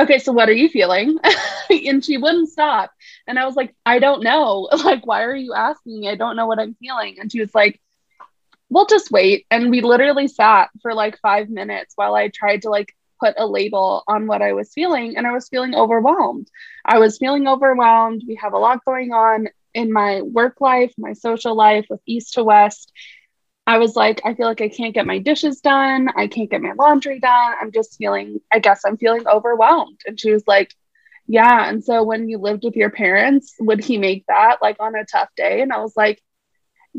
okay, 0.00 0.18
so 0.18 0.32
what 0.32 0.48
are 0.48 0.54
you 0.54 0.68
feeling? 0.68 1.18
and 1.70 2.04
she 2.04 2.16
wouldn't 2.16 2.48
stop. 2.48 2.90
And 3.26 3.38
I 3.38 3.44
was 3.46 3.54
like, 3.54 3.74
I 3.84 3.98
don't 3.98 4.22
know. 4.22 4.68
Like, 4.84 5.06
why 5.06 5.24
are 5.24 5.36
you 5.36 5.52
asking 5.54 6.00
me? 6.00 6.08
I 6.08 6.14
don't 6.14 6.36
know 6.36 6.46
what 6.46 6.58
I'm 6.58 6.74
feeling. 6.74 7.16
And 7.20 7.30
she 7.30 7.40
was 7.40 7.54
like, 7.54 7.80
we'll 8.70 8.86
just 8.86 9.10
wait. 9.10 9.46
And 9.50 9.70
we 9.70 9.82
literally 9.82 10.28
sat 10.28 10.70
for 10.82 10.94
like 10.94 11.18
five 11.20 11.50
minutes 11.50 11.94
while 11.96 12.14
I 12.14 12.28
tried 12.28 12.62
to 12.62 12.70
like 12.70 12.94
put 13.20 13.34
a 13.38 13.46
label 13.46 14.04
on 14.08 14.26
what 14.26 14.42
I 14.42 14.54
was 14.54 14.72
feeling. 14.72 15.16
And 15.16 15.26
I 15.26 15.32
was 15.32 15.48
feeling 15.48 15.74
overwhelmed. 15.74 16.48
I 16.84 16.98
was 16.98 17.18
feeling 17.18 17.46
overwhelmed. 17.48 18.22
We 18.26 18.36
have 18.36 18.54
a 18.54 18.58
lot 18.58 18.84
going 18.84 19.12
on 19.12 19.48
in 19.74 19.92
my 19.92 20.22
work 20.22 20.60
life, 20.60 20.92
my 20.98 21.12
social 21.12 21.54
life 21.56 21.86
with 21.90 22.00
East 22.06 22.34
to 22.34 22.44
West. 22.44 22.92
I 23.66 23.78
was 23.78 23.94
like, 23.96 24.22
I 24.24 24.34
feel 24.34 24.46
like 24.46 24.60
I 24.62 24.68
can't 24.68 24.94
get 24.94 25.06
my 25.06 25.18
dishes 25.18 25.60
done. 25.60 26.08
I 26.16 26.26
can't 26.26 26.50
get 26.50 26.62
my 26.62 26.72
laundry 26.72 27.20
done. 27.20 27.54
I'm 27.60 27.72
just 27.72 27.96
feeling, 27.98 28.40
I 28.52 28.58
guess 28.58 28.82
I'm 28.84 28.96
feeling 28.96 29.26
overwhelmed. 29.28 30.00
And 30.06 30.18
she 30.18 30.32
was 30.32 30.44
like, 30.46 30.74
Yeah. 31.26 31.68
And 31.68 31.84
so 31.84 32.02
when 32.02 32.28
you 32.28 32.38
lived 32.38 32.64
with 32.64 32.76
your 32.76 32.90
parents, 32.90 33.54
would 33.60 33.84
he 33.84 33.98
make 33.98 34.24
that 34.28 34.58
like 34.62 34.76
on 34.80 34.96
a 34.96 35.04
tough 35.04 35.28
day? 35.36 35.60
And 35.62 35.72
I 35.72 35.80
was 35.80 35.96
like, 35.96 36.20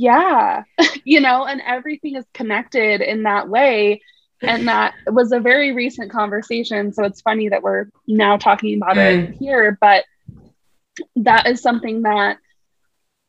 Yeah, 0.02 0.64
you 1.04 1.22
know, 1.22 1.46
and 1.46 1.62
everything 1.64 2.16
is 2.16 2.26
connected 2.34 3.02
in 3.02 3.24
that 3.24 3.48
way. 3.48 4.02
And 4.42 4.68
that 4.68 4.96
was 5.06 5.32
a 5.32 5.40
very 5.40 5.74
recent 5.74 6.12
conversation. 6.12 6.92
So 6.92 7.04
it's 7.04 7.22
funny 7.22 7.50
that 7.50 7.62
we're 7.62 7.86
now 8.08 8.38
talking 8.38 8.82
about 8.82 8.96
mm. 8.96 9.30
it 9.30 9.36
here, 9.36 9.78
but 9.80 10.06
that 11.18 11.46
is 11.46 11.62
something 11.62 12.02
that 12.02 12.40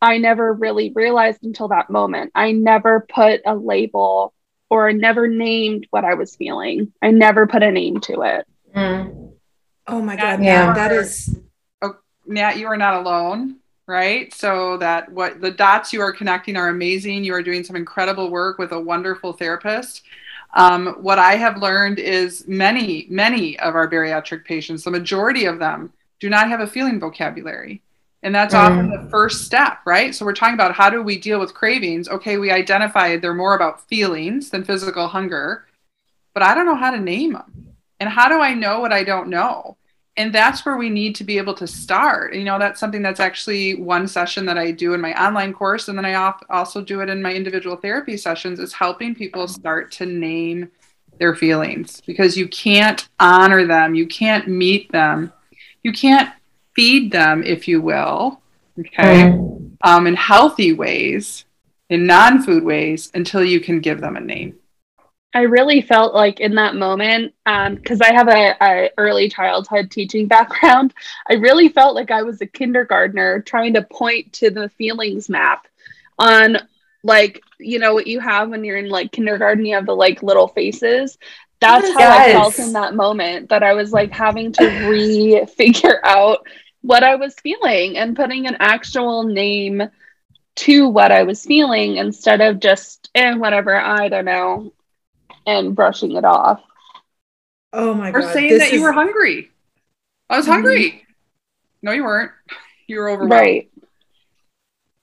I 0.01 0.17
never 0.17 0.51
really 0.51 0.91
realized 0.95 1.45
until 1.45 1.69
that 1.69 1.91
moment. 1.91 2.33
I 2.35 2.53
never 2.53 3.07
put 3.07 3.43
a 3.45 3.55
label 3.55 4.33
or 4.71 4.95
never 4.95 5.29
named 5.29 5.87
what 5.91 6.07
I 6.07 6.15
was 6.15 6.35
feeling. 6.35 6.95
I 7.03 7.11
never 7.11 7.47
put 7.47 7.63
a 7.63 7.71
name 7.71 8.01
to 8.01 8.23
it. 8.23 8.47
Mm. 8.75 9.35
Oh 9.87 10.01
my 10.01 10.17
God. 10.17 10.43
Yeah. 10.43 10.73
That 10.73 10.93
is. 10.93 11.39
Oh, 11.83 11.97
Nat, 12.25 12.57
you 12.57 12.67
are 12.69 12.79
not 12.79 12.95
alone, 12.95 13.59
right? 13.87 14.33
So 14.33 14.77
that 14.79 15.11
what 15.11 15.41
the 15.41 15.51
dots 15.51 15.93
you 15.93 16.01
are 16.01 16.13
connecting 16.13 16.57
are 16.57 16.69
amazing. 16.69 17.25
You 17.25 17.35
are 17.35 17.43
doing 17.43 17.65
some 17.65 17.77
incredible 17.77 18.31
work 18.31 18.59
with 18.59 18.73
a 18.73 18.81
wonderful 18.81 19.33
therapist. 19.33 20.03
Um, 20.55 20.97
what 21.01 21.19
I 21.19 21.37
have 21.37 21.63
learned 21.63 21.99
is 21.99 22.47
many, 22.47 23.07
many 23.09 23.59
of 23.59 23.75
our 23.75 23.89
bariatric 23.89 24.45
patients, 24.45 24.85
the 24.85 24.91
majority 24.91 25.47
of 25.47 25.59
them, 25.59 25.93
do 26.21 26.29
not 26.29 26.49
have 26.49 26.61
a 26.61 26.67
feeling 26.67 27.01
vocabulary. 27.01 27.83
And 28.23 28.35
that's 28.35 28.55
mm. 28.55 28.59
often 28.59 28.91
the 28.91 29.09
first 29.11 29.45
step, 29.45 29.79
right? 29.85 30.15
So 30.15 30.25
we're 30.25 30.35
talking 30.35 30.55
about 30.55 30.75
how 30.75 30.91
do 30.91 31.03
we 31.03 31.19
deal 31.19 31.41
with 31.41 31.55
cravings? 31.55 32.09
Okay, 32.09 32.37
we 32.37 32.51
identified 32.51 33.21
they're 33.21 33.35
more 33.35 33.57
about 33.57 33.89
feelings 33.89 34.51
than 34.51 34.63
physical 34.65 35.09
hunger, 35.09 35.65
but 36.35 36.43
I 36.43 36.55
don't 36.55 36.67
know 36.67 36.77
how 36.77 36.91
to 36.91 37.01
name 37.01 37.33
them. 37.33 37.75
And 37.99 38.09
how 38.09 38.29
do 38.29 38.41
I 38.41 38.55
know 38.55 38.81
what 38.81 38.93
I 38.93 39.05
don't 39.05 39.29
know? 39.29 39.77
And 40.17 40.33
that's 40.33 40.67
where 40.67 40.77
we 40.77 40.91
need 40.91 41.15
to 41.17 41.25
be 41.25 41.39
able 41.39 41.55
to 41.55 41.67
start. 41.67 42.35
You 42.35 42.45
know, 42.45 42.59
that's 42.59 42.79
something 42.79 43.01
that's 43.01 43.21
actually 43.21 43.77
one 43.77 44.07
session 44.07 44.45
that 44.47 44.59
I 44.59 44.71
do 44.71 44.93
in 44.93 45.01
my 45.01 45.15
online 45.15 45.55
course. 45.55 45.89
And 45.89 45.97
then 45.97 46.05
I 46.05 46.35
also 46.51 46.83
do 46.83 47.01
it 47.01 47.09
in 47.09 47.23
my 47.23 47.33
individual 47.33 47.77
therapy 47.77 48.19
sessions 48.19 48.59
is 48.59 48.75
helping 48.75 49.15
people 49.15 49.49
start 49.49 49.91
to 49.93 50.07
name 50.07 50.71
their 51.19 51.35
feelings 51.35 52.03
because 52.07 52.37
you 52.37 52.47
can't 52.49 53.09
honor 53.21 53.67
them. 53.67 53.95
You 53.95 54.07
can't 54.07 54.49
meet 54.49 54.93
them. 54.93 55.33
You 55.83 55.93
can't 55.93 56.31
feed 56.75 57.13
them, 57.13 57.43
if 57.43 57.69
you 57.69 57.81
will, 57.81 58.41
okay, 58.79 59.37
um, 59.83 60.07
in 60.07 60.15
healthy 60.15 60.73
ways, 60.73 61.45
in 61.91 62.07
non 62.07 62.43
food 62.43 62.65
ways, 62.65 63.11
until 63.15 63.45
you 63.45 63.61
can 63.61 63.81
give 63.81 64.01
them 64.01 64.17
a 64.17 64.21
name. 64.21 64.57
I 65.35 65.43
really 65.43 65.81
felt 65.81 66.15
like 66.15 66.41
in 66.41 66.57
that 66.57 66.75
moment, 66.75 67.35
because 67.45 68.01
um, 68.01 68.07
I 68.07 68.13
have 68.13 68.29
a, 68.29 68.57
a, 68.61 68.91
early 68.99 69.29
childhood 69.29 69.91
teaching 69.91 70.27
background, 70.29 70.93
I 71.29 71.35
really 71.35 71.69
felt 71.69 71.95
like 71.95 72.11
I 72.11 72.23
was 72.23 72.41
a 72.41 72.47
kindergartner 72.47 73.41
trying 73.41 73.75
to 73.75 73.83
point 73.83 74.33
to 74.35 74.51
the 74.51 74.69
feelings 74.71 75.29
map 75.29 75.67
on 76.19 76.59
like 77.05 77.43
you 77.59 77.81
know 77.81 77.95
what 77.95 78.07
you 78.07 78.21
have 78.21 78.51
when 78.51 78.63
you're 78.63 78.77
in 78.77 78.89
like 78.89 79.11
kindergarten 79.11 79.65
you 79.65 79.75
have 79.75 79.87
the 79.87 79.97
like 79.97 80.23
little 80.23 80.47
faces 80.47 81.19
that's 81.63 81.89
how. 81.93 82.11
I 82.11 82.33
felt 82.33 82.59
in 82.59 82.73
that 82.73 82.95
moment 82.95 83.49
that 83.51 83.63
I 83.63 83.73
was 83.75 83.93
like 83.93 84.11
having 84.11 84.53
to 84.53 84.63
refigure 84.63 86.01
out 86.03 86.45
what 86.83 87.05
I 87.05 87.15
was 87.15 87.35
feeling 87.35 87.97
and 87.97 88.17
putting 88.17 88.47
an 88.47 88.57
actual 88.59 89.23
name 89.23 89.83
to 90.55 90.89
what 90.89 91.13
I 91.13 91.23
was 91.23 91.45
feeling 91.45 91.97
instead 91.97 92.41
of 92.41 92.59
just 92.59 93.11
eh, 93.15 93.35
whatever, 93.35 93.77
I 93.77 94.09
don't 94.09 94.25
know, 94.25 94.73
and 95.47 95.75
brushing 95.75 96.13
it 96.13 96.25
off. 96.25 96.61
Oh 97.73 97.95
my 97.95 98.11
or 98.11 98.21
god. 98.21 98.25
Or 98.25 98.33
saying 98.33 98.59
that 98.59 98.69
is... 98.69 98.73
you 98.73 98.83
were 98.83 98.93
hungry. 98.93 99.51
I 100.29 100.37
was 100.37 100.45
mm-hmm. 100.45 100.53
hungry. 100.53 101.07
No, 101.83 101.93
you 101.93 102.05
weren't. 102.05 102.33
You 102.89 102.99
were 102.99 103.11
overwhelmed. 103.11 103.33
Right. 103.33 103.71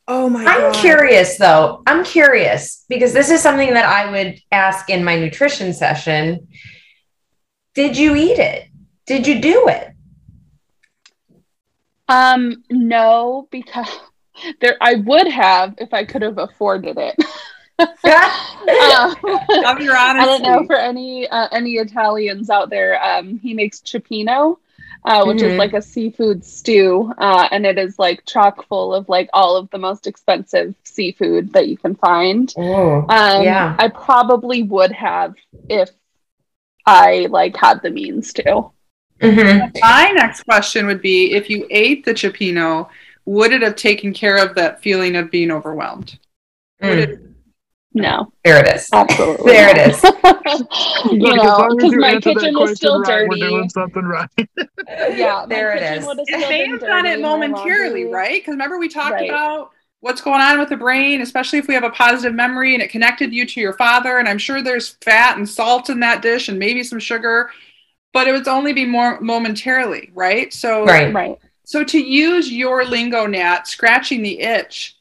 Oh 0.08 0.30
my 0.30 0.44
I'm 0.44 0.74
God. 0.74 0.76
curious 0.76 1.38
though. 1.38 1.82
I'm 1.88 2.04
curious 2.04 2.84
because 2.90 3.14
this 3.14 3.32
is 3.32 3.42
something 3.42 3.74
that 3.74 3.86
I 3.86 4.12
would 4.12 4.40
ask 4.52 4.90
in 4.90 5.04
my 5.04 5.18
nutrition 5.18 5.74
session. 5.74 6.50
Did 7.74 7.98
you 7.98 8.16
eat 8.16 8.38
it? 8.38 8.68
Did 9.06 9.26
you 9.26 9.42
do 9.42 9.70
it? 9.70 9.92
Um, 12.10 12.64
no, 12.70 13.48
because 13.50 13.88
there 14.62 14.78
I 14.82 14.96
would 14.96 15.28
have 15.28 15.76
if 15.78 15.94
I 15.94 16.06
could 16.06 16.22
have 16.22 16.38
afforded 16.38 16.98
it. 16.98 17.16
um, 17.80 19.82
your 19.82 19.98
honesty. 19.98 20.22
I 20.22 20.26
don't 20.26 20.42
know 20.42 20.66
for 20.66 20.76
any 20.76 21.28
uh, 21.28 21.48
any 21.52 21.74
Italians 21.74 22.50
out 22.50 22.70
there. 22.70 23.02
Um, 23.04 23.40
he 23.40 23.54
makes 23.54 23.80
cioppino, 23.80 24.58
uh, 25.06 25.24
which 25.26 25.38
mm-hmm. 25.38 25.52
is 25.52 25.58
like 25.58 25.74
a 25.74 25.82
seafood 25.82 26.44
stew, 26.44 27.14
uh, 27.18 27.48
and 27.52 27.66
it 27.66 27.78
is 27.78 27.98
like 27.98 28.26
chock 28.26 28.68
full 28.68 28.94
of 28.94 29.08
like 29.10 29.30
all 29.34 29.56
of 29.56 29.70
the 29.70 29.78
most 29.78 30.08
expensive 30.08 30.76
seafood 30.84 31.54
that 31.54 31.68
you 31.68 31.78
can 31.78 31.96
find. 31.96 32.54
Oh, 32.58 33.06
um, 33.10 33.44
yeah. 33.44 33.76
I 33.80 33.88
probably 33.88 34.64
would 34.64 34.92
have 34.92 35.36
if 35.70 35.90
I 36.86 37.28
like 37.30 37.56
had 37.56 37.82
the 37.82 37.92
means 37.92 38.34
to. 38.34 38.72
Mm-hmm. 39.22 39.78
My 39.82 40.12
next 40.16 40.44
question 40.44 40.86
would 40.88 41.02
be: 41.02 41.34
If 41.34 41.50
you 41.50 41.66
ate 41.70 42.06
the 42.06 42.14
cioppino, 42.14 42.90
would 43.26 43.54
it 43.54 43.62
have 43.62 43.76
taken 43.76 44.14
care 44.14 44.38
of 44.38 44.56
that 44.56 44.82
feeling 44.82 45.16
of 45.16 45.32
being 45.32 45.52
overwhelmed? 45.52 46.20
Mm. 46.82 46.98
It- 46.98 47.29
no. 48.02 48.32
There 48.44 48.60
it 48.60 48.76
is. 48.76 48.90
Absolutely. 48.92 49.52
there 49.52 49.70
it 49.70 49.78
is. 49.90 50.04
you 51.12 51.36
know, 51.36 51.68
because 51.76 51.96
my 51.96 52.20
kitchen 52.20 52.54
was 52.58 52.76
still 52.76 53.00
right, 53.02 53.28
dirty. 53.28 53.42
We're 53.42 53.50
doing 53.50 53.70
something 53.70 54.04
right. 54.04 54.30
yeah, 54.88 55.46
there 55.48 55.76
it 55.76 55.84
is. 55.98 56.08
And 56.08 56.44
they 56.44 56.68
have 56.68 56.80
done 56.80 57.06
it 57.06 57.20
momentarily, 57.22 58.06
right? 58.06 58.42
Because 58.42 58.54
remember 58.54 58.78
we 58.80 58.90
talked 58.90 59.14
right. 59.14 59.30
about 59.30 59.72
what's 60.02 60.22
going 60.22 60.42
on 60.42 60.60
with 60.60 60.70
the 60.70 60.78
brain, 60.78 61.22
especially 61.22 61.60
if 61.60 61.68
we 61.68 61.74
have 61.74 61.84
a 61.84 61.90
positive 61.90 62.34
memory 62.34 62.74
and 62.74 62.82
it 62.82 62.90
connected 62.90 63.34
you 63.34 63.46
to 63.46 63.60
your 63.60 63.74
father. 63.74 64.18
And 64.18 64.28
I'm 64.30 64.38
sure 64.38 64.62
there's 64.62 64.98
fat 65.04 65.38
and 65.38 65.48
salt 65.48 65.90
in 65.90 66.00
that 66.00 66.22
dish 66.22 66.48
and 66.50 66.58
maybe 66.58 66.84
some 66.84 67.00
sugar. 67.00 67.50
but 68.14 68.28
it 68.28 68.32
would 68.32 68.48
only 68.48 68.74
be 68.74 68.86
more 68.86 69.20
momentarily, 69.22 70.10
right? 70.16 70.52
So, 70.54 70.84
Right. 70.86 71.14
Right. 71.14 71.38
so 71.64 71.84
to 71.84 72.00
use 72.00 72.52
your 72.52 72.84
lingo, 72.86 73.28
Nat, 73.28 73.68
scratching 73.68 74.24
the 74.24 74.40
itch, 74.40 74.96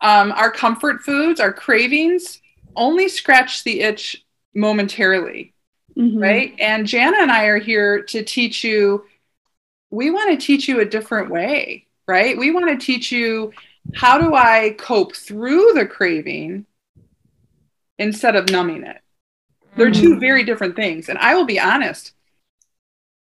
um, 0.00 0.32
our 0.32 0.50
comfort 0.50 1.02
foods, 1.02 1.40
our 1.40 1.52
cravings, 1.52 2.40
only 2.76 3.08
scratch 3.08 3.64
the 3.64 3.80
itch 3.80 4.24
momentarily, 4.54 5.52
Mhm. 5.96 6.20
right? 6.20 6.54
And 6.58 6.86
Jana 6.86 7.18
and 7.20 7.30
I 7.30 7.46
are 7.46 7.58
here 7.58 8.02
to 8.04 8.22
teach 8.22 8.64
you. 8.64 9.04
We 9.90 10.10
want 10.10 10.30
to 10.30 10.46
teach 10.46 10.68
you 10.68 10.80
a 10.80 10.84
different 10.84 11.30
way, 11.30 11.86
right? 12.06 12.36
We 12.36 12.50
want 12.50 12.68
to 12.68 12.84
teach 12.84 13.12
you 13.12 13.52
how 13.94 14.18
do 14.18 14.34
I 14.34 14.76
cope 14.78 15.16
through 15.16 15.72
the 15.74 15.86
craving 15.86 16.66
instead 17.98 18.36
of 18.36 18.48
numbing 18.50 18.84
it. 18.84 19.00
They're 19.76 19.90
two 19.90 20.18
very 20.18 20.44
different 20.44 20.76
things. 20.76 21.08
And 21.08 21.18
I 21.18 21.34
will 21.34 21.44
be 21.44 21.60
honest, 21.60 22.12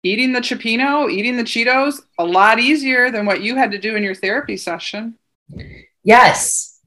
eating 0.03 0.33
the 0.33 0.41
cioppino, 0.41 1.11
eating 1.11 1.37
the 1.37 1.43
Cheetos, 1.43 2.01
a 2.19 2.25
lot 2.25 2.59
easier 2.61 3.11
than 3.11 3.27
what 3.27 3.41
you 3.41 3.57
had 3.57 3.73
to 3.73 3.79
do 3.79 3.97
in 3.97 4.03
your 4.03 4.15
therapy 4.15 4.57
session. 4.57 5.19
Yes. 6.05 6.81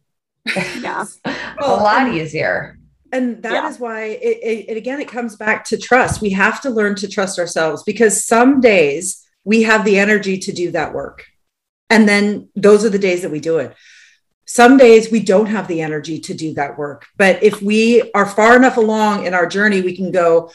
Yeah. 0.82 1.06
a 1.60 1.68
lot 1.68 2.08
and- 2.08 2.16
easier. 2.18 2.78
And 3.14 3.44
that 3.44 3.66
is 3.66 3.76
Yeah. 3.76 3.82
why 3.82 4.04
it, 4.04 4.38
it, 4.42 4.70
it 4.70 4.78
again 4.78 5.02
it 5.02 5.08
comes 5.10 5.36
back 5.36 5.66
to 5.66 5.78
trust. 5.78 6.22
We 6.22 6.30
have 6.32 6.62
to 6.62 6.70
learn 6.70 6.96
to 6.96 7.08
trust 7.10 7.38
ourselves 7.40 7.84
because 7.84 8.26
some 8.26 8.62
days 8.62 9.22
we 9.44 9.64
have 9.64 9.84
the 9.86 10.00
energy 10.00 10.38
to 10.40 10.52
do 10.54 10.72
that 10.72 10.94
work. 10.94 11.26
And 11.90 12.08
then 12.08 12.50
those 12.56 12.86
are 12.86 12.90
the 12.90 12.98
days 12.98 13.22
that 13.24 13.32
we 13.32 13.42
do 13.42 13.58
it. 13.58 13.76
Some 14.46 14.78
days 14.78 15.12
we 15.12 15.20
don't 15.20 15.48
have 15.48 15.68
the 15.68 15.82
energy 15.82 16.20
to 16.22 16.34
do 16.34 16.54
that 16.54 16.78
work. 16.78 17.06
But 17.18 17.44
if 17.44 17.62
we 17.62 18.10
are 18.14 18.26
far 18.26 18.56
enough 18.56 18.78
along 18.78 19.26
in 19.26 19.34
our 19.34 19.46
journey, 19.46 19.82
we 19.82 19.96
can 19.96 20.12
go, 20.12 20.52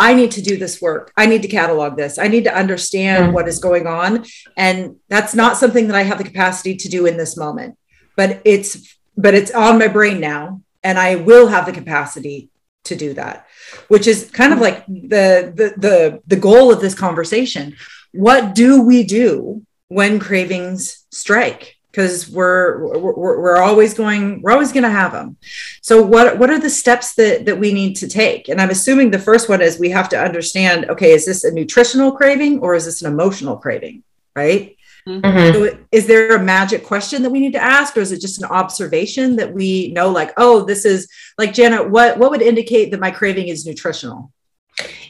I 0.00 0.14
need 0.14 0.32
to 0.32 0.42
do 0.42 0.56
this 0.56 0.82
work. 0.82 1.12
I 1.16 1.26
need 1.26 1.42
to 1.42 1.48
catalog 1.48 1.96
this. 1.96 2.18
I 2.18 2.26
need 2.28 2.44
to 2.44 2.54
understand 2.54 3.26
Mhm. 3.26 3.32
what 3.34 3.46
is 3.48 3.58
going 3.60 3.86
on. 3.86 4.24
And 4.56 4.96
that's 5.08 5.34
not 5.34 5.56
something 5.58 5.86
that 5.88 5.96
I 5.96 6.02
have 6.02 6.18
the 6.18 6.24
capacity 6.24 6.74
to 6.76 6.88
do 6.88 7.06
in 7.06 7.16
this 7.16 7.36
moment. 7.36 7.76
But 8.20 8.42
it's 8.44 8.98
but 9.16 9.32
it's 9.32 9.50
on 9.50 9.78
my 9.78 9.88
brain 9.88 10.20
now 10.20 10.60
and 10.84 10.98
I 10.98 11.16
will 11.16 11.46
have 11.48 11.64
the 11.64 11.72
capacity 11.72 12.50
to 12.84 12.94
do 12.94 13.14
that, 13.14 13.46
which 13.88 14.06
is 14.06 14.30
kind 14.30 14.52
of 14.52 14.58
like 14.58 14.86
the 14.86 15.50
the 15.58 15.68
the 15.86 16.22
the 16.26 16.36
goal 16.36 16.70
of 16.70 16.82
this 16.82 16.94
conversation. 16.94 17.76
What 18.12 18.54
do 18.54 18.82
we 18.82 19.04
do 19.04 19.62
when 19.88 20.18
cravings 20.18 21.06
strike? 21.10 21.78
Because 21.90 22.28
we're, 22.28 22.98
we're 22.98 23.40
we're 23.40 23.62
always 23.68 23.94
going 23.94 24.42
we're 24.42 24.52
always 24.52 24.72
going 24.72 24.88
to 24.90 24.98
have 25.00 25.12
them. 25.12 25.38
So 25.80 26.02
what 26.02 26.38
what 26.38 26.50
are 26.50 26.60
the 26.60 26.76
steps 26.82 27.14
that 27.14 27.46
that 27.46 27.58
we 27.58 27.72
need 27.72 27.94
to 28.02 28.06
take? 28.22 28.50
And 28.50 28.60
I'm 28.60 28.76
assuming 28.76 29.10
the 29.10 29.26
first 29.30 29.48
one 29.48 29.62
is 29.62 29.78
we 29.78 29.96
have 29.98 30.10
to 30.10 30.22
understand. 30.28 30.90
Okay, 30.90 31.12
is 31.12 31.24
this 31.24 31.44
a 31.44 31.50
nutritional 31.50 32.12
craving 32.12 32.58
or 32.58 32.74
is 32.74 32.84
this 32.84 33.00
an 33.00 33.10
emotional 33.10 33.56
craving? 33.56 34.02
Right. 34.36 34.76
Mhm. 35.08 35.52
So 35.52 35.78
is 35.92 36.06
there 36.06 36.36
a 36.36 36.42
magic 36.42 36.84
question 36.84 37.22
that 37.22 37.30
we 37.30 37.40
need 37.40 37.52
to 37.52 37.62
ask, 37.62 37.96
or 37.96 38.00
is 38.00 38.12
it 38.12 38.20
just 38.20 38.42
an 38.42 38.48
observation 38.48 39.36
that 39.36 39.52
we 39.52 39.92
know, 39.92 40.10
like, 40.10 40.32
oh, 40.36 40.64
this 40.64 40.84
is 40.84 41.08
like 41.38 41.52
Janet, 41.52 41.90
what 41.90 42.18
what 42.18 42.30
would 42.30 42.42
indicate 42.42 42.90
that 42.90 43.00
my 43.00 43.10
craving 43.10 43.48
is 43.48 43.66
nutritional? 43.66 44.32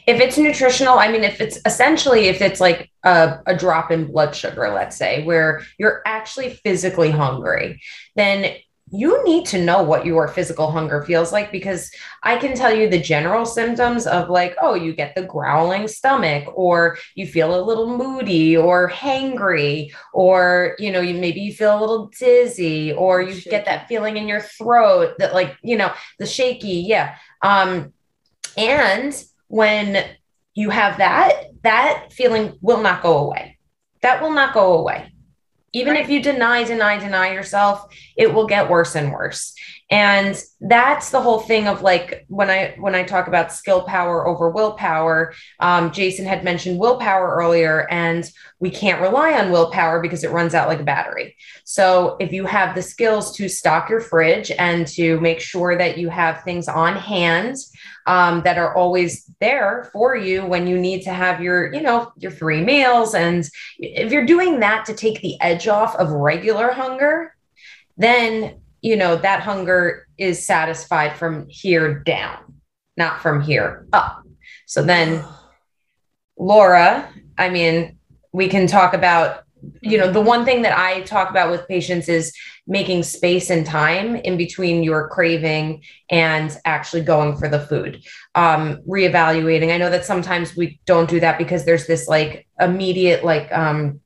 If 0.07 0.19
it's 0.19 0.37
nutritional, 0.37 0.97
I 0.97 1.11
mean, 1.11 1.23
if 1.23 1.39
it's 1.39 1.59
essentially 1.65 2.27
if 2.27 2.41
it's 2.41 2.59
like 2.59 2.89
a, 3.03 3.39
a 3.45 3.55
drop 3.55 3.91
in 3.91 4.11
blood 4.11 4.35
sugar, 4.35 4.69
let's 4.73 4.97
say, 4.97 5.23
where 5.23 5.61
you're 5.77 6.01
actually 6.05 6.49
physically 6.49 7.11
hungry, 7.11 7.81
then 8.15 8.55
you 8.93 9.23
need 9.23 9.45
to 9.45 9.63
know 9.63 9.81
what 9.81 10.05
your 10.05 10.27
physical 10.27 10.69
hunger 10.69 11.01
feels 11.03 11.31
like 11.31 11.49
because 11.49 11.89
I 12.23 12.35
can 12.37 12.53
tell 12.53 12.73
you 12.75 12.89
the 12.89 12.99
general 12.99 13.45
symptoms 13.45 14.05
of 14.05 14.29
like, 14.29 14.55
oh, 14.61 14.73
you 14.75 14.93
get 14.93 15.15
the 15.15 15.23
growling 15.23 15.87
stomach, 15.87 16.45
or 16.53 16.97
you 17.15 17.25
feel 17.25 17.57
a 17.57 17.63
little 17.63 17.97
moody 17.97 18.57
or 18.57 18.89
hangry, 18.89 19.93
or 20.13 20.75
you 20.77 20.91
know, 20.91 20.99
you 20.99 21.13
maybe 21.13 21.39
you 21.39 21.53
feel 21.53 21.77
a 21.77 21.79
little 21.79 22.11
dizzy, 22.19 22.91
or 22.91 23.21
you 23.21 23.33
Shaky. 23.33 23.49
get 23.49 23.65
that 23.65 23.87
feeling 23.87 24.17
in 24.17 24.27
your 24.27 24.41
throat 24.41 25.15
that 25.19 25.33
like, 25.33 25.55
you 25.63 25.77
know, 25.77 25.93
the 26.19 26.25
shaky, 26.25 26.83
yeah. 26.87 27.15
Um, 27.41 27.93
and 28.57 29.23
when 29.47 30.05
you 30.53 30.69
have 30.69 30.97
that, 30.97 31.45
that 31.63 32.11
feeling 32.11 32.57
will 32.61 32.81
not 32.81 33.01
go 33.01 33.19
away. 33.19 33.57
That 34.01 34.21
will 34.21 34.33
not 34.33 34.53
go 34.53 34.77
away. 34.77 35.13
Even 35.73 35.95
if 35.95 36.09
you 36.09 36.21
deny, 36.21 36.63
deny, 36.63 36.97
deny 36.97 37.31
yourself, 37.33 37.93
it 38.17 38.33
will 38.33 38.47
get 38.47 38.69
worse 38.69 38.95
and 38.95 39.11
worse. 39.11 39.53
And 39.91 40.41
that's 40.61 41.09
the 41.09 41.19
whole 41.19 41.39
thing 41.39 41.67
of 41.67 41.81
like 41.81 42.25
when 42.29 42.49
I 42.49 42.75
when 42.79 42.95
I 42.95 43.03
talk 43.03 43.27
about 43.27 43.51
skill 43.51 43.83
power 43.83 44.25
over 44.25 44.49
willpower. 44.49 45.33
Um, 45.59 45.91
Jason 45.91 46.25
had 46.25 46.45
mentioned 46.45 46.79
willpower 46.79 47.35
earlier, 47.35 47.89
and 47.91 48.23
we 48.61 48.69
can't 48.69 49.01
rely 49.01 49.33
on 49.33 49.51
willpower 49.51 50.01
because 50.01 50.23
it 50.23 50.31
runs 50.31 50.55
out 50.55 50.69
like 50.69 50.79
a 50.79 50.85
battery. 50.85 51.35
So 51.65 52.15
if 52.21 52.31
you 52.31 52.45
have 52.45 52.73
the 52.73 52.81
skills 52.81 53.35
to 53.35 53.49
stock 53.49 53.89
your 53.89 53.99
fridge 53.99 54.49
and 54.57 54.87
to 54.87 55.19
make 55.19 55.41
sure 55.41 55.77
that 55.77 55.97
you 55.97 56.09
have 56.09 56.43
things 56.43 56.69
on 56.69 56.95
hand 56.95 57.57
um, 58.07 58.41
that 58.43 58.57
are 58.57 58.73
always 58.73 59.29
there 59.41 59.89
for 59.91 60.15
you 60.15 60.45
when 60.45 60.67
you 60.67 60.79
need 60.79 61.01
to 61.01 61.11
have 61.11 61.41
your, 61.41 61.73
you 61.73 61.81
know, 61.81 62.13
your 62.17 62.31
three 62.31 62.63
meals. 62.63 63.13
And 63.13 63.45
if 63.77 64.13
you're 64.13 64.25
doing 64.25 64.61
that 64.61 64.85
to 64.85 64.93
take 64.93 65.21
the 65.21 65.39
edge 65.41 65.67
off 65.67 65.97
of 65.97 66.11
regular 66.11 66.71
hunger, 66.71 67.35
then, 67.97 68.61
you 68.81 68.95
know, 68.95 69.15
that 69.15 69.41
hunger 69.41 70.07
is 70.17 70.45
satisfied 70.45 71.15
from 71.17 71.47
here 71.47 71.99
down, 71.99 72.39
not 72.97 73.21
from 73.21 73.41
here 73.41 73.87
up. 73.93 74.23
So 74.65 74.83
then, 74.83 75.23
Lora, 76.37 77.09
I 77.37 77.49
mean, 77.49 77.97
we 78.31 78.47
can 78.47 78.67
talk 78.67 78.93
about, 78.93 79.43
you 79.81 79.97
know, 79.97 80.11
the 80.11 80.21
one 80.21 80.45
thing 80.45 80.63
that 80.63 80.77
I 80.77 81.01
talk 81.01 81.29
about 81.29 81.51
with 81.51 81.67
patients 81.67 82.09
is 82.09 82.33
making 82.67 83.03
space 83.03 83.49
and 83.49 83.65
time 83.65 84.15
in 84.15 84.37
between 84.37 84.83
your 84.83 85.07
craving 85.09 85.83
and 86.09 86.57
actually 86.65 87.01
going 87.01 87.35
for 87.35 87.49
the 87.49 87.59
food 87.59 88.01
um 88.35 88.77
reevaluating 88.87 89.73
i 89.73 89.77
know 89.77 89.89
that 89.89 90.05
sometimes 90.05 90.55
we 90.55 90.79
don't 90.85 91.09
do 91.09 91.19
that 91.19 91.37
because 91.37 91.65
there's 91.65 91.87
this 91.87 92.07
like 92.07 92.47
immediate 92.59 93.25
like 93.25 93.51
um 93.51 93.99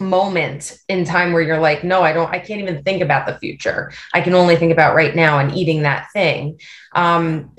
moment 0.00 0.78
in 0.88 1.04
time 1.04 1.32
where 1.32 1.42
you're 1.42 1.60
like 1.60 1.84
no 1.84 2.02
i 2.02 2.12
don't 2.12 2.32
i 2.32 2.38
can't 2.38 2.60
even 2.60 2.82
think 2.82 3.02
about 3.02 3.26
the 3.26 3.38
future. 3.38 3.92
I 4.14 4.20
can 4.20 4.34
only 4.34 4.56
think 4.56 4.72
about 4.72 4.94
right 4.94 5.14
now 5.14 5.38
and 5.38 5.54
eating 5.54 5.82
that 5.82 6.08
thing. 6.12 6.60
Um 6.94 7.52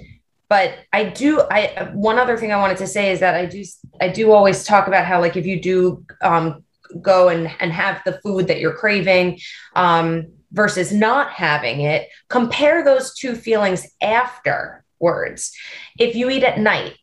but 0.49 0.75
i 0.93 1.03
do 1.03 1.41
i 1.51 1.89
one 1.93 2.17
other 2.17 2.37
thing 2.37 2.53
i 2.53 2.57
wanted 2.57 2.77
to 2.77 2.87
say 2.87 3.11
is 3.11 3.19
that 3.19 3.35
i 3.35 3.45
do 3.45 3.63
i 3.99 4.07
do 4.07 4.31
always 4.31 4.63
talk 4.63 4.87
about 4.87 5.05
how 5.05 5.19
like 5.19 5.35
if 5.35 5.45
you 5.45 5.61
do 5.61 6.05
um 6.21 6.63
go 7.01 7.27
and 7.27 7.51
and 7.59 7.73
have 7.73 8.01
the 8.05 8.19
food 8.23 8.47
that 8.47 8.59
you're 8.59 8.73
craving 8.73 9.37
um 9.75 10.27
versus 10.51 10.93
not 10.93 11.31
having 11.31 11.81
it 11.81 12.07
compare 12.29 12.83
those 12.83 13.13
two 13.15 13.35
feelings 13.35 13.87
afterwards. 14.01 15.51
If 15.99 16.15
you 16.15 16.29
eat 16.29 16.43
at 16.43 16.59
night 16.59 16.97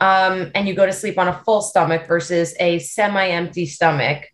um, 0.00 0.50
and 0.54 0.66
you 0.68 0.74
go 0.74 0.86
to 0.86 0.92
sleep 0.92 1.18
on 1.18 1.28
a 1.28 1.42
full 1.44 1.60
stomach 1.60 2.06
versus 2.06 2.54
a 2.60 2.78
semi-empty 2.78 3.66
stomach 3.66 4.24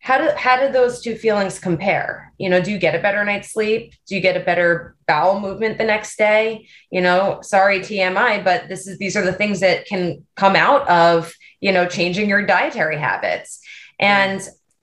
how 0.00 0.18
do 0.18 0.30
how 0.36 0.58
do 0.58 0.72
those 0.72 1.00
two 1.00 1.16
feelings 1.16 1.58
compare? 1.58 2.32
You 2.38 2.48
know 2.48 2.60
do 2.60 2.70
you 2.70 2.78
get 2.78 2.94
a 2.94 3.00
better 3.00 3.24
night's 3.24 3.52
sleep? 3.52 3.94
Do 4.06 4.14
you 4.14 4.20
get 4.20 4.36
a 4.36 4.44
better 4.44 4.96
bowel 5.06 5.40
movement 5.40 5.78
the 5.78 5.84
next 5.84 6.16
day? 6.16 6.68
You 6.90 7.00
know 7.00 7.40
sorry 7.42 7.80
tmi 7.80 8.44
but 8.44 8.68
this 8.68 8.86
is 8.86 8.98
these 8.98 9.16
are 9.16 9.24
the 9.24 9.32
things 9.32 9.60
that 9.60 9.86
can 9.86 10.24
come 10.36 10.56
out 10.56 10.88
of 10.88 11.32
you 11.60 11.72
know 11.72 11.86
changing 11.86 12.28
your 12.28 12.46
dietary 12.46 12.98
habits. 12.98 13.60
And 13.98 14.40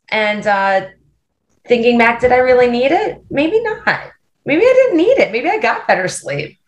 and 0.09 0.45
uh 0.45 0.87
thinking 1.65 1.97
back 1.97 2.19
did 2.19 2.31
i 2.31 2.37
really 2.37 2.69
need 2.69 2.91
it? 2.91 3.23
Maybe 3.29 3.61
not. 3.61 4.11
Maybe 4.45 4.61
i 4.63 4.73
didn't 4.73 4.97
need 4.97 5.17
it. 5.17 5.31
Maybe 5.31 5.49
i 5.49 5.59
got 5.59 5.87
better 5.87 6.07
sleep 6.07 6.59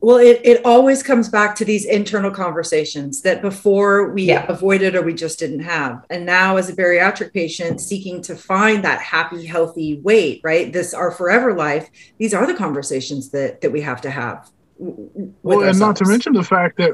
Well, 0.00 0.18
it, 0.18 0.40
it 0.44 0.64
always 0.64 1.02
comes 1.02 1.28
back 1.28 1.56
to 1.56 1.64
these 1.64 1.84
internal 1.86 2.30
conversations 2.30 3.22
that 3.22 3.40
before 3.42 4.10
we 4.12 4.24
Yeah. 4.24 4.44
avoided 4.48 4.94
or 4.94 5.02
we 5.02 5.14
just 5.14 5.38
didn't 5.38 5.60
have. 5.60 6.04
And 6.10 6.26
now, 6.26 6.58
as 6.58 6.68
a 6.68 6.76
bariatric 6.76 7.32
patient 7.32 7.80
seeking 7.80 8.20
to 8.22 8.36
find 8.36 8.84
that 8.84 9.00
happy, 9.00 9.46
healthy 9.46 10.00
weight, 10.04 10.42
right? 10.44 10.72
This 10.72 10.92
our 10.94 11.10
forever 11.10 11.54
life. 11.54 11.88
These 12.18 12.34
are 12.34 12.46
the 12.46 12.54
conversations 12.54 13.30
that 13.30 13.62
that 13.62 13.72
we 13.72 13.80
have 13.80 14.00
to 14.02 14.10
have. 14.10 14.50
w- 14.78 14.94
w- 14.96 15.10
with 15.14 15.32
Well, 15.42 15.62
and 15.68 15.78
not 15.78 15.96
to 15.96 16.04
mention 16.04 16.34
the 16.34 16.44
fact 16.44 16.76
that 16.76 16.92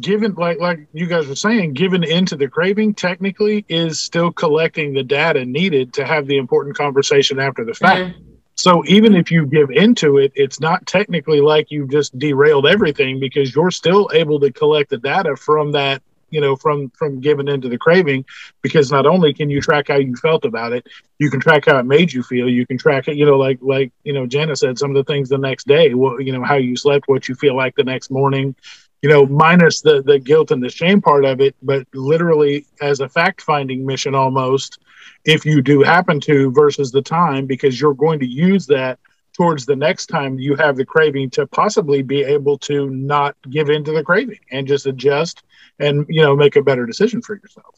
given 0.00 0.34
like 0.34 0.60
like 0.60 0.86
you 0.92 1.06
guys 1.06 1.26
were 1.26 1.34
saying, 1.34 1.72
given 1.74 2.04
into 2.04 2.36
the 2.36 2.46
craving 2.46 2.94
technically 2.94 3.64
is 3.68 3.98
still 3.98 4.30
collecting 4.30 4.92
the 4.94 5.02
data 5.02 5.44
needed 5.44 5.92
to 5.94 6.04
have 6.06 6.26
the 6.28 6.36
important 6.36 6.76
conversation 6.76 7.40
after 7.40 7.64
the 7.64 7.74
fact. 7.74 8.00
Mhm. 8.00 8.24
So 8.58 8.82
even 8.86 9.14
if 9.14 9.30
you 9.30 9.46
give 9.46 9.70
into 9.70 10.18
it, 10.18 10.32
it's 10.34 10.60
not 10.60 10.84
technically 10.84 11.40
like 11.40 11.70
you've 11.70 11.92
just 11.92 12.18
derailed 12.18 12.66
everything 12.66 13.20
because 13.20 13.54
you're 13.54 13.70
still 13.70 14.10
able 14.12 14.40
to 14.40 14.52
collect 14.52 14.90
the 14.90 14.98
data 14.98 15.36
from 15.36 15.70
that, 15.72 16.02
you 16.30 16.40
know, 16.40 16.56
from 16.56 16.90
from 16.90 17.20
giving 17.20 17.46
into 17.46 17.68
the 17.68 17.78
craving. 17.78 18.24
Because 18.60 18.90
not 18.90 19.06
only 19.06 19.32
can 19.32 19.48
you 19.48 19.60
track 19.60 19.86
how 19.86 19.98
you 19.98 20.16
felt 20.16 20.44
about 20.44 20.72
it, 20.72 20.88
you 21.20 21.30
can 21.30 21.38
track 21.38 21.66
how 21.66 21.78
it 21.78 21.86
made 21.86 22.12
you 22.12 22.24
feel. 22.24 22.48
You 22.50 22.66
can 22.66 22.78
track 22.78 23.06
it, 23.06 23.16
you 23.16 23.26
know, 23.26 23.38
like 23.38 23.60
like 23.62 23.92
you 24.02 24.12
know, 24.12 24.26
Jenna 24.26 24.56
said 24.56 24.76
some 24.76 24.90
of 24.90 24.96
the 24.96 25.04
things 25.04 25.28
the 25.28 25.38
next 25.38 25.68
day, 25.68 25.94
what 25.94 26.24
you 26.24 26.32
know, 26.32 26.42
how 26.42 26.56
you 26.56 26.76
slept, 26.76 27.08
what 27.08 27.28
you 27.28 27.36
feel 27.36 27.56
like 27.56 27.76
the 27.76 27.84
next 27.84 28.10
morning, 28.10 28.56
you 29.02 29.08
know, 29.08 29.24
minus 29.24 29.82
the 29.82 30.02
the 30.02 30.18
guilt 30.18 30.50
and 30.50 30.60
the 30.60 30.68
shame 30.68 31.00
part 31.00 31.24
of 31.24 31.40
it, 31.40 31.54
but 31.62 31.86
literally 31.94 32.66
as 32.80 32.98
a 32.98 33.08
fact 33.08 33.40
finding 33.40 33.86
mission 33.86 34.16
almost, 34.16 34.80
if 35.24 35.44
you 35.44 35.62
do 35.62 35.82
happen 35.82 36.20
to 36.20 36.50
versus 36.52 36.90
the 36.90 37.02
time, 37.02 37.46
because 37.46 37.80
you're 37.80 37.94
going 37.94 38.18
to 38.20 38.26
use 38.26 38.66
that 38.66 38.98
towards 39.32 39.66
the 39.66 39.76
next 39.76 40.06
time 40.06 40.38
you 40.38 40.56
have 40.56 40.76
the 40.76 40.84
craving 40.84 41.30
to 41.30 41.46
possibly 41.46 42.02
be 42.02 42.22
able 42.22 42.58
to 42.58 42.90
not 42.90 43.36
give 43.48 43.70
in 43.70 43.84
to 43.84 43.92
the 43.92 44.02
craving 44.02 44.40
and 44.50 44.66
just 44.66 44.86
adjust 44.86 45.44
and 45.78 46.04
you 46.08 46.20
know 46.20 46.34
make 46.34 46.56
a 46.56 46.62
better 46.62 46.86
decision 46.86 47.22
for 47.22 47.36
yourself. 47.36 47.76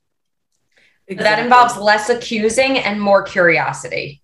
Exactly. 1.07 1.25
That 1.25 1.43
involves 1.43 1.77
less 1.77 2.09
accusing 2.09 2.79
and 2.79 3.01
more 3.01 3.23
curiosity. 3.23 4.23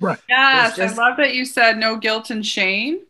Right. 0.00 0.18
Yes, 0.28 0.76
just... 0.76 0.98
I 0.98 1.08
love 1.08 1.16
that 1.18 1.34
you 1.34 1.44
said 1.44 1.78
no 1.78 1.96
guilt 1.96 2.30
and 2.30 2.46
shame 2.46 3.00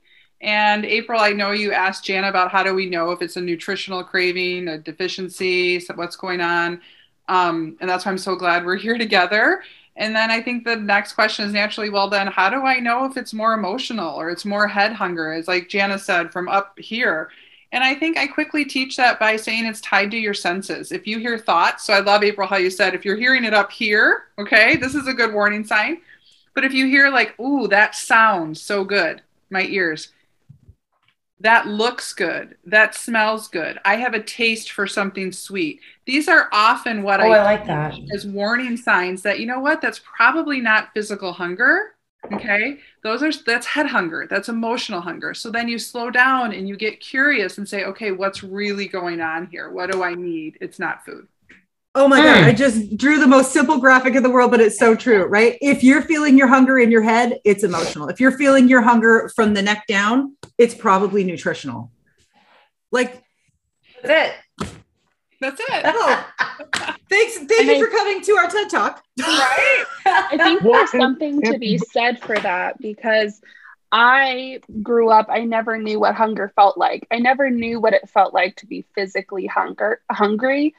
and 0.40 0.84
April, 0.84 1.20
I 1.20 1.32
know 1.32 1.50
you 1.50 1.72
asked 1.72 2.04
Jana 2.04 2.28
about 2.28 2.52
how 2.52 2.62
do 2.62 2.72
we 2.72 2.86
know 2.86 3.10
if 3.10 3.22
it's 3.22 3.36
a 3.36 3.40
nutritional 3.40 4.04
craving, 4.04 4.68
a 4.68 4.78
deficiency, 4.78 5.84
what's 5.96 6.16
going 6.16 6.40
on. 6.40 6.80
Um, 7.28 7.76
and 7.80 7.88
that's 7.88 8.04
why 8.04 8.10
I'm 8.12 8.18
so 8.18 8.34
glad 8.34 8.64
we're 8.64 8.76
here 8.76 8.98
together. 8.98 9.62
And 9.96 10.14
then 10.14 10.30
I 10.30 10.40
think 10.40 10.64
the 10.64 10.76
next 10.76 11.14
question 11.14 11.44
is 11.44 11.52
naturally, 11.52 11.90
well, 11.90 12.08
then 12.08 12.28
how 12.28 12.48
do 12.48 12.64
I 12.64 12.78
know 12.78 13.04
if 13.04 13.16
it's 13.16 13.34
more 13.34 13.54
emotional 13.54 14.14
or 14.14 14.30
it's 14.30 14.44
more 14.44 14.66
head 14.68 14.92
hunger? 14.92 15.32
It's 15.32 15.48
like 15.48 15.68
Jana 15.68 15.98
said 15.98 16.32
from 16.32 16.48
up 16.48 16.78
here. 16.78 17.30
And 17.72 17.84
I 17.84 17.94
think 17.94 18.16
I 18.16 18.26
quickly 18.26 18.64
teach 18.64 18.96
that 18.96 19.18
by 19.18 19.36
saying 19.36 19.66
it's 19.66 19.80
tied 19.80 20.10
to 20.12 20.16
your 20.16 20.34
senses. 20.34 20.90
If 20.92 21.06
you 21.06 21.18
hear 21.18 21.36
thoughts, 21.36 21.84
so 21.84 21.92
I 21.92 21.98
love 21.98 22.22
April 22.22 22.46
how 22.46 22.56
you 22.56 22.70
said 22.70 22.94
if 22.94 23.04
you're 23.04 23.16
hearing 23.16 23.44
it 23.44 23.52
up 23.52 23.70
here, 23.70 24.28
okay, 24.38 24.76
this 24.76 24.94
is 24.94 25.06
a 25.06 25.12
good 25.12 25.34
warning 25.34 25.64
sign. 25.64 26.00
But 26.54 26.64
if 26.64 26.72
you 26.72 26.86
hear 26.86 27.10
like, 27.10 27.38
ooh, 27.38 27.68
that 27.68 27.94
sounds 27.94 28.62
so 28.62 28.84
good, 28.84 29.20
my 29.50 29.64
ears, 29.64 30.12
that 31.40 31.66
looks 31.66 32.12
good. 32.12 32.56
That 32.64 32.94
smells 32.94 33.48
good. 33.48 33.78
I 33.84 33.96
have 33.96 34.14
a 34.14 34.22
taste 34.22 34.72
for 34.72 34.86
something 34.86 35.32
sweet. 35.32 35.80
These 36.04 36.28
are 36.28 36.48
often 36.52 37.02
what 37.02 37.20
oh, 37.20 37.30
I, 37.30 37.38
I 37.38 37.42
like 37.42 37.66
that. 37.66 37.98
as 38.12 38.26
warning 38.26 38.76
signs 38.76 39.22
that 39.22 39.38
you 39.38 39.46
know 39.46 39.60
what? 39.60 39.80
That's 39.80 40.00
probably 40.04 40.60
not 40.60 40.90
physical 40.94 41.32
hunger 41.32 41.94
okay? 42.32 42.78
Those 43.02 43.22
are 43.22 43.32
that's 43.46 43.66
head 43.66 43.86
hunger. 43.86 44.26
That's 44.28 44.48
emotional 44.48 45.00
hunger. 45.00 45.34
So 45.34 45.50
then 45.50 45.68
you 45.68 45.78
slow 45.78 46.10
down 46.10 46.52
and 46.52 46.68
you 46.68 46.76
get 46.76 47.00
curious 47.00 47.58
and 47.58 47.68
say 47.68 47.84
okay 47.84 48.10
what's 48.10 48.42
really 48.42 48.88
going 48.88 49.20
on 49.20 49.46
here? 49.46 49.70
What 49.70 49.92
do 49.92 50.02
i 50.02 50.14
need? 50.14 50.58
It's 50.60 50.78
not 50.78 51.04
food 51.04 51.28
Oh 51.94 52.06
my 52.06 52.20
mm. 52.20 52.24
God. 52.24 52.44
I 52.44 52.52
just 52.52 52.96
drew 52.96 53.18
the 53.18 53.26
most 53.26 53.52
simple 53.52 53.78
graphic 53.78 54.14
in 54.14 54.22
the 54.22 54.30
world, 54.30 54.50
but 54.50 54.60
it's 54.60 54.78
so 54.78 54.94
true, 54.94 55.24
right? 55.24 55.58
If 55.60 55.82
you're 55.82 56.02
feeling 56.02 56.36
your 56.36 56.46
hunger 56.46 56.78
in 56.78 56.90
your 56.90 57.02
head, 57.02 57.38
it's 57.44 57.64
emotional. 57.64 58.08
If 58.08 58.20
you're 58.20 58.32
feeling 58.32 58.68
your 58.68 58.82
hunger 58.82 59.30
from 59.34 59.54
the 59.54 59.62
neck 59.62 59.86
down, 59.88 60.36
it's 60.58 60.74
probably 60.74 61.24
nutritional. 61.24 61.90
Like, 62.92 63.22
that's 64.02 64.34
it. 64.60 64.70
That's 65.40 65.60
it. 65.60 65.82
Oh, 65.84 66.26
thanks. 67.10 67.36
Thank 67.36 67.52
and 67.52 67.68
you 67.68 67.76
I, 67.76 67.80
for 67.80 67.86
coming 67.88 68.22
to 68.22 68.32
our 68.32 68.48
TED 68.48 68.70
Talk. 68.70 69.02
Right. 69.20 69.84
I 70.06 70.36
think 70.36 70.62
there's 70.62 70.90
something 70.90 71.40
to 71.42 71.58
be 71.58 71.78
said 71.78 72.20
for 72.20 72.36
that 72.38 72.78
because 72.78 73.40
I 73.92 74.60
grew 74.82 75.10
up, 75.10 75.26
I 75.30 75.44
never 75.44 75.78
knew 75.78 76.00
what 76.00 76.14
hunger 76.14 76.52
felt 76.54 76.76
like. 76.76 77.06
I 77.10 77.18
never 77.18 77.50
knew 77.50 77.80
what 77.80 77.94
it 77.94 78.08
felt 78.08 78.34
like 78.34 78.56
to 78.56 78.66
be 78.66 78.84
physically 78.94 79.46
hunger 79.46 80.00
hungry 80.10 80.74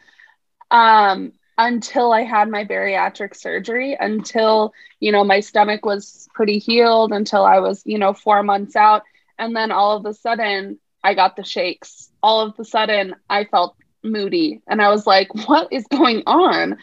um, 0.72 1.34
until 1.57 2.11
I 2.13 2.22
had 2.24 2.49
my 2.49 2.63
bariatric 2.65 3.36
surgery, 3.36 3.97
until, 3.99 4.74
you 4.99 5.11
know, 5.11 5.24
my 5.24 5.39
stomach 5.41 5.86
was 5.86 6.28
pretty 6.34 6.59
healed, 6.59 7.11
until 7.11 7.43
I 7.43 7.59
was, 7.59 7.82
you 7.86 7.97
know, 7.97 8.13
four 8.13 8.43
months 8.43 8.76
out. 8.76 9.03
And 9.38 9.55
then 9.55 9.72
all 9.72 9.97
of 9.97 10.05
a 10.05 10.13
sudden, 10.13 10.80
I 11.03 11.13
got 11.13 11.36
the 11.36 11.43
shakes. 11.43 12.09
All 12.22 12.41
of 12.41 12.59
a 12.59 12.63
sudden, 12.65 13.15
I 13.30 13.45
felt 13.45 13.76
moody 14.03 14.61
and 14.67 14.82
I 14.82 14.89
was 14.89 15.05
like, 15.05 15.34
what 15.47 15.72
is 15.72 15.86
going 15.88 16.24
on? 16.26 16.78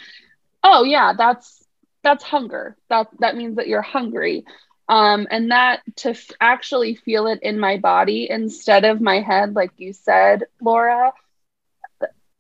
Oh, 0.63 0.85
yeah, 0.85 1.13
that's 1.17 1.65
that's 2.03 2.25
hunger. 2.25 2.77
That 2.89 3.09
that 3.21 3.37
means 3.37 3.57
that 3.57 3.69
you're 3.69 3.83
hungry. 3.83 4.45
Um, 4.89 5.27
and 5.31 5.51
that 5.51 5.81
to 5.97 6.11
f- 6.11 6.31
actually 6.41 6.95
feel 6.95 7.27
it 7.27 7.41
in 7.43 7.59
my 7.59 7.77
body 7.79 8.29
instead 8.31 8.85
of 8.85 9.01
my 9.01 9.21
head, 9.21 9.55
like 9.55 9.73
you 9.79 9.93
said, 9.93 10.45
Lora, 10.61 11.13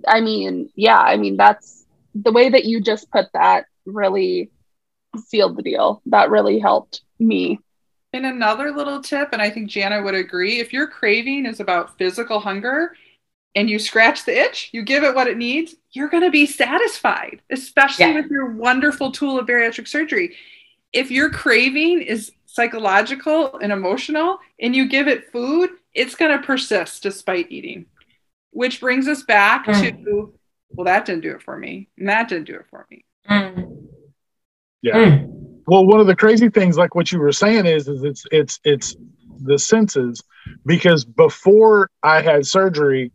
I 0.07 0.21
mean, 0.21 0.71
yeah, 0.75 0.99
I 0.99 1.17
mean, 1.17 1.37
that's 1.37 1.85
the 2.15 2.33
way 2.33 2.49
that 2.49 2.65
you 2.65 2.81
just 2.81 3.11
put 3.11 3.27
that 3.35 3.67
really 3.85 4.51
sealed 5.27 5.57
the 5.57 5.63
deal. 5.63 6.03
That 6.07 6.31
really 6.31 6.59
helped 6.59 7.03
me. 7.19 7.59
And 8.13 8.25
another 8.25 8.71
little 8.71 9.03
tip, 9.03 9.31
and 9.33 9.43
I 9.43 9.51
think 9.51 9.69
Jana 9.69 10.03
would 10.03 10.15
agree 10.15 10.61
if 10.61 10.73
your 10.73 10.87
craving 10.87 11.45
is 11.45 11.61
about 11.61 11.99
physical 11.99 12.41
hunger 12.41 12.95
and 13.55 13.69
you 13.69 13.79
scratch 13.79 14.25
the 14.25 14.39
itch, 14.39 14.71
you 14.73 14.83
give 14.83 15.03
it 15.03 15.15
what 15.15 15.27
it 15.27 15.37
needs, 15.37 15.75
you're 15.91 16.09
going 16.09 16.23
to 16.23 16.31
be 16.31 16.47
satisfied, 16.47 17.43
especially 17.51 18.07
yeah. 18.07 18.15
with 18.15 18.31
your 18.31 18.53
wonderful 18.53 19.11
tool 19.11 19.39
of 19.39 19.47
bariatric 19.47 19.89
surgery. 19.89 20.35
If 20.93 21.11
your 21.11 21.31
craving 21.31 22.03
is 22.03 22.33
psychological 22.47 23.57
and 23.59 23.73
emotional 23.73 24.39
and 24.61 24.75
you 24.75 24.89
give 24.89 25.09
it 25.09 25.31
food, 25.31 25.71
it's 25.93 26.15
going 26.15 26.31
to 26.31 26.47
persist 26.47 27.03
despite 27.03 27.51
eating 27.51 27.87
which 28.57 28.81
brings 28.81 29.07
us 29.07 29.23
back 29.23 29.67
mm. 29.67 30.05
to 30.05 30.33
well 30.71 30.87
that 30.87 31.05
didn't 31.05 31.21
do 31.21 31.33
it 31.33 31.43
for 31.43 31.59
me 31.59 31.89
and 31.99 32.09
that 32.09 32.27
didn't 32.27 32.47
do 32.47 32.55
it 32.55 32.65
for 32.71 32.87
me 32.91 33.05
mm. 33.29 33.87
yeah 34.81 34.95
mm. 34.95 35.61
well 35.67 35.85
one 35.85 36.01
of 36.01 36.07
the 36.07 36.17
crazy 36.17 36.49
things 36.49 36.79
like 36.79 36.95
what 36.95 37.13
you 37.13 37.19
were 37.19 37.33
saying 37.33 37.67
is 37.67 37.87
is 37.87 38.03
it's 38.03 38.25
it's 38.33 38.59
it's 38.65 38.97
the 39.41 39.59
senses 39.59 40.23
because 40.65 41.05
before 41.05 41.91
i 42.03 42.23
had 42.23 42.47
surgery 42.47 43.13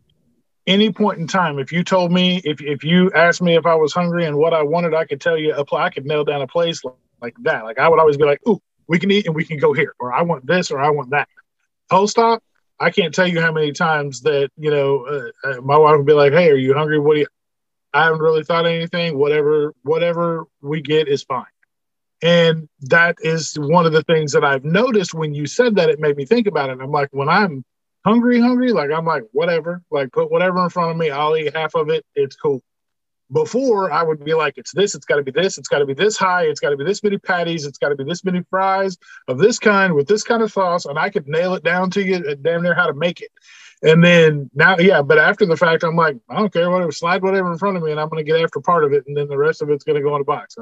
any 0.68 0.92
point 0.92 1.18
in 1.18 1.26
time 1.26 1.58
if 1.58 1.72
you 1.72 1.82
told 1.82 2.12
me 2.12 2.40
if, 2.44 2.62
if 2.62 2.84
you 2.84 3.10
asked 3.10 3.42
me 3.42 3.56
if 3.56 3.66
i 3.66 3.74
was 3.74 3.92
hungry 3.92 4.26
and 4.26 4.36
what 4.36 4.54
i 4.54 4.62
wanted 4.62 4.94
i 4.94 5.04
could 5.04 5.20
tell 5.20 5.36
you 5.36 5.52
i 5.72 5.90
could 5.90 6.06
nail 6.06 6.24
down 6.24 6.40
a 6.40 6.46
place 6.46 6.84
like, 6.84 6.94
like 7.20 7.34
that 7.42 7.64
like 7.64 7.80
i 7.80 7.88
would 7.88 7.98
always 7.98 8.16
be 8.16 8.24
like 8.24 8.40
ooh 8.46 8.62
we 8.86 8.96
can 8.96 9.10
eat 9.10 9.26
and 9.26 9.34
we 9.34 9.44
can 9.44 9.58
go 9.58 9.72
here 9.72 9.92
or 9.98 10.12
i 10.12 10.22
want 10.22 10.46
this 10.46 10.70
or 10.70 10.78
i 10.78 10.88
want 10.88 11.10
that 11.10 11.28
post-op 11.90 12.40
I 12.82 12.90
can't 12.90 13.14
tell 13.14 13.28
you 13.28 13.40
how 13.40 13.52
many 13.52 13.70
times 13.72 14.22
that 14.22 14.50
you 14.56 14.70
know 14.70 15.06
uh, 15.06 15.48
uh, 15.48 15.60
my 15.60 15.78
wife 15.78 15.96
would 15.98 16.06
be 16.06 16.12
like, 16.12 16.32
"Hey, 16.32 16.50
are 16.50 16.56
you 16.56 16.74
hungry? 16.74 16.98
What 16.98 17.14
do 17.14 17.20
you?" 17.20 17.26
I 17.94 18.04
haven't 18.04 18.20
really 18.20 18.42
thought 18.42 18.66
anything. 18.66 19.18
Whatever, 19.18 19.74
whatever 19.82 20.46
we 20.62 20.80
get 20.80 21.08
is 21.08 21.22
fine. 21.22 21.44
And 22.22 22.68
that 22.82 23.16
is 23.20 23.54
one 23.58 23.86
of 23.86 23.92
the 23.92 24.02
things 24.02 24.32
that 24.32 24.44
I've 24.44 24.64
noticed 24.64 25.14
when 25.14 25.34
you 25.34 25.46
said 25.46 25.76
that. 25.76 25.90
It 25.90 26.00
made 26.00 26.16
me 26.16 26.24
think 26.24 26.46
about 26.46 26.70
it. 26.70 26.78
I'm 26.80 26.90
like, 26.90 27.10
when 27.12 27.28
I'm 27.28 27.64
hungry, 28.04 28.40
hungry, 28.40 28.72
like 28.72 28.90
I'm 28.90 29.04
like, 29.04 29.24
whatever, 29.32 29.82
like 29.90 30.12
put 30.12 30.30
whatever 30.30 30.62
in 30.64 30.70
front 30.70 30.90
of 30.90 30.96
me. 30.96 31.10
I'll 31.10 31.36
eat 31.36 31.54
half 31.54 31.74
of 31.74 31.88
it. 31.90 32.04
It's 32.14 32.36
cool. 32.36 32.62
Before 33.32 33.90
I 33.90 34.02
would 34.02 34.24
be 34.24 34.34
like, 34.34 34.58
it's 34.58 34.72
this, 34.72 34.94
it's 34.94 35.06
got 35.06 35.16
to 35.16 35.22
be 35.22 35.30
this, 35.30 35.56
it's 35.56 35.68
got 35.68 35.78
to 35.78 35.86
be 35.86 35.94
this 35.94 36.16
high, 36.16 36.44
it's 36.44 36.60
got 36.60 36.70
to 36.70 36.76
be 36.76 36.84
this 36.84 37.02
many 37.02 37.18
patties, 37.18 37.64
it's 37.64 37.78
got 37.78 37.88
to 37.88 37.96
be 37.96 38.04
this 38.04 38.24
many 38.24 38.42
fries 38.50 38.98
of 39.28 39.38
this 39.38 39.58
kind 39.58 39.94
with 39.94 40.06
this 40.06 40.22
kind 40.22 40.42
of 40.42 40.52
sauce, 40.52 40.84
and 40.84 40.98
I 40.98 41.08
could 41.08 41.26
nail 41.26 41.54
it 41.54 41.64
down 41.64 41.90
to 41.90 42.02
you 42.02 42.16
uh, 42.16 42.34
damn 42.42 42.62
near 42.62 42.74
how 42.74 42.86
to 42.86 42.94
make 42.94 43.20
it. 43.20 43.30
And 43.82 44.04
then 44.04 44.50
now, 44.54 44.76
yeah, 44.78 45.02
but 45.02 45.18
after 45.18 45.46
the 45.46 45.56
fact, 45.56 45.82
I'm 45.82 45.96
like, 45.96 46.16
I 46.28 46.36
don't 46.36 46.52
care, 46.52 46.70
whatever, 46.70 46.92
slide 46.92 47.22
whatever 47.22 47.50
in 47.50 47.58
front 47.58 47.76
of 47.76 47.82
me, 47.82 47.90
and 47.90 47.98
I'm 47.98 48.08
going 48.08 48.24
to 48.24 48.30
get 48.30 48.40
after 48.40 48.60
part 48.60 48.84
of 48.84 48.92
it, 48.92 49.04
and 49.06 49.16
then 49.16 49.28
the 49.28 49.38
rest 49.38 49.62
of 49.62 49.70
it's 49.70 49.84
going 49.84 49.96
to 49.96 50.02
go 50.02 50.14
in 50.14 50.20
a 50.20 50.24
box. 50.24 50.56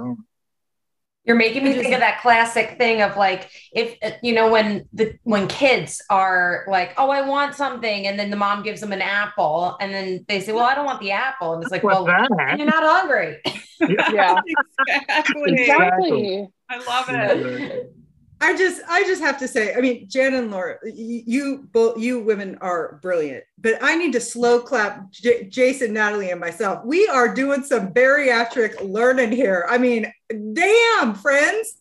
You're 1.24 1.36
making 1.36 1.64
me 1.64 1.74
think 1.74 1.92
of 1.92 2.00
that 2.00 2.22
classic 2.22 2.78
thing 2.78 3.02
of 3.02 3.16
like 3.16 3.50
if 3.72 3.96
uh, 4.02 4.12
you 4.22 4.32
know 4.32 4.50
when 4.50 4.88
the 4.94 5.18
when 5.24 5.48
kids 5.48 6.02
are 6.08 6.64
like, 6.66 6.94
"Oh, 6.96 7.10
I 7.10 7.20
want 7.20 7.54
something," 7.54 8.06
and 8.06 8.18
then 8.18 8.30
the 8.30 8.36
mom 8.36 8.62
gives 8.62 8.80
them 8.80 8.90
an 8.92 9.02
apple, 9.02 9.76
and 9.80 9.92
then 9.92 10.24
they 10.28 10.40
say, 10.40 10.52
"Well, 10.52 10.64
I 10.64 10.74
don't 10.74 10.86
want 10.86 11.00
the 11.00 11.10
apple," 11.12 11.52
and 11.52 11.62
it's 11.62 11.70
like, 11.70 11.82
"Well, 11.82 12.06
you're 12.06 12.66
not 12.66 12.82
hungry." 12.82 13.38
yeah, 13.80 14.40
exactly. 14.88 15.52
exactly. 15.52 16.48
I 16.70 16.78
love 16.78 17.06
it. 17.10 17.94
I 18.40 18.56
just, 18.56 18.80
I 18.88 19.04
just 19.04 19.20
have 19.20 19.38
to 19.38 19.48
say, 19.48 19.74
I 19.74 19.80
mean, 19.80 20.08
Jan 20.08 20.34
and 20.34 20.50
Laura, 20.50 20.78
you 20.84 21.68
both, 21.72 21.98
you 21.98 22.20
women 22.20 22.56
are 22.60 22.98
brilliant, 23.02 23.44
but 23.58 23.74
I 23.82 23.96
need 23.96 24.12
to 24.14 24.20
slow 24.20 24.60
clap 24.60 25.10
J- 25.10 25.44
Jason, 25.44 25.92
Natalie, 25.92 26.30
and 26.30 26.40
myself. 26.40 26.84
We 26.84 27.06
are 27.08 27.34
doing 27.34 27.62
some 27.62 27.92
bariatric 27.92 28.82
learning 28.82 29.32
here. 29.32 29.66
I 29.68 29.78
mean, 29.78 30.10
damn, 30.52 31.14
friends. 31.14 31.76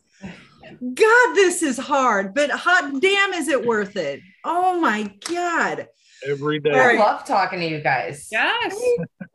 God, 0.81 1.33
this 1.35 1.63
is 1.63 1.77
hard, 1.77 2.33
but 2.33 2.51
hot 2.51 3.01
damn, 3.01 3.33
is 3.33 3.47
it 3.47 3.65
worth 3.65 3.95
it? 3.95 4.21
Oh 4.43 4.79
my 4.79 5.13
God 5.27 5.87
every 6.27 6.59
day. 6.59 6.71
I 6.71 6.95
love 6.95 7.25
talking 7.25 7.59
to 7.59 7.67
you 7.67 7.81
guys. 7.81 8.27
Yes. 8.31 8.79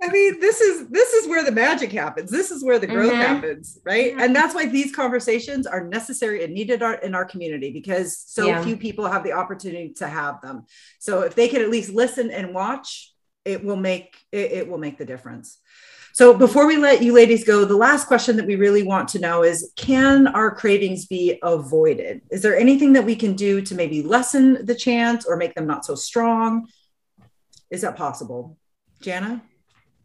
I 0.03 0.09
mean, 0.09 0.41
this 0.41 0.61
is 0.61 0.89
this 0.89 1.13
is 1.15 1.29
where 1.29 1.45
the 1.45 1.53
magic 1.53 1.93
happens. 1.93 2.31
This 2.31 2.51
is 2.51 2.65
where 2.65 2.79
the 2.79 2.87
growth 2.87 3.13
mm-hmm. 3.13 3.21
happens, 3.21 3.79
right? 3.85 4.15
And 4.19 4.35
that's 4.35 4.55
why 4.55 4.67
these 4.67 4.95
conversations 4.95 5.67
are 5.67 5.85
necessary 5.85 6.45
and 6.45 6.53
needed 6.53 6.83
in 7.03 7.15
our 7.15 7.25
community 7.25 7.71
because 7.71 8.19
so 8.19 8.47
yeah. 8.47 8.63
few 8.63 8.77
people 8.77 9.07
have 9.07 9.25
the 9.25 9.33
opportunity 9.33 9.91
to 9.95 10.09
have 10.09 10.41
them. 10.43 10.67
So 10.99 11.23
if 11.23 11.35
they 11.35 11.49
can 11.49 11.63
at 11.63 11.71
least 11.71 11.93
listen 11.93 12.31
and 12.31 12.53
watch, 12.53 13.13
it 13.45 13.65
will 13.65 13.77
make 13.77 14.17
it, 14.33 14.53
it 14.53 14.69
will 14.69 14.79
make 14.79 14.99
the 14.99 15.07
difference. 15.07 15.59
So 16.13 16.33
before 16.33 16.67
we 16.67 16.77
let 16.77 17.03
you 17.03 17.13
ladies 17.13 17.43
go, 17.43 17.65
the 17.65 17.77
last 17.77 18.07
question 18.07 18.37
that 18.37 18.47
we 18.47 18.57
really 18.57 18.85
want 18.85 19.09
to 19.11 19.19
know 19.19 19.43
is 19.43 19.73
can 19.77 20.29
our 20.29 20.55
cravings 20.55 21.07
be 21.07 21.39
avoided? 21.43 22.21
Is 22.31 22.43
there 22.43 22.57
anything 22.57 22.93
that 22.93 23.05
we 23.05 23.17
can 23.17 23.35
do 23.35 23.61
to 23.63 23.75
maybe 23.75 24.03
lessen 24.03 24.65
the 24.65 24.77
chance 24.77 25.27
or 25.27 25.37
make 25.37 25.55
them 25.55 25.67
not 25.67 25.85
so 25.85 25.95
strong? 25.95 26.69
is 27.75 27.81
that 27.83 27.97
possible? 27.97 28.57
Jana? 29.01 29.43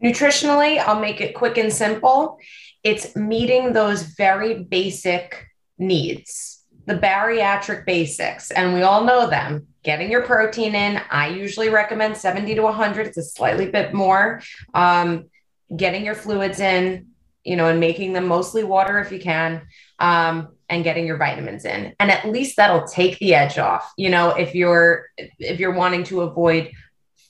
Nutritionally, 0.03 0.79
I'll 0.79 0.99
make 0.99 1.19
it 1.19 1.35
quick 1.35 1.57
and 1.57 1.71
simple. 1.71 2.39
It's 2.83 3.15
meeting 3.15 3.73
those 3.73 4.03
very 4.03 4.63
basic 4.63 5.47
needs, 5.77 6.63
the 6.85 6.95
bariatric 6.95 7.85
basics, 7.85 8.51
and 8.51 8.73
we 8.73 8.81
all 8.81 9.03
know 9.03 9.29
them. 9.29 9.67
Getting 9.83 10.11
your 10.11 10.23
protein 10.23 10.75
in. 10.75 11.01
I 11.09 11.29
usually 11.29 11.69
recommend 11.69 12.17
70 12.17 12.55
to 12.55 12.61
100. 12.61 13.07
It's 13.07 13.17
a 13.17 13.23
slightly 13.23 13.69
bit 13.69 13.93
more. 13.93 14.41
Um, 14.73 15.25
getting 15.75 16.05
your 16.05 16.15
fluids 16.15 16.59
in, 16.59 17.07
you 17.43 17.55
know, 17.55 17.67
and 17.67 17.79
making 17.79 18.13
them 18.13 18.27
mostly 18.27 18.63
water 18.63 18.99
if 18.99 19.11
you 19.11 19.19
can, 19.19 19.61
um, 19.99 20.49
and 20.67 20.83
getting 20.83 21.07
your 21.07 21.17
vitamins 21.17 21.65
in. 21.65 21.93
And 21.99 22.11
at 22.11 22.27
least 22.27 22.57
that'll 22.57 22.87
take 22.87 23.19
the 23.19 23.35
edge 23.35 23.57
off. 23.57 23.91
You 23.97 24.09
know, 24.09 24.31
if 24.31 24.55
you're 24.55 25.07
if 25.17 25.59
you're 25.59 25.73
wanting 25.73 26.03
to 26.05 26.21
avoid 26.21 26.71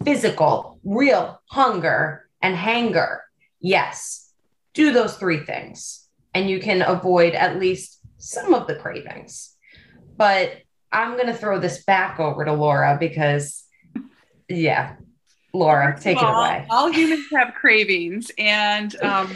physical, 0.04 0.80
real 0.84 1.40
hunger 1.48 2.29
and 2.42 2.56
hanger, 2.56 3.24
yes, 3.60 4.32
do 4.74 4.92
those 4.92 5.18
three 5.18 5.40
things, 5.40 6.08
and 6.34 6.50
you 6.50 6.60
can 6.60 6.82
avoid 6.82 7.34
at 7.34 7.60
least 7.60 8.00
some 8.18 8.54
of 8.54 8.68
the 8.68 8.76
cravings. 8.76 9.56
But 10.18 10.58
I'm 10.92 11.18
gonna 11.18 11.36
throw 11.36 11.60
this 11.60 11.84
back 11.84 12.20
over 12.20 12.46
to 12.46 12.54
Lora 12.54 12.98
because, 13.00 13.64
yeah, 14.48 14.96
Lora, 15.54 16.00
take 16.00 16.18
it 16.18 16.24
away. 16.24 16.66
All 16.70 16.92
humans 16.92 17.26
have 17.36 17.54
cravings, 17.54 18.32
and 18.38 18.96
um, 19.04 19.32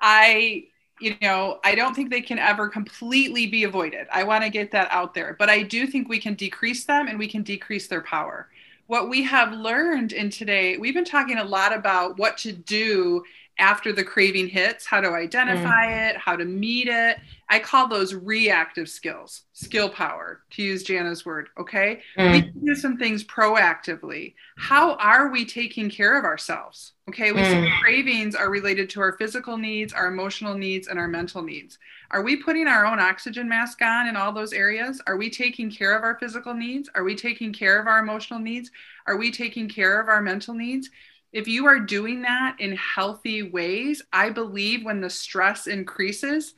I, 0.00 0.64
you 1.00 1.16
know, 1.22 1.60
I 1.64 1.74
don't 1.74 1.94
think 1.94 2.10
they 2.10 2.20
can 2.20 2.38
ever 2.38 2.68
completely 2.68 3.46
be 3.46 3.64
avoided. 3.64 4.06
I 4.12 4.24
want 4.24 4.44
to 4.44 4.50
get 4.50 4.70
that 4.72 4.88
out 4.90 5.14
there, 5.14 5.36
but 5.38 5.50
I 5.50 5.62
do 5.62 5.86
think 5.86 6.08
we 6.08 6.18
can 6.18 6.34
decrease 6.34 6.84
them 6.84 7.08
and 7.08 7.18
we 7.18 7.28
can 7.28 7.42
decrease 7.42 7.88
their 7.88 8.02
power. 8.02 8.48
What 8.90 9.08
we 9.08 9.22
have 9.22 9.52
learned 9.52 10.10
in 10.10 10.30
today, 10.30 10.76
we've 10.76 10.94
been 10.94 11.04
talking 11.04 11.38
a 11.38 11.44
lot 11.44 11.72
about 11.72 12.18
what 12.18 12.36
to 12.38 12.50
do 12.50 13.22
after 13.56 13.92
the 13.92 14.02
craving 14.02 14.48
hits, 14.48 14.84
how 14.84 15.00
to 15.00 15.10
identify 15.10 15.86
mm. 15.86 16.10
it, 16.10 16.16
how 16.16 16.34
to 16.34 16.44
meet 16.44 16.88
it. 16.88 17.18
I 17.48 17.60
call 17.60 17.86
those 17.86 18.14
reactive 18.14 18.88
skills, 18.88 19.42
skill 19.52 19.88
power, 19.88 20.40
to 20.50 20.62
use 20.62 20.82
Jana's 20.82 21.24
word. 21.24 21.50
Okay. 21.56 22.00
Mm. 22.18 22.32
We 22.32 22.42
can 22.42 22.64
do 22.64 22.74
some 22.74 22.96
things 22.96 23.22
proactively. 23.22 24.34
How 24.56 24.94
are 24.96 25.28
we 25.28 25.44
taking 25.44 25.88
care 25.88 26.18
of 26.18 26.24
ourselves? 26.24 26.94
Okay. 27.08 27.30
We 27.30 27.42
mm. 27.42 27.64
see 27.66 27.80
cravings 27.80 28.34
are 28.34 28.50
related 28.50 28.90
to 28.90 29.00
our 29.02 29.12
physical 29.12 29.56
needs, 29.56 29.92
our 29.92 30.08
emotional 30.08 30.58
needs, 30.58 30.88
and 30.88 30.98
our 30.98 31.06
mental 31.06 31.42
needs. 31.42 31.78
Are 32.10 32.22
we 32.22 32.36
putting 32.36 32.66
our 32.66 32.86
own 32.86 32.98
oxygen 32.98 33.48
mask 33.48 33.80
on 33.82 34.08
in 34.08 34.16
all 34.16 34.32
those 34.32 34.52
areas? 34.52 35.00
Are 35.06 35.16
we 35.16 35.30
taking 35.30 35.70
care 35.70 35.96
of 35.96 36.02
our 36.02 36.18
physical 36.18 36.54
needs? 36.54 36.88
Are 36.94 37.04
we 37.04 37.14
taking 37.14 37.52
care 37.52 37.80
of 37.80 37.86
our 37.86 38.00
emotional 38.00 38.40
needs? 38.40 38.70
Are 39.06 39.16
we 39.16 39.30
taking 39.30 39.68
care 39.68 40.00
of 40.00 40.08
our 40.08 40.20
mental 40.20 40.54
needs? 40.54 40.90
if 41.32 41.46
you 41.46 41.66
are 41.66 41.78
doing 41.78 42.22
that 42.22 42.56
in 42.58 42.76
healthy 42.76 43.42
ways, 43.42 44.02
I 44.12 44.30
believe 44.30 44.84
when 44.84 45.00
the 45.00 45.10
stress 45.10 45.66
increases, 45.66 46.54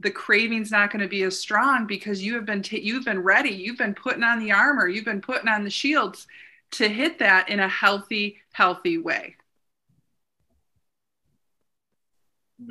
the 0.00 0.10
craving's 0.10 0.70
not 0.70 0.90
going 0.90 1.02
to 1.02 1.08
be 1.08 1.22
as 1.22 1.38
strong 1.38 1.86
because 1.86 2.22
you 2.22 2.34
have 2.34 2.46
been 2.46 2.62
you've 2.70 3.04
been 3.04 3.22
ready, 3.22 3.50
you've 3.50 3.78
been 3.78 3.94
putting 3.94 4.22
on 4.22 4.38
the 4.38 4.52
armor, 4.52 4.88
you've 4.88 5.04
been 5.04 5.20
putting 5.20 5.48
on 5.48 5.64
the 5.64 5.70
shields 5.70 6.26
to 6.72 6.88
hit 6.88 7.18
that 7.18 7.48
in 7.48 7.60
a 7.60 7.68
healthy, 7.68 8.38
healthy 8.52 8.98
way. 8.98 9.36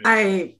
I 0.06 0.56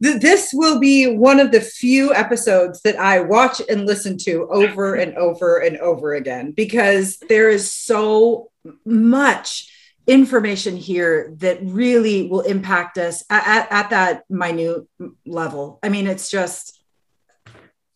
this 0.00 0.50
will 0.54 0.78
be 0.78 1.14
one 1.14 1.40
of 1.40 1.52
the 1.52 1.60
few 1.60 2.14
episodes 2.14 2.80
that 2.82 2.98
I 2.98 3.20
watch 3.20 3.60
and 3.68 3.86
listen 3.86 4.16
to 4.18 4.48
over 4.50 4.94
and 4.94 5.14
over 5.16 5.58
and 5.58 5.76
over 5.76 6.14
again 6.14 6.52
because 6.52 7.18
there 7.28 7.50
is 7.50 7.70
so 7.70 8.50
much 8.86 9.70
information 10.06 10.76
here 10.76 11.34
that 11.36 11.58
really 11.62 12.28
will 12.28 12.40
impact 12.40 12.96
us 12.96 13.22
at, 13.28 13.46
at, 13.46 13.72
at 13.72 13.90
that 13.90 14.24
minute 14.30 14.86
level. 15.26 15.78
I 15.82 15.90
mean, 15.90 16.06
it's 16.06 16.30
just 16.30 16.82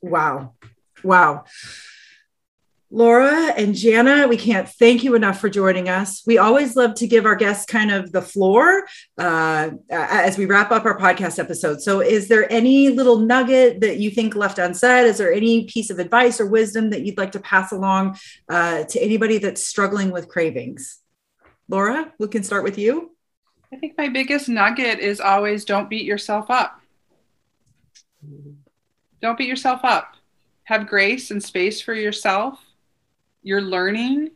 wow. 0.02 0.52
Wow. 1.02 1.44
Lora 2.94 3.52
and 3.56 3.74
Jana, 3.74 4.28
we 4.28 4.36
can't 4.36 4.68
thank 4.68 5.02
you 5.02 5.16
enough 5.16 5.40
for 5.40 5.48
joining 5.48 5.88
us. 5.88 6.22
We 6.28 6.38
always 6.38 6.76
love 6.76 6.94
to 6.94 7.08
give 7.08 7.26
our 7.26 7.34
guests 7.34 7.66
kind 7.66 7.90
of 7.90 8.12
the 8.12 8.22
floor 8.22 8.86
uh, 9.18 9.70
as 9.90 10.38
we 10.38 10.46
wrap 10.46 10.70
up 10.70 10.84
our 10.84 10.96
podcast 10.96 11.40
episode. 11.40 11.82
So, 11.82 12.00
is 12.00 12.28
there 12.28 12.50
any 12.52 12.90
little 12.90 13.18
nugget 13.18 13.80
that 13.80 13.98
you 13.98 14.12
think 14.12 14.36
left 14.36 14.60
unsaid? 14.60 15.06
Is 15.06 15.18
there 15.18 15.32
any 15.32 15.64
piece 15.64 15.90
of 15.90 15.98
advice 15.98 16.40
or 16.40 16.46
wisdom 16.46 16.90
that 16.90 17.00
you'd 17.00 17.18
like 17.18 17.32
to 17.32 17.40
pass 17.40 17.72
along 17.72 18.16
uh, 18.48 18.84
to 18.84 19.02
anybody 19.02 19.38
that's 19.38 19.66
struggling 19.66 20.12
with 20.12 20.28
cravings? 20.28 21.00
Lora, 21.68 22.12
we 22.20 22.28
can 22.28 22.44
start 22.44 22.62
with 22.62 22.78
you. 22.78 23.10
I 23.72 23.76
think 23.76 23.98
my 23.98 24.08
biggest 24.08 24.48
nugget 24.48 25.00
is 25.00 25.18
always 25.18 25.64
don't 25.64 25.90
beat 25.90 26.04
yourself 26.04 26.48
up. 26.48 26.80
Don't 29.20 29.36
beat 29.36 29.48
yourself 29.48 29.80
up. 29.82 30.14
Have 30.62 30.86
grace 30.86 31.32
and 31.32 31.42
space 31.42 31.80
for 31.80 31.92
yourself 31.92 32.63
you're 33.44 33.62
learning, 33.62 34.30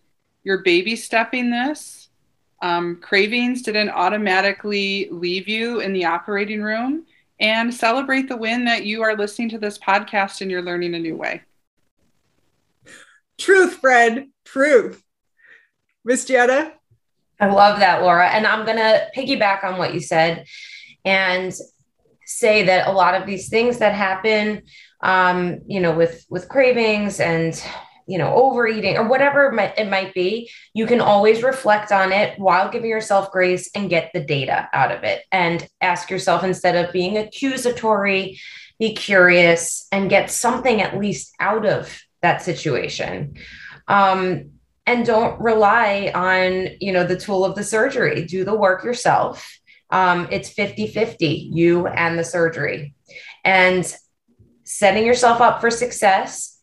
you're 0.45 0.63
baby 0.63 0.95
stepping 0.95 1.51
this. 1.51 2.09
Um, 2.63 2.97
cravings 3.01 3.63
didn't 3.63 3.91
automatically 3.91 5.09
leave 5.11 5.49
you 5.49 5.81
in 5.81 5.93
the 5.93 6.05
operating 6.05 6.63
room 6.63 7.07
and 7.41 7.73
celebrate 7.73 8.29
the 8.29 8.37
win 8.37 8.65
that 8.67 8.85
you 8.85 9.03
are 9.03 9.17
listening 9.17 9.49
to 9.51 9.59
this 9.59 9.79
podcast 9.79 10.41
and 10.41 10.51
you're 10.51 10.63
learning 10.63 10.95
a 10.95 10.99
new 10.99 11.17
way. 11.17 11.43
Truth, 13.39 13.75
Fred. 13.75 14.29
Truth. 14.45 15.03
Miss 16.05 16.25
Jana? 16.25 16.73
I 17.41 17.47
love 17.47 17.79
that, 17.79 18.03
Lora. 18.03 18.29
And 18.29 18.47
I'm 18.47 18.65
going 18.65 18.79
to 18.79 19.07
piggyback 19.17 19.63
on 19.63 19.79
what 19.79 19.95
you 19.95 20.01
said 20.01 20.45
and 21.05 21.55
say 22.25 22.65
that 22.65 22.89
a 22.89 22.93
lot 22.93 23.15
of 23.15 23.27
these 23.27 23.49
things 23.49 23.79
that 23.79 23.95
happen, 23.95 24.63
um, 25.01 25.61
you 25.67 25.81
know, 25.81 25.93
with 25.93 26.27
with 26.29 26.49
cravings 26.49 27.21
and 27.21 27.63
you 28.09 28.17
know, 28.17 28.35
overeating 28.35 28.97
or 28.97 29.07
whatever 29.07 29.53
it 29.77 29.89
might, 29.89 30.15
be, 30.15 30.51
you 30.73 30.87
can 30.87 31.01
always 31.01 31.43
reflect 31.43 31.93
on 31.93 32.11
it 32.11 32.39
while 32.39 32.71
giving 32.71 32.89
yourself 32.89 33.31
grace 33.31 33.71
and 33.75 33.91
get 33.91 34.11
the 34.15 34.25
data 34.25 34.67
out 34.73 34.91
of 34.91 35.05
it. 35.05 35.25
And 35.31 35.69
ask 35.83 36.11
yourself 36.11 36.43
instead 36.43 36.75
of 36.75 36.91
being 36.91 37.19
accusatory, 37.19 38.41
be 38.79 38.95
curious 38.95 39.87
and 39.93 40.09
get 40.09 40.31
something 40.31 40.81
at 40.81 40.99
least 40.99 41.35
out 41.39 41.67
of 41.67 42.01
that 42.23 42.41
situation. 42.41 43.37
Um, 43.89 44.53
and 44.87 45.05
don't 45.05 45.39
rely 45.39 46.11
on, 46.15 46.69
you 46.81 46.95
know, 46.95 47.05
the 47.05 47.19
tool 47.19 47.45
of 47.45 47.57
the 47.57 47.65
surgery. 47.65 48.25
Do 48.25 48.43
the 48.43 48.57
work 48.57 48.85
yourself. 48.85 49.47
Um, 49.91 50.29
it's 50.31 50.49
50 50.49 50.87
50, 50.87 51.51
you 51.53 51.87
and 51.87 52.19
the 52.19 52.25
surgery. 52.25 52.95
And 53.45 53.85
setting 54.65 55.05
yourself 55.05 55.43
up 55.43 55.61
for 55.61 55.71
success 55.71 56.58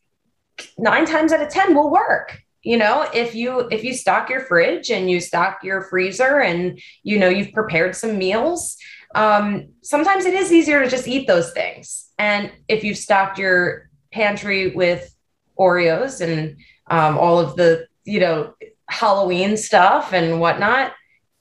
nine 0.77 1.05
times 1.05 1.31
out 1.31 1.41
of 1.41 1.49
10 1.49 1.75
will 1.75 1.91
work. 1.91 2.39
You 2.63 2.77
know 2.77 3.07
if 3.13 3.35
you 3.35 3.67
if 3.69 3.83
you 3.83 3.93
stock 3.93 4.27
your 4.27 4.39
fridge 4.39 4.89
and 4.89 5.07
you 5.07 5.19
stock 5.19 5.59
your 5.63 5.83
freezer 5.83 6.39
and 6.39 6.81
you 7.03 7.19
know 7.19 7.29
you've 7.29 7.53
prepared 7.53 7.95
some 7.95 8.17
meals 8.17 8.75
um, 9.15 9.69
sometimes 9.81 10.25
it 10.25 10.33
is 10.33 10.51
easier 10.51 10.83
to 10.83 10.89
just 10.89 11.07
eat 11.07 11.25
those 11.25 11.53
things. 11.53 12.09
And 12.19 12.51
if 12.67 12.83
you've 12.83 12.97
stocked 12.97 13.39
your 13.39 13.89
pantry 14.11 14.75
with 14.75 15.15
oreos 15.57 16.21
and 16.21 16.57
um, 16.89 17.17
all 17.17 17.39
of 17.39 17.55
the 17.55 17.87
you 18.03 18.19
know 18.19 18.53
halloween 18.87 19.57
stuff 19.57 20.13
and 20.13 20.39
whatnot 20.39 20.91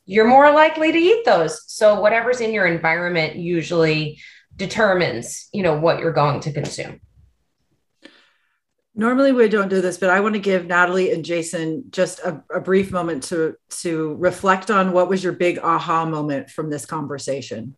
you're 0.07 0.27
more 0.27 0.53
likely 0.53 0.93
to 0.93 0.99
eat 0.99 1.25
those. 1.25 1.63
So 1.67 2.01
whatever's 2.01 2.41
in 2.41 2.53
your 2.53 2.67
environment 2.67 3.37
usually 3.37 4.19
determines 4.57 5.49
you 5.53 5.63
know 5.63 5.79
what 5.79 5.99
you're 5.99 6.13
going 6.13 6.41
to 6.41 6.53
consume 6.53 7.01
normally 8.95 9.33
we 9.33 9.49
don't 9.49 9.69
do 9.69 9.81
this 9.81 9.99
but 9.99 10.11
i 10.11 10.21
want 10.21 10.35
to 10.35 10.41
give 10.41 10.67
natalie 10.67 11.13
and 11.13 11.25
jason 11.25 11.85
just 11.91 12.21
a, 12.21 12.43
a, 12.51 12.61
brief 12.61 12.93
moment 12.93 13.23
to 13.23 13.57
to 13.69 14.15
reflect 14.15 14.71
on 14.71 14.93
what 14.93 15.09
was 15.09 15.23
your 15.23 15.33
big 15.33 15.59
aha 15.59 16.05
moment 16.05 16.51
from 16.51 16.71
this 16.71 16.87
conversation. 16.87 17.77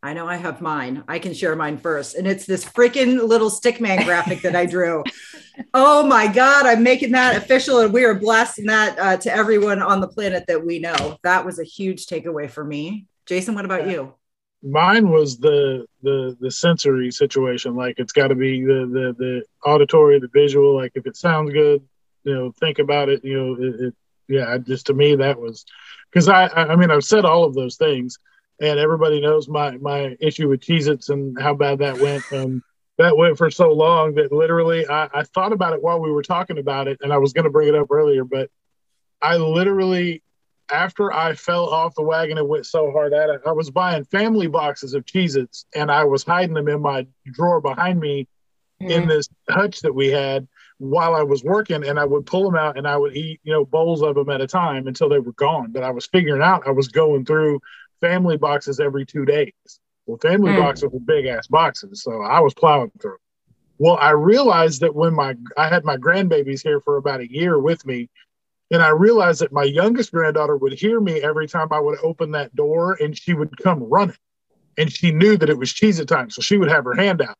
I 0.00 0.14
know 0.14 0.28
i 0.28 0.36
have 0.36 0.60
mine. 0.60 1.02
I 1.08 1.18
can 1.18 1.34
share 1.34 1.56
mine 1.56 1.76
first. 1.76 2.14
And 2.14 2.26
it's 2.26 2.46
this 2.46 2.64
freaking 2.64 3.26
little 3.26 3.50
stickman 3.50 4.04
graphic 4.04 4.42
that 4.42 4.54
i 4.54 4.64
drew. 4.74 5.02
Oh 5.74 6.06
my 6.06 6.28
god 6.28 6.66
i'm 6.66 6.84
making 6.84 7.12
that 7.12 7.36
official 7.36 7.80
and 7.80 7.92
we 7.92 8.04
are 8.04 8.14
blasting 8.14 8.66
that 8.66 8.98
uh, 8.98 9.16
to 9.16 9.32
everyone 9.32 9.82
on 9.82 10.00
the 10.00 10.08
planet 10.08 10.44
that 10.46 10.64
we 10.64 10.78
know. 10.78 11.18
That 11.24 11.44
was 11.44 11.58
a 11.58 11.64
huge 11.64 12.06
takeaway 12.06 12.48
for 12.48 12.64
me. 12.64 13.06
Jason 13.26 13.56
what 13.56 13.64
about 13.64 13.88
you 13.88 14.14
mine 14.62 15.08
was 15.08 15.38
the 15.38 15.86
the 16.02 16.36
the 16.40 16.50
sensory 16.50 17.10
situation 17.10 17.76
like 17.76 17.98
it's 17.98 18.12
got 18.12 18.28
to 18.28 18.34
be 18.34 18.64
the 18.64 18.86
the 18.92 19.14
the 19.18 19.44
auditory 19.64 20.18
the 20.18 20.28
visual 20.28 20.74
like 20.74 20.92
if 20.94 21.06
it 21.06 21.16
sounds 21.16 21.52
good 21.52 21.82
you 22.24 22.34
know 22.34 22.52
think 22.58 22.78
about 22.78 23.08
it 23.08 23.24
you 23.24 23.38
know 23.38 23.54
it, 23.54 23.80
it 23.80 23.94
yeah 24.28 24.58
just 24.58 24.86
to 24.86 24.94
me 24.94 25.14
that 25.14 25.38
was 25.38 25.64
because 26.10 26.28
I 26.28 26.48
I 26.48 26.76
mean 26.76 26.90
I've 26.90 27.04
said 27.04 27.24
all 27.24 27.44
of 27.44 27.54
those 27.54 27.76
things 27.76 28.18
and 28.60 28.78
everybody 28.78 29.20
knows 29.20 29.48
my 29.48 29.76
my 29.78 30.16
issue 30.20 30.48
with 30.48 30.60
Cheez-Its 30.60 31.08
and 31.08 31.40
how 31.40 31.54
bad 31.54 31.78
that 31.78 31.98
went. 31.98 32.24
Um 32.32 32.62
that 32.98 33.16
went 33.16 33.38
for 33.38 33.48
so 33.48 33.72
long 33.72 34.16
that 34.16 34.32
literally 34.32 34.84
I, 34.88 35.08
I 35.14 35.22
thought 35.22 35.52
about 35.52 35.72
it 35.72 35.82
while 35.82 36.00
we 36.00 36.10
were 36.10 36.24
talking 36.24 36.58
about 36.58 36.88
it 36.88 36.98
and 37.00 37.12
I 37.12 37.18
was 37.18 37.32
going 37.32 37.44
to 37.44 37.50
bring 37.50 37.68
it 37.68 37.76
up 37.76 37.92
earlier 37.92 38.24
but 38.24 38.50
I 39.20 39.36
literally, 39.36 40.22
after 40.70 41.12
I 41.12 41.34
fell 41.34 41.68
off 41.68 41.94
the 41.94 42.02
wagon 42.02 42.38
and 42.38 42.48
went 42.48 42.66
so 42.66 42.90
hard 42.90 43.12
at 43.12 43.30
it, 43.30 43.40
I 43.46 43.52
was 43.52 43.70
buying 43.70 44.04
family 44.04 44.46
boxes 44.46 44.94
of 44.94 45.04
Cheez 45.04 45.36
Its 45.36 45.66
and 45.74 45.90
I 45.90 46.04
was 46.04 46.24
hiding 46.24 46.54
them 46.54 46.68
in 46.68 46.82
my 46.82 47.06
drawer 47.24 47.60
behind 47.60 48.00
me 48.00 48.26
mm-hmm. 48.80 48.90
in 48.90 49.08
this 49.08 49.28
hutch 49.48 49.80
that 49.80 49.94
we 49.94 50.08
had 50.08 50.46
while 50.78 51.14
I 51.14 51.22
was 51.22 51.42
working. 51.42 51.86
And 51.86 51.98
I 51.98 52.04
would 52.04 52.26
pull 52.26 52.44
them 52.44 52.56
out 52.56 52.76
and 52.76 52.86
I 52.86 52.96
would 52.96 53.16
eat, 53.16 53.40
you 53.42 53.52
know, 53.52 53.64
bowls 53.64 54.02
of 54.02 54.14
them 54.14 54.30
at 54.30 54.40
a 54.40 54.46
time 54.46 54.86
until 54.86 55.08
they 55.08 55.18
were 55.18 55.32
gone. 55.32 55.72
But 55.72 55.82
I 55.82 55.90
was 55.90 56.06
figuring 56.06 56.42
out 56.42 56.66
I 56.66 56.70
was 56.70 56.88
going 56.88 57.24
through 57.24 57.60
family 58.00 58.36
boxes 58.36 58.80
every 58.80 59.06
two 59.06 59.24
days. 59.24 59.52
Well, 60.06 60.18
family 60.18 60.52
mm-hmm. 60.52 60.62
boxes 60.62 60.90
were 60.90 61.00
big 61.00 61.26
ass 61.26 61.46
boxes. 61.46 62.02
So 62.02 62.22
I 62.22 62.40
was 62.40 62.54
plowing 62.54 62.92
through. 63.00 63.18
Well, 63.78 63.96
I 64.00 64.10
realized 64.10 64.80
that 64.80 64.94
when 64.94 65.14
my 65.14 65.34
I 65.56 65.68
had 65.68 65.84
my 65.84 65.96
grandbabies 65.96 66.62
here 66.62 66.80
for 66.80 66.96
about 66.96 67.20
a 67.20 67.30
year 67.30 67.58
with 67.60 67.86
me, 67.86 68.10
and 68.70 68.82
I 68.82 68.90
realized 68.90 69.40
that 69.40 69.52
my 69.52 69.64
youngest 69.64 70.12
granddaughter 70.12 70.56
would 70.56 70.74
hear 70.74 71.00
me 71.00 71.22
every 71.22 71.46
time 71.46 71.68
I 71.70 71.80
would 71.80 71.98
open 72.02 72.32
that 72.32 72.54
door 72.54 72.98
and 73.00 73.16
she 73.16 73.32
would 73.32 73.56
come 73.58 73.82
running. 73.82 74.16
And 74.76 74.92
she 74.92 75.10
knew 75.10 75.36
that 75.38 75.48
it 75.48 75.58
was 75.58 75.72
Cheez-It 75.72 76.06
time. 76.06 76.30
So 76.30 76.42
she 76.42 76.58
would 76.58 76.68
have 76.68 76.84
her 76.84 76.94
hand 76.94 77.22
out. 77.22 77.36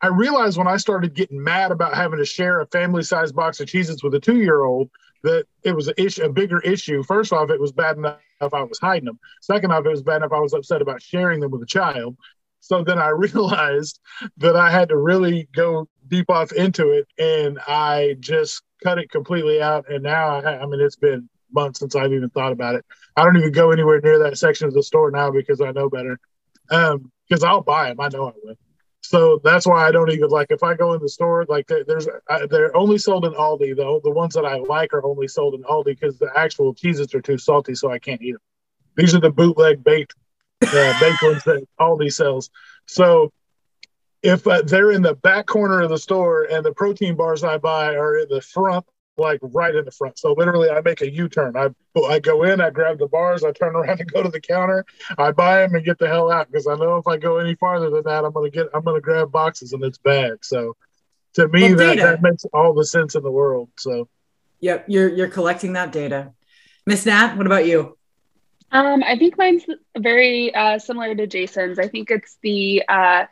I 0.00 0.06
realized 0.06 0.56
when 0.56 0.68
I 0.68 0.78
started 0.78 1.14
getting 1.14 1.42
mad 1.42 1.72
about 1.72 1.94
having 1.94 2.18
to 2.18 2.24
share 2.24 2.60
a 2.60 2.66
family 2.68 3.02
sized 3.02 3.34
box 3.34 3.60
of 3.60 3.66
Cheez-Its 3.66 4.02
with 4.02 4.14
a 4.14 4.20
two 4.20 4.38
year 4.38 4.62
old 4.62 4.90
that 5.22 5.44
it 5.62 5.74
was 5.76 5.88
a, 5.88 6.24
a 6.24 6.28
bigger 6.30 6.60
issue. 6.60 7.02
First 7.02 7.32
off, 7.32 7.50
it 7.50 7.60
was 7.60 7.72
bad 7.72 7.96
enough 7.98 8.18
if 8.40 8.54
I 8.54 8.62
was 8.62 8.78
hiding 8.78 9.04
them. 9.04 9.18
Second 9.42 9.72
off, 9.72 9.84
it 9.84 9.90
was 9.90 10.02
bad 10.02 10.16
enough 10.18 10.32
I 10.32 10.40
was 10.40 10.54
upset 10.54 10.80
about 10.80 11.02
sharing 11.02 11.40
them 11.40 11.50
with 11.50 11.62
a 11.62 11.66
child. 11.66 12.16
So 12.60 12.82
then 12.84 12.98
I 12.98 13.08
realized 13.08 14.00
that 14.38 14.56
I 14.56 14.70
had 14.70 14.88
to 14.90 14.96
really 14.96 15.48
go 15.54 15.88
deep 16.10 16.28
off 16.28 16.52
into 16.52 16.90
it 16.90 17.06
and 17.18 17.58
I 17.66 18.16
just 18.20 18.62
cut 18.82 18.98
it 18.98 19.10
completely 19.10 19.62
out. 19.62 19.88
And 19.88 20.02
now, 20.02 20.40
I, 20.40 20.60
I 20.60 20.66
mean, 20.66 20.80
it's 20.80 20.96
been 20.96 21.28
months 21.52 21.80
since 21.80 21.94
I've 21.94 22.12
even 22.12 22.30
thought 22.30 22.52
about 22.52 22.74
it. 22.74 22.84
I 23.16 23.24
don't 23.24 23.36
even 23.36 23.52
go 23.52 23.70
anywhere 23.70 24.00
near 24.00 24.18
that 24.20 24.38
section 24.38 24.66
of 24.66 24.74
the 24.74 24.82
store 24.82 25.10
now 25.10 25.30
because 25.30 25.60
I 25.60 25.72
know 25.72 25.88
better. 25.88 26.18
Um, 26.70 27.10
because 27.28 27.44
I'll 27.44 27.62
buy 27.62 27.88
them. 27.88 28.00
I 28.00 28.08
know 28.08 28.28
I 28.28 28.32
will. 28.42 28.56
So 29.02 29.40
that's 29.42 29.66
why 29.66 29.86
I 29.86 29.92
don't 29.92 30.10
even 30.10 30.28
like 30.28 30.48
if 30.50 30.62
I 30.62 30.74
go 30.74 30.92
in 30.92 31.00
the 31.00 31.08
store 31.08 31.46
like 31.48 31.66
there's 31.66 32.06
they're 32.50 32.76
only 32.76 32.98
sold 32.98 33.24
in 33.24 33.32
Aldi 33.32 33.76
though. 33.76 34.00
The 34.04 34.10
ones 34.10 34.34
that 34.34 34.44
I 34.44 34.56
like 34.56 34.92
are 34.92 35.04
only 35.04 35.26
sold 35.26 35.54
in 35.54 35.62
Aldi 35.62 35.98
because 35.98 36.18
the 36.18 36.30
actual 36.36 36.74
Cheez-Its 36.74 37.14
are 37.14 37.22
too 37.22 37.38
salty, 37.38 37.74
so 37.74 37.90
I 37.90 37.98
can't 37.98 38.20
eat 38.20 38.32
them. 38.32 38.40
These 38.96 39.14
are 39.14 39.20
the 39.20 39.30
bootleg 39.30 39.82
baked 39.82 40.14
uh, 40.62 41.00
baked 41.00 41.22
ones 41.22 41.42
that 41.44 41.66
Aldi 41.80 42.12
sells. 42.12 42.50
So 42.86 43.32
if 44.22 44.46
uh, 44.46 44.62
they're 44.62 44.92
in 44.92 45.02
the 45.02 45.14
back 45.14 45.46
corner 45.46 45.80
of 45.80 45.90
the 45.90 45.98
store 45.98 46.44
and 46.44 46.64
the 46.64 46.72
protein 46.72 47.16
bars 47.16 47.42
I 47.42 47.58
buy 47.58 47.94
are 47.94 48.18
in 48.18 48.28
the 48.28 48.40
front, 48.40 48.84
like 49.16 49.40
right 49.42 49.74
in 49.74 49.84
the 49.84 49.90
front. 49.90 50.18
So 50.18 50.32
literally, 50.32 50.70
I 50.70 50.80
make 50.80 51.00
a 51.00 51.10
U-turn. 51.10 51.56
I 51.56 51.68
I 52.08 52.18
go 52.18 52.44
in, 52.44 52.60
I 52.60 52.70
grab 52.70 52.98
the 52.98 53.08
bars, 53.08 53.44
I 53.44 53.52
turn 53.52 53.74
around 53.74 54.00
and 54.00 54.12
go 54.12 54.22
to 54.22 54.28
the 54.28 54.40
counter. 54.40 54.84
I 55.16 55.32
buy 55.32 55.60
them 55.60 55.74
and 55.74 55.84
get 55.84 55.98
the 55.98 56.08
hell 56.08 56.30
out 56.30 56.50
because 56.50 56.66
I 56.66 56.74
know 56.74 56.96
if 56.96 57.06
I 57.06 57.16
go 57.16 57.38
any 57.38 57.54
farther 57.54 57.90
than 57.90 58.02
that, 58.04 58.24
I'm 58.24 58.32
gonna 58.32 58.50
get 58.50 58.66
I'm 58.74 58.84
gonna 58.84 59.00
grab 59.00 59.32
boxes 59.32 59.72
and 59.72 59.82
it's 59.84 59.98
bad. 59.98 60.38
So 60.42 60.76
to 61.34 61.48
me, 61.48 61.74
well, 61.74 61.76
that, 61.76 61.96
that 61.98 62.22
makes 62.22 62.44
all 62.52 62.74
the 62.74 62.84
sense 62.84 63.14
in 63.14 63.22
the 63.22 63.30
world. 63.30 63.70
So 63.78 64.08
yep, 64.60 64.84
you're 64.88 65.08
you're 65.08 65.28
collecting 65.28 65.74
that 65.74 65.92
data. 65.92 66.32
Miss 66.86 67.06
Nat, 67.06 67.36
what 67.36 67.46
about 67.46 67.66
you? 67.66 67.96
Um, 68.72 69.02
I 69.02 69.18
think 69.18 69.36
mine's 69.36 69.64
very 69.98 70.54
uh, 70.54 70.78
similar 70.78 71.14
to 71.14 71.26
Jason's. 71.26 71.78
I 71.78 71.88
think 71.88 72.10
it's 72.10 72.38
the 72.42 72.84
uh, 72.88 73.24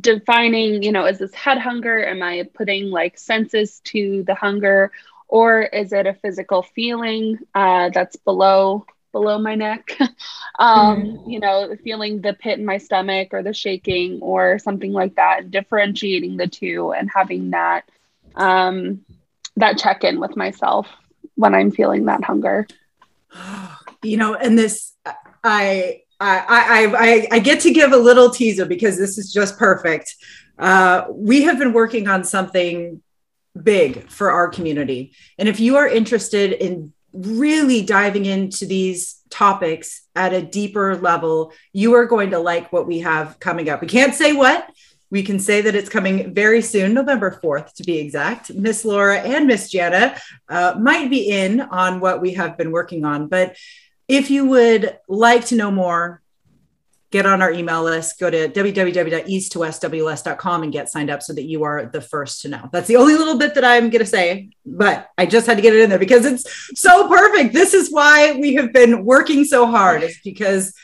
defining, 0.00 0.82
you 0.82 0.92
know, 0.92 1.06
is 1.06 1.18
this 1.18 1.34
head 1.34 1.58
hunger? 1.58 2.04
Am 2.04 2.22
I 2.22 2.48
putting 2.54 2.90
like 2.90 3.18
senses 3.18 3.80
to 3.84 4.22
the 4.24 4.34
hunger? 4.34 4.92
Or 5.28 5.62
is 5.62 5.92
it 5.92 6.06
a 6.06 6.14
physical 6.14 6.62
feeling 6.62 7.38
uh, 7.54 7.90
that's 7.90 8.16
below 8.16 8.86
below 9.12 9.38
my 9.38 9.54
neck? 9.54 9.90
um, 10.58 11.02
mm. 11.02 11.30
You 11.30 11.40
know, 11.40 11.76
feeling 11.82 12.20
the 12.20 12.34
pit 12.34 12.58
in 12.58 12.64
my 12.64 12.78
stomach 12.78 13.28
or 13.32 13.42
the 13.42 13.52
shaking 13.52 14.20
or 14.20 14.58
something 14.58 14.92
like 14.92 15.16
that. 15.16 15.50
Differentiating 15.50 16.36
the 16.36 16.46
two 16.46 16.92
and 16.92 17.10
having 17.14 17.50
that 17.50 17.88
um, 18.34 19.04
that 19.56 19.78
check 19.78 20.04
in 20.04 20.20
with 20.20 20.36
myself 20.36 20.88
when 21.34 21.54
I'm 21.54 21.70
feeling 21.70 22.06
that 22.06 22.24
hunger. 22.24 22.66
You 24.00 24.16
know, 24.16 24.36
and 24.36 24.56
this 24.56 24.94
I 25.42 26.02
I, 26.20 27.26
I, 27.30 27.36
I, 27.36 27.38
get 27.38 27.60
to 27.60 27.72
give 27.72 27.92
a 27.92 27.96
little 27.96 28.30
teaser 28.30 28.66
because 28.66 28.98
this 28.98 29.18
is 29.18 29.32
just 29.32 29.56
perfect. 29.56 30.16
Uh, 30.58 31.04
we 31.10 31.42
have 31.42 31.58
been 31.58 31.72
working 31.72 32.08
on 32.08 32.24
something 32.24 33.00
big 33.62 34.08
for 34.08 34.30
our 34.30 34.48
community. 34.48 35.12
And 35.38 35.48
if 35.48 35.60
you 35.60 35.76
are 35.76 35.86
interested 35.86 36.52
in 36.52 36.92
really 37.12 37.82
diving 37.82 38.26
into 38.26 38.66
these 38.66 39.20
topics 39.30 40.02
at 40.14 40.32
a 40.32 40.42
deeper 40.42 40.96
level, 40.96 41.52
you 41.72 41.94
are 41.94 42.06
going 42.06 42.30
to 42.30 42.38
like 42.38 42.72
what 42.72 42.86
we 42.86 43.00
have 43.00 43.38
coming 43.38 43.68
up. 43.68 43.80
We 43.80 43.88
can't 43.88 44.14
say 44.14 44.32
what. 44.32 44.68
We 45.10 45.22
can 45.22 45.38
say 45.38 45.62
that 45.62 45.74
it's 45.74 45.88
coming 45.88 46.34
very 46.34 46.60
soon, 46.60 46.92
November 46.92 47.40
4th 47.42 47.72
to 47.74 47.82
be 47.82 47.98
exact. 47.98 48.52
Miss 48.52 48.84
Lora 48.84 49.20
and 49.20 49.46
Miss 49.46 49.70
Jana 49.70 50.20
uh, 50.50 50.74
might 50.78 51.08
be 51.08 51.30
in 51.30 51.60
on 51.62 52.00
what 52.00 52.20
we 52.20 52.34
have 52.34 52.58
been 52.58 52.72
working 52.72 53.06
on, 53.06 53.28
but 53.28 53.56
if 54.08 54.30
you 54.30 54.46
would 54.46 54.98
like 55.08 55.44
to 55.46 55.54
know 55.54 55.70
more, 55.70 56.22
get 57.10 57.24
on 57.24 57.40
our 57.40 57.50
email 57.50 57.82
list, 57.82 58.18
go 58.18 58.30
to 58.30 58.48
www.east2westwls.com 58.48 60.62
and 60.62 60.72
get 60.72 60.90
signed 60.90 61.10
up 61.10 61.22
so 61.22 61.32
that 61.32 61.44
you 61.44 61.64
are 61.64 61.86
the 61.86 62.00
first 62.00 62.42
to 62.42 62.48
know. 62.48 62.68
That's 62.72 62.88
the 62.88 62.96
only 62.96 63.14
little 63.14 63.38
bit 63.38 63.54
that 63.54 63.64
I'm 63.64 63.88
going 63.88 64.04
to 64.04 64.06
say, 64.06 64.50
but 64.66 65.08
I 65.16 65.24
just 65.24 65.46
had 65.46 65.56
to 65.56 65.62
get 65.62 65.74
it 65.74 65.80
in 65.80 65.90
there 65.90 65.98
because 65.98 66.26
it's 66.26 66.44
so 66.78 67.08
perfect. 67.08 67.54
This 67.54 67.72
is 67.72 67.90
why 67.90 68.32
we 68.32 68.54
have 68.54 68.72
been 68.72 69.04
working 69.04 69.44
so 69.44 69.66
hard, 69.66 70.02
is 70.02 70.18
because 70.22 70.74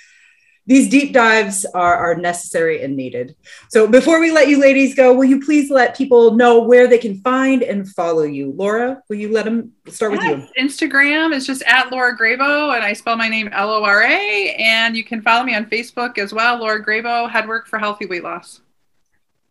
these 0.66 0.88
deep 0.88 1.12
dives 1.12 1.66
are, 1.66 1.94
are 1.96 2.14
necessary 2.14 2.82
and 2.82 2.96
needed. 2.96 3.36
So 3.68 3.86
before 3.86 4.18
we 4.18 4.32
let 4.32 4.48
you 4.48 4.58
ladies 4.58 4.94
go, 4.94 5.12
will 5.12 5.24
you 5.24 5.40
please 5.40 5.70
let 5.70 5.96
people 5.96 6.34
know 6.34 6.62
where 6.62 6.86
they 6.86 6.98
can 6.98 7.20
find 7.20 7.62
and 7.62 7.88
follow 7.90 8.22
you? 8.22 8.52
Lora, 8.52 9.02
will 9.08 9.16
you 9.16 9.30
let 9.30 9.44
them 9.44 9.72
start 9.88 10.12
yes. 10.14 10.22
with 10.22 10.48
you? 10.56 10.64
Instagram 10.64 11.34
is 11.34 11.46
just 11.46 11.62
at 11.66 11.92
Lora 11.92 12.16
Grabo, 12.16 12.74
and 12.74 12.82
I 12.82 12.94
spell 12.94 13.16
my 13.16 13.28
name 13.28 13.48
L 13.52 13.70
O 13.70 13.84
R 13.84 14.02
A. 14.02 14.54
And 14.58 14.96
you 14.96 15.04
can 15.04 15.20
follow 15.20 15.44
me 15.44 15.54
on 15.54 15.66
Facebook 15.66 16.16
as 16.18 16.32
well, 16.32 16.58
Lora 16.58 16.84
Grabo, 16.84 17.30
Headwork 17.30 17.66
for 17.66 17.78
Healthy 17.78 18.06
Weight 18.06 18.24
Loss. 18.24 18.62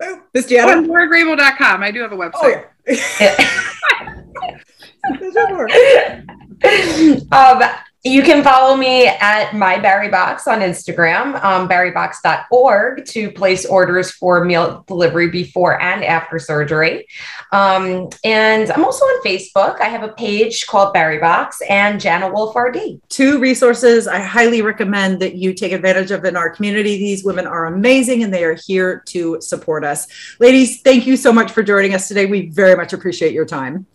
Oh, 0.02 0.22
Miss 0.34 0.48
Gianna? 0.48 0.82
Oh, 0.82 0.84
LoraGrabo.com. 0.84 1.84
I 1.84 1.92
do 1.92 2.02
have 2.02 2.12
a 2.12 2.18
website. 2.18 2.66
Oh, 2.66 2.74
um, 7.32 7.62
you 8.06 8.22
can 8.22 8.44
follow 8.44 8.76
me 8.76 9.08
at 9.08 9.54
my 9.54 9.80
Barry 9.80 10.10
Box 10.10 10.46
on 10.46 10.60
Instagram, 10.60 11.42
um, 11.42 11.70
barrybox.org 11.70 13.06
to 13.06 13.32
place 13.32 13.66
orders 13.66 14.12
for 14.12 14.44
meal 14.44 14.84
delivery 14.88 15.30
before 15.30 15.82
and 15.82 16.04
after 16.04 16.38
surgery. 16.38 17.08
Um, 17.54 18.10
and 18.26 18.70
I'm 18.72 18.84
also 18.84 19.06
on 19.06 19.24
Facebook. 19.24 19.80
I 19.80 19.86
have 19.86 20.04
a 20.04 20.10
page 20.10 20.68
called 20.68 20.94
Barry 20.94 21.18
Box 21.18 21.62
and 21.70 22.02
Jana 22.02 22.30
Wolf 22.30 22.54
RD. 22.58 23.00
Two 23.08 23.40
resources 23.40 24.06
I 24.06 24.20
highly 24.20 24.62
recommend 24.62 25.22
that 25.22 25.36
you 25.36 25.54
take 25.54 25.72
advantage 25.72 26.12
of 26.12 26.26
in 26.26 26.36
our 26.36 26.50
community. 26.50 26.98
These 26.98 27.24
women 27.24 27.48
are 27.48 27.68
amazing 27.68 28.22
and 28.22 28.34
they 28.34 28.44
are 28.44 28.58
here 28.66 29.02
to 29.08 29.40
support 29.40 29.86
us. 29.86 30.08
Ladies, 30.42 30.82
thank 30.82 31.08
you 31.08 31.16
so 31.16 31.32
much 31.32 31.54
for 31.54 31.64
joining 31.64 31.94
us 31.94 32.10
today. 32.10 32.26
We 32.26 32.50
very 32.50 32.76
much 32.76 32.92
appreciate 32.92 33.32
your 33.32 33.46
time. 33.46 33.86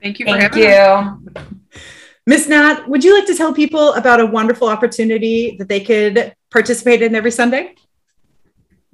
Thank 0.00 0.18
you. 0.18 0.24
Thank 0.24 0.56
you. 0.56 0.68
Us. 0.68 1.44
Miss 2.26 2.48
Nat, 2.48 2.88
would 2.88 3.02
you 3.02 3.14
like 3.14 3.26
to 3.26 3.34
tell 3.34 3.52
people 3.52 3.94
about 3.94 4.20
a 4.20 4.26
wonderful 4.26 4.68
opportunity 4.68 5.56
that 5.58 5.68
they 5.68 5.80
could 5.80 6.34
participate 6.50 7.02
in 7.02 7.16
every 7.16 7.32
Sunday? 7.32 7.74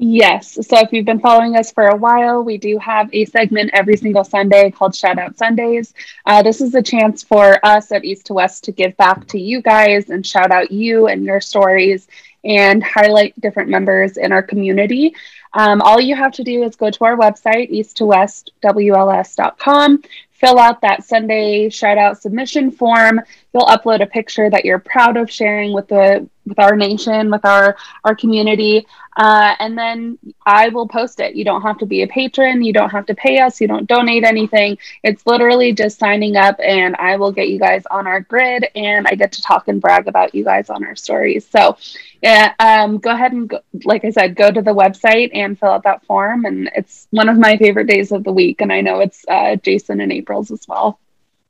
Yes. 0.00 0.54
So 0.66 0.78
if 0.78 0.92
you've 0.92 1.04
been 1.04 1.18
following 1.18 1.56
us 1.56 1.72
for 1.72 1.88
a 1.88 1.96
while, 1.96 2.44
we 2.44 2.56
do 2.56 2.78
have 2.78 3.12
a 3.12 3.24
segment 3.24 3.72
every 3.74 3.96
single 3.96 4.22
Sunday 4.22 4.70
called 4.70 4.94
Shout 4.94 5.18
Out 5.18 5.36
Sundays. 5.36 5.92
Uh, 6.24 6.40
this 6.40 6.60
is 6.60 6.72
a 6.76 6.82
chance 6.82 7.24
for 7.24 7.58
us 7.66 7.90
at 7.90 8.04
East 8.04 8.26
to 8.26 8.34
West 8.34 8.62
to 8.64 8.72
give 8.72 8.96
back 8.96 9.26
to 9.26 9.40
you 9.40 9.60
guys 9.60 10.08
and 10.08 10.24
shout 10.24 10.52
out 10.52 10.70
you 10.70 11.08
and 11.08 11.24
your 11.24 11.40
stories 11.40 12.06
and 12.44 12.84
highlight 12.84 13.40
different 13.40 13.68
members 13.68 14.16
in 14.16 14.30
our 14.30 14.42
community. 14.42 15.16
Um, 15.52 15.82
all 15.82 16.00
you 16.00 16.14
have 16.14 16.30
to 16.34 16.44
do 16.44 16.62
is 16.62 16.76
go 16.76 16.90
to 16.90 17.04
our 17.04 17.16
website, 17.16 17.72
east2westwls.com, 17.72 20.02
fill 20.38 20.58
out 20.58 20.80
that 20.80 21.04
Sunday 21.04 21.68
shout 21.68 21.98
out 21.98 22.20
submission 22.20 22.70
form. 22.70 23.20
You'll 23.52 23.66
upload 23.66 24.02
a 24.02 24.06
picture 24.06 24.48
that 24.50 24.64
you're 24.64 24.78
proud 24.78 25.16
of 25.16 25.30
sharing 25.30 25.72
with 25.72 25.88
the 25.88 26.28
with 26.46 26.58
our 26.58 26.76
nation, 26.76 27.30
with 27.30 27.44
our 27.44 27.76
our 28.04 28.14
community, 28.14 28.86
uh, 29.16 29.54
and 29.58 29.76
then 29.76 30.18
I 30.46 30.68
will 30.68 30.88
post 30.88 31.20
it. 31.20 31.34
You 31.34 31.44
don't 31.44 31.62
have 31.62 31.78
to 31.78 31.86
be 31.86 32.02
a 32.02 32.06
patron. 32.06 32.62
You 32.62 32.72
don't 32.72 32.90
have 32.90 33.06
to 33.06 33.14
pay 33.14 33.38
us. 33.40 33.60
You 33.60 33.68
don't 33.68 33.86
donate 33.86 34.24
anything. 34.24 34.78
It's 35.02 35.26
literally 35.26 35.72
just 35.72 35.98
signing 35.98 36.36
up, 36.36 36.56
and 36.60 36.96
I 36.96 37.16
will 37.16 37.32
get 37.32 37.48
you 37.48 37.58
guys 37.58 37.84
on 37.90 38.06
our 38.06 38.20
grid, 38.20 38.66
and 38.74 39.06
I 39.06 39.14
get 39.14 39.32
to 39.32 39.42
talk 39.42 39.68
and 39.68 39.80
brag 39.80 40.08
about 40.08 40.34
you 40.34 40.44
guys 40.44 40.70
on 40.70 40.84
our 40.84 40.96
stories. 40.96 41.46
So, 41.50 41.76
yeah, 42.22 42.54
um, 42.58 42.98
go 42.98 43.10
ahead 43.10 43.32
and 43.32 43.48
go, 43.48 43.60
like 43.84 44.04
I 44.04 44.10
said, 44.10 44.34
go 44.34 44.50
to 44.50 44.60
the 44.60 44.74
website 44.74 45.30
and 45.34 45.58
fill 45.58 45.70
out 45.70 45.84
that 45.84 46.04
form. 46.04 46.44
And 46.44 46.70
it's 46.74 47.06
one 47.10 47.28
of 47.28 47.38
my 47.38 47.56
favorite 47.56 47.86
days 47.86 48.10
of 48.10 48.24
the 48.24 48.32
week, 48.32 48.60
and 48.60 48.72
I 48.72 48.80
know 48.80 49.00
it's 49.00 49.24
uh, 49.28 49.56
Jason 49.56 50.00
and 50.00 50.12
April's 50.12 50.50
as 50.50 50.66
well. 50.66 50.98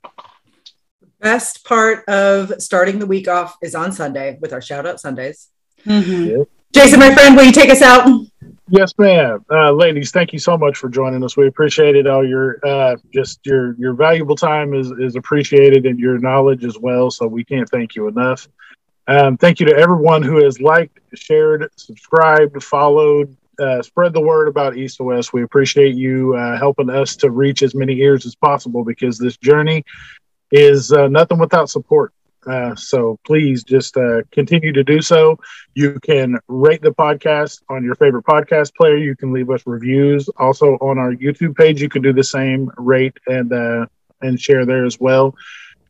The 0.02 1.08
best 1.20 1.64
part 1.64 2.04
of 2.08 2.52
starting 2.58 2.98
the 2.98 3.06
week 3.06 3.28
off 3.28 3.56
is 3.62 3.74
on 3.74 3.92
Sunday 3.92 4.38
with 4.40 4.52
our 4.52 4.60
shout 4.60 4.86
out 4.86 5.00
Sundays. 5.00 5.48
Mm-hmm. 5.86 6.38
Yep. 6.38 6.48
Jason, 6.72 7.00
my 7.00 7.14
friend, 7.14 7.34
will 7.34 7.44
you 7.44 7.52
take 7.52 7.70
us 7.70 7.80
out? 7.80 8.08
Yes, 8.68 8.92
ma'am. 8.98 9.42
Uh, 9.50 9.72
ladies, 9.72 10.10
thank 10.10 10.34
you 10.34 10.38
so 10.38 10.58
much 10.58 10.76
for 10.76 10.90
joining 10.90 11.24
us. 11.24 11.36
We 11.36 11.46
appreciate 11.46 11.96
it. 11.96 12.06
All 12.06 12.26
your 12.26 12.58
uh, 12.62 12.96
just 13.12 13.40
your 13.46 13.74
your 13.78 13.94
valuable 13.94 14.36
time 14.36 14.74
is 14.74 14.90
is 14.90 15.16
appreciated, 15.16 15.86
and 15.86 15.98
your 15.98 16.18
knowledge 16.18 16.66
as 16.66 16.78
well. 16.78 17.10
So 17.10 17.26
we 17.26 17.44
can't 17.44 17.68
thank 17.70 17.96
you 17.96 18.08
enough. 18.08 18.46
Um, 19.08 19.38
thank 19.38 19.58
you 19.58 19.66
to 19.66 19.74
everyone 19.74 20.22
who 20.22 20.44
has 20.44 20.60
liked, 20.60 21.00
shared, 21.14 21.70
subscribed, 21.76 22.62
followed, 22.62 23.34
uh, 23.58 23.82
spread 23.82 24.12
the 24.12 24.20
word 24.20 24.48
about 24.48 24.76
East 24.76 24.98
to 24.98 25.04
West. 25.04 25.32
We 25.32 25.42
appreciate 25.42 25.94
you 25.96 26.34
uh, 26.36 26.58
helping 26.58 26.90
us 26.90 27.16
to 27.16 27.30
reach 27.30 27.62
as 27.62 27.74
many 27.74 27.98
ears 28.00 28.26
as 28.26 28.34
possible 28.34 28.84
because 28.84 29.18
this 29.18 29.38
journey 29.38 29.84
is 30.52 30.92
uh, 30.92 31.08
nothing 31.08 31.38
without 31.38 31.70
support. 31.70 32.12
Uh, 32.46 32.74
so 32.76 33.18
please 33.26 33.64
just 33.64 33.96
uh, 33.96 34.22
continue 34.30 34.72
to 34.72 34.84
do 34.84 35.00
so. 35.00 35.38
You 35.74 35.98
can 36.00 36.38
rate 36.46 36.82
the 36.82 36.92
podcast 36.92 37.62
on 37.68 37.84
your 37.84 37.94
favorite 37.94 38.24
podcast 38.24 38.74
player. 38.74 38.96
You 38.96 39.16
can 39.16 39.32
leave 39.32 39.50
us 39.50 39.62
reviews. 39.66 40.28
Also 40.36 40.74
on 40.80 40.98
our 40.98 41.12
YouTube 41.12 41.56
page, 41.56 41.82
you 41.82 41.88
can 41.88 42.02
do 42.02 42.12
the 42.12 42.24
same. 42.24 42.70
Rate 42.76 43.16
and 43.26 43.52
uh, 43.52 43.86
and 44.20 44.40
share 44.40 44.64
there 44.66 44.84
as 44.84 44.98
well. 45.00 45.34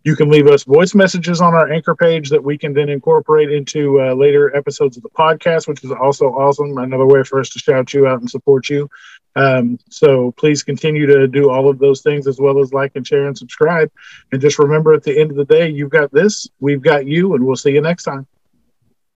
You 0.05 0.17
can 0.17 0.31
leave 0.31 0.47
us 0.47 0.65
voice 0.65 0.95
messages 0.95 1.41
on 1.41 1.55
our 1.55 1.71
anchor 1.71 1.95
page 1.95 2.31
that 2.31 2.43
we 2.43 2.57
can 2.57 2.73
then 2.73 2.89
incorporate 2.89 3.51
into 3.51 4.01
uh, 4.01 4.15
later 4.15 4.55
episodes 4.57 4.97
of 4.97 5.03
the 5.03 5.11
podcast, 5.11 5.67
which 5.69 5.85
is 5.85 5.91
also 5.91 6.27
awesome. 6.27 6.79
Another 6.79 7.07
way 7.07 7.23
for 7.25 7.41
us 7.41 7.51
to 7.51 7.59
shout 7.59 7.93
you 7.93 8.07
out 8.07 8.21
and 8.21 8.31
support 8.31 8.69
you. 8.69 8.89
Um, 9.37 9.79
so 9.91 10.33
please 10.33 10.63
continue 10.63 11.07
to 11.07 11.29
do 11.29 11.51
all 11.51 11.69
of 11.69 11.79
those 11.79 12.01
things 12.03 12.27
as 12.27 12.41
well 12.41 12.61
as 12.61 12.73
like 12.73 12.93
and 12.95 13.07
share 13.07 13.27
and 13.27 13.37
subscribe. 13.37 13.91
And 14.33 14.41
just 14.41 14.59
remember 14.59 14.95
at 14.95 15.03
the 15.03 15.19
end 15.19 15.31
of 15.31 15.37
the 15.37 15.45
day, 15.45 15.69
you've 15.69 15.91
got 15.91 16.13
this, 16.13 16.49
we've 16.61 16.83
got 16.83 17.07
you, 17.07 17.35
and 17.35 17.45
we'll 17.45 17.57
see 17.57 17.73
you 17.73 17.81
next 17.81 18.05
time. 18.05 18.27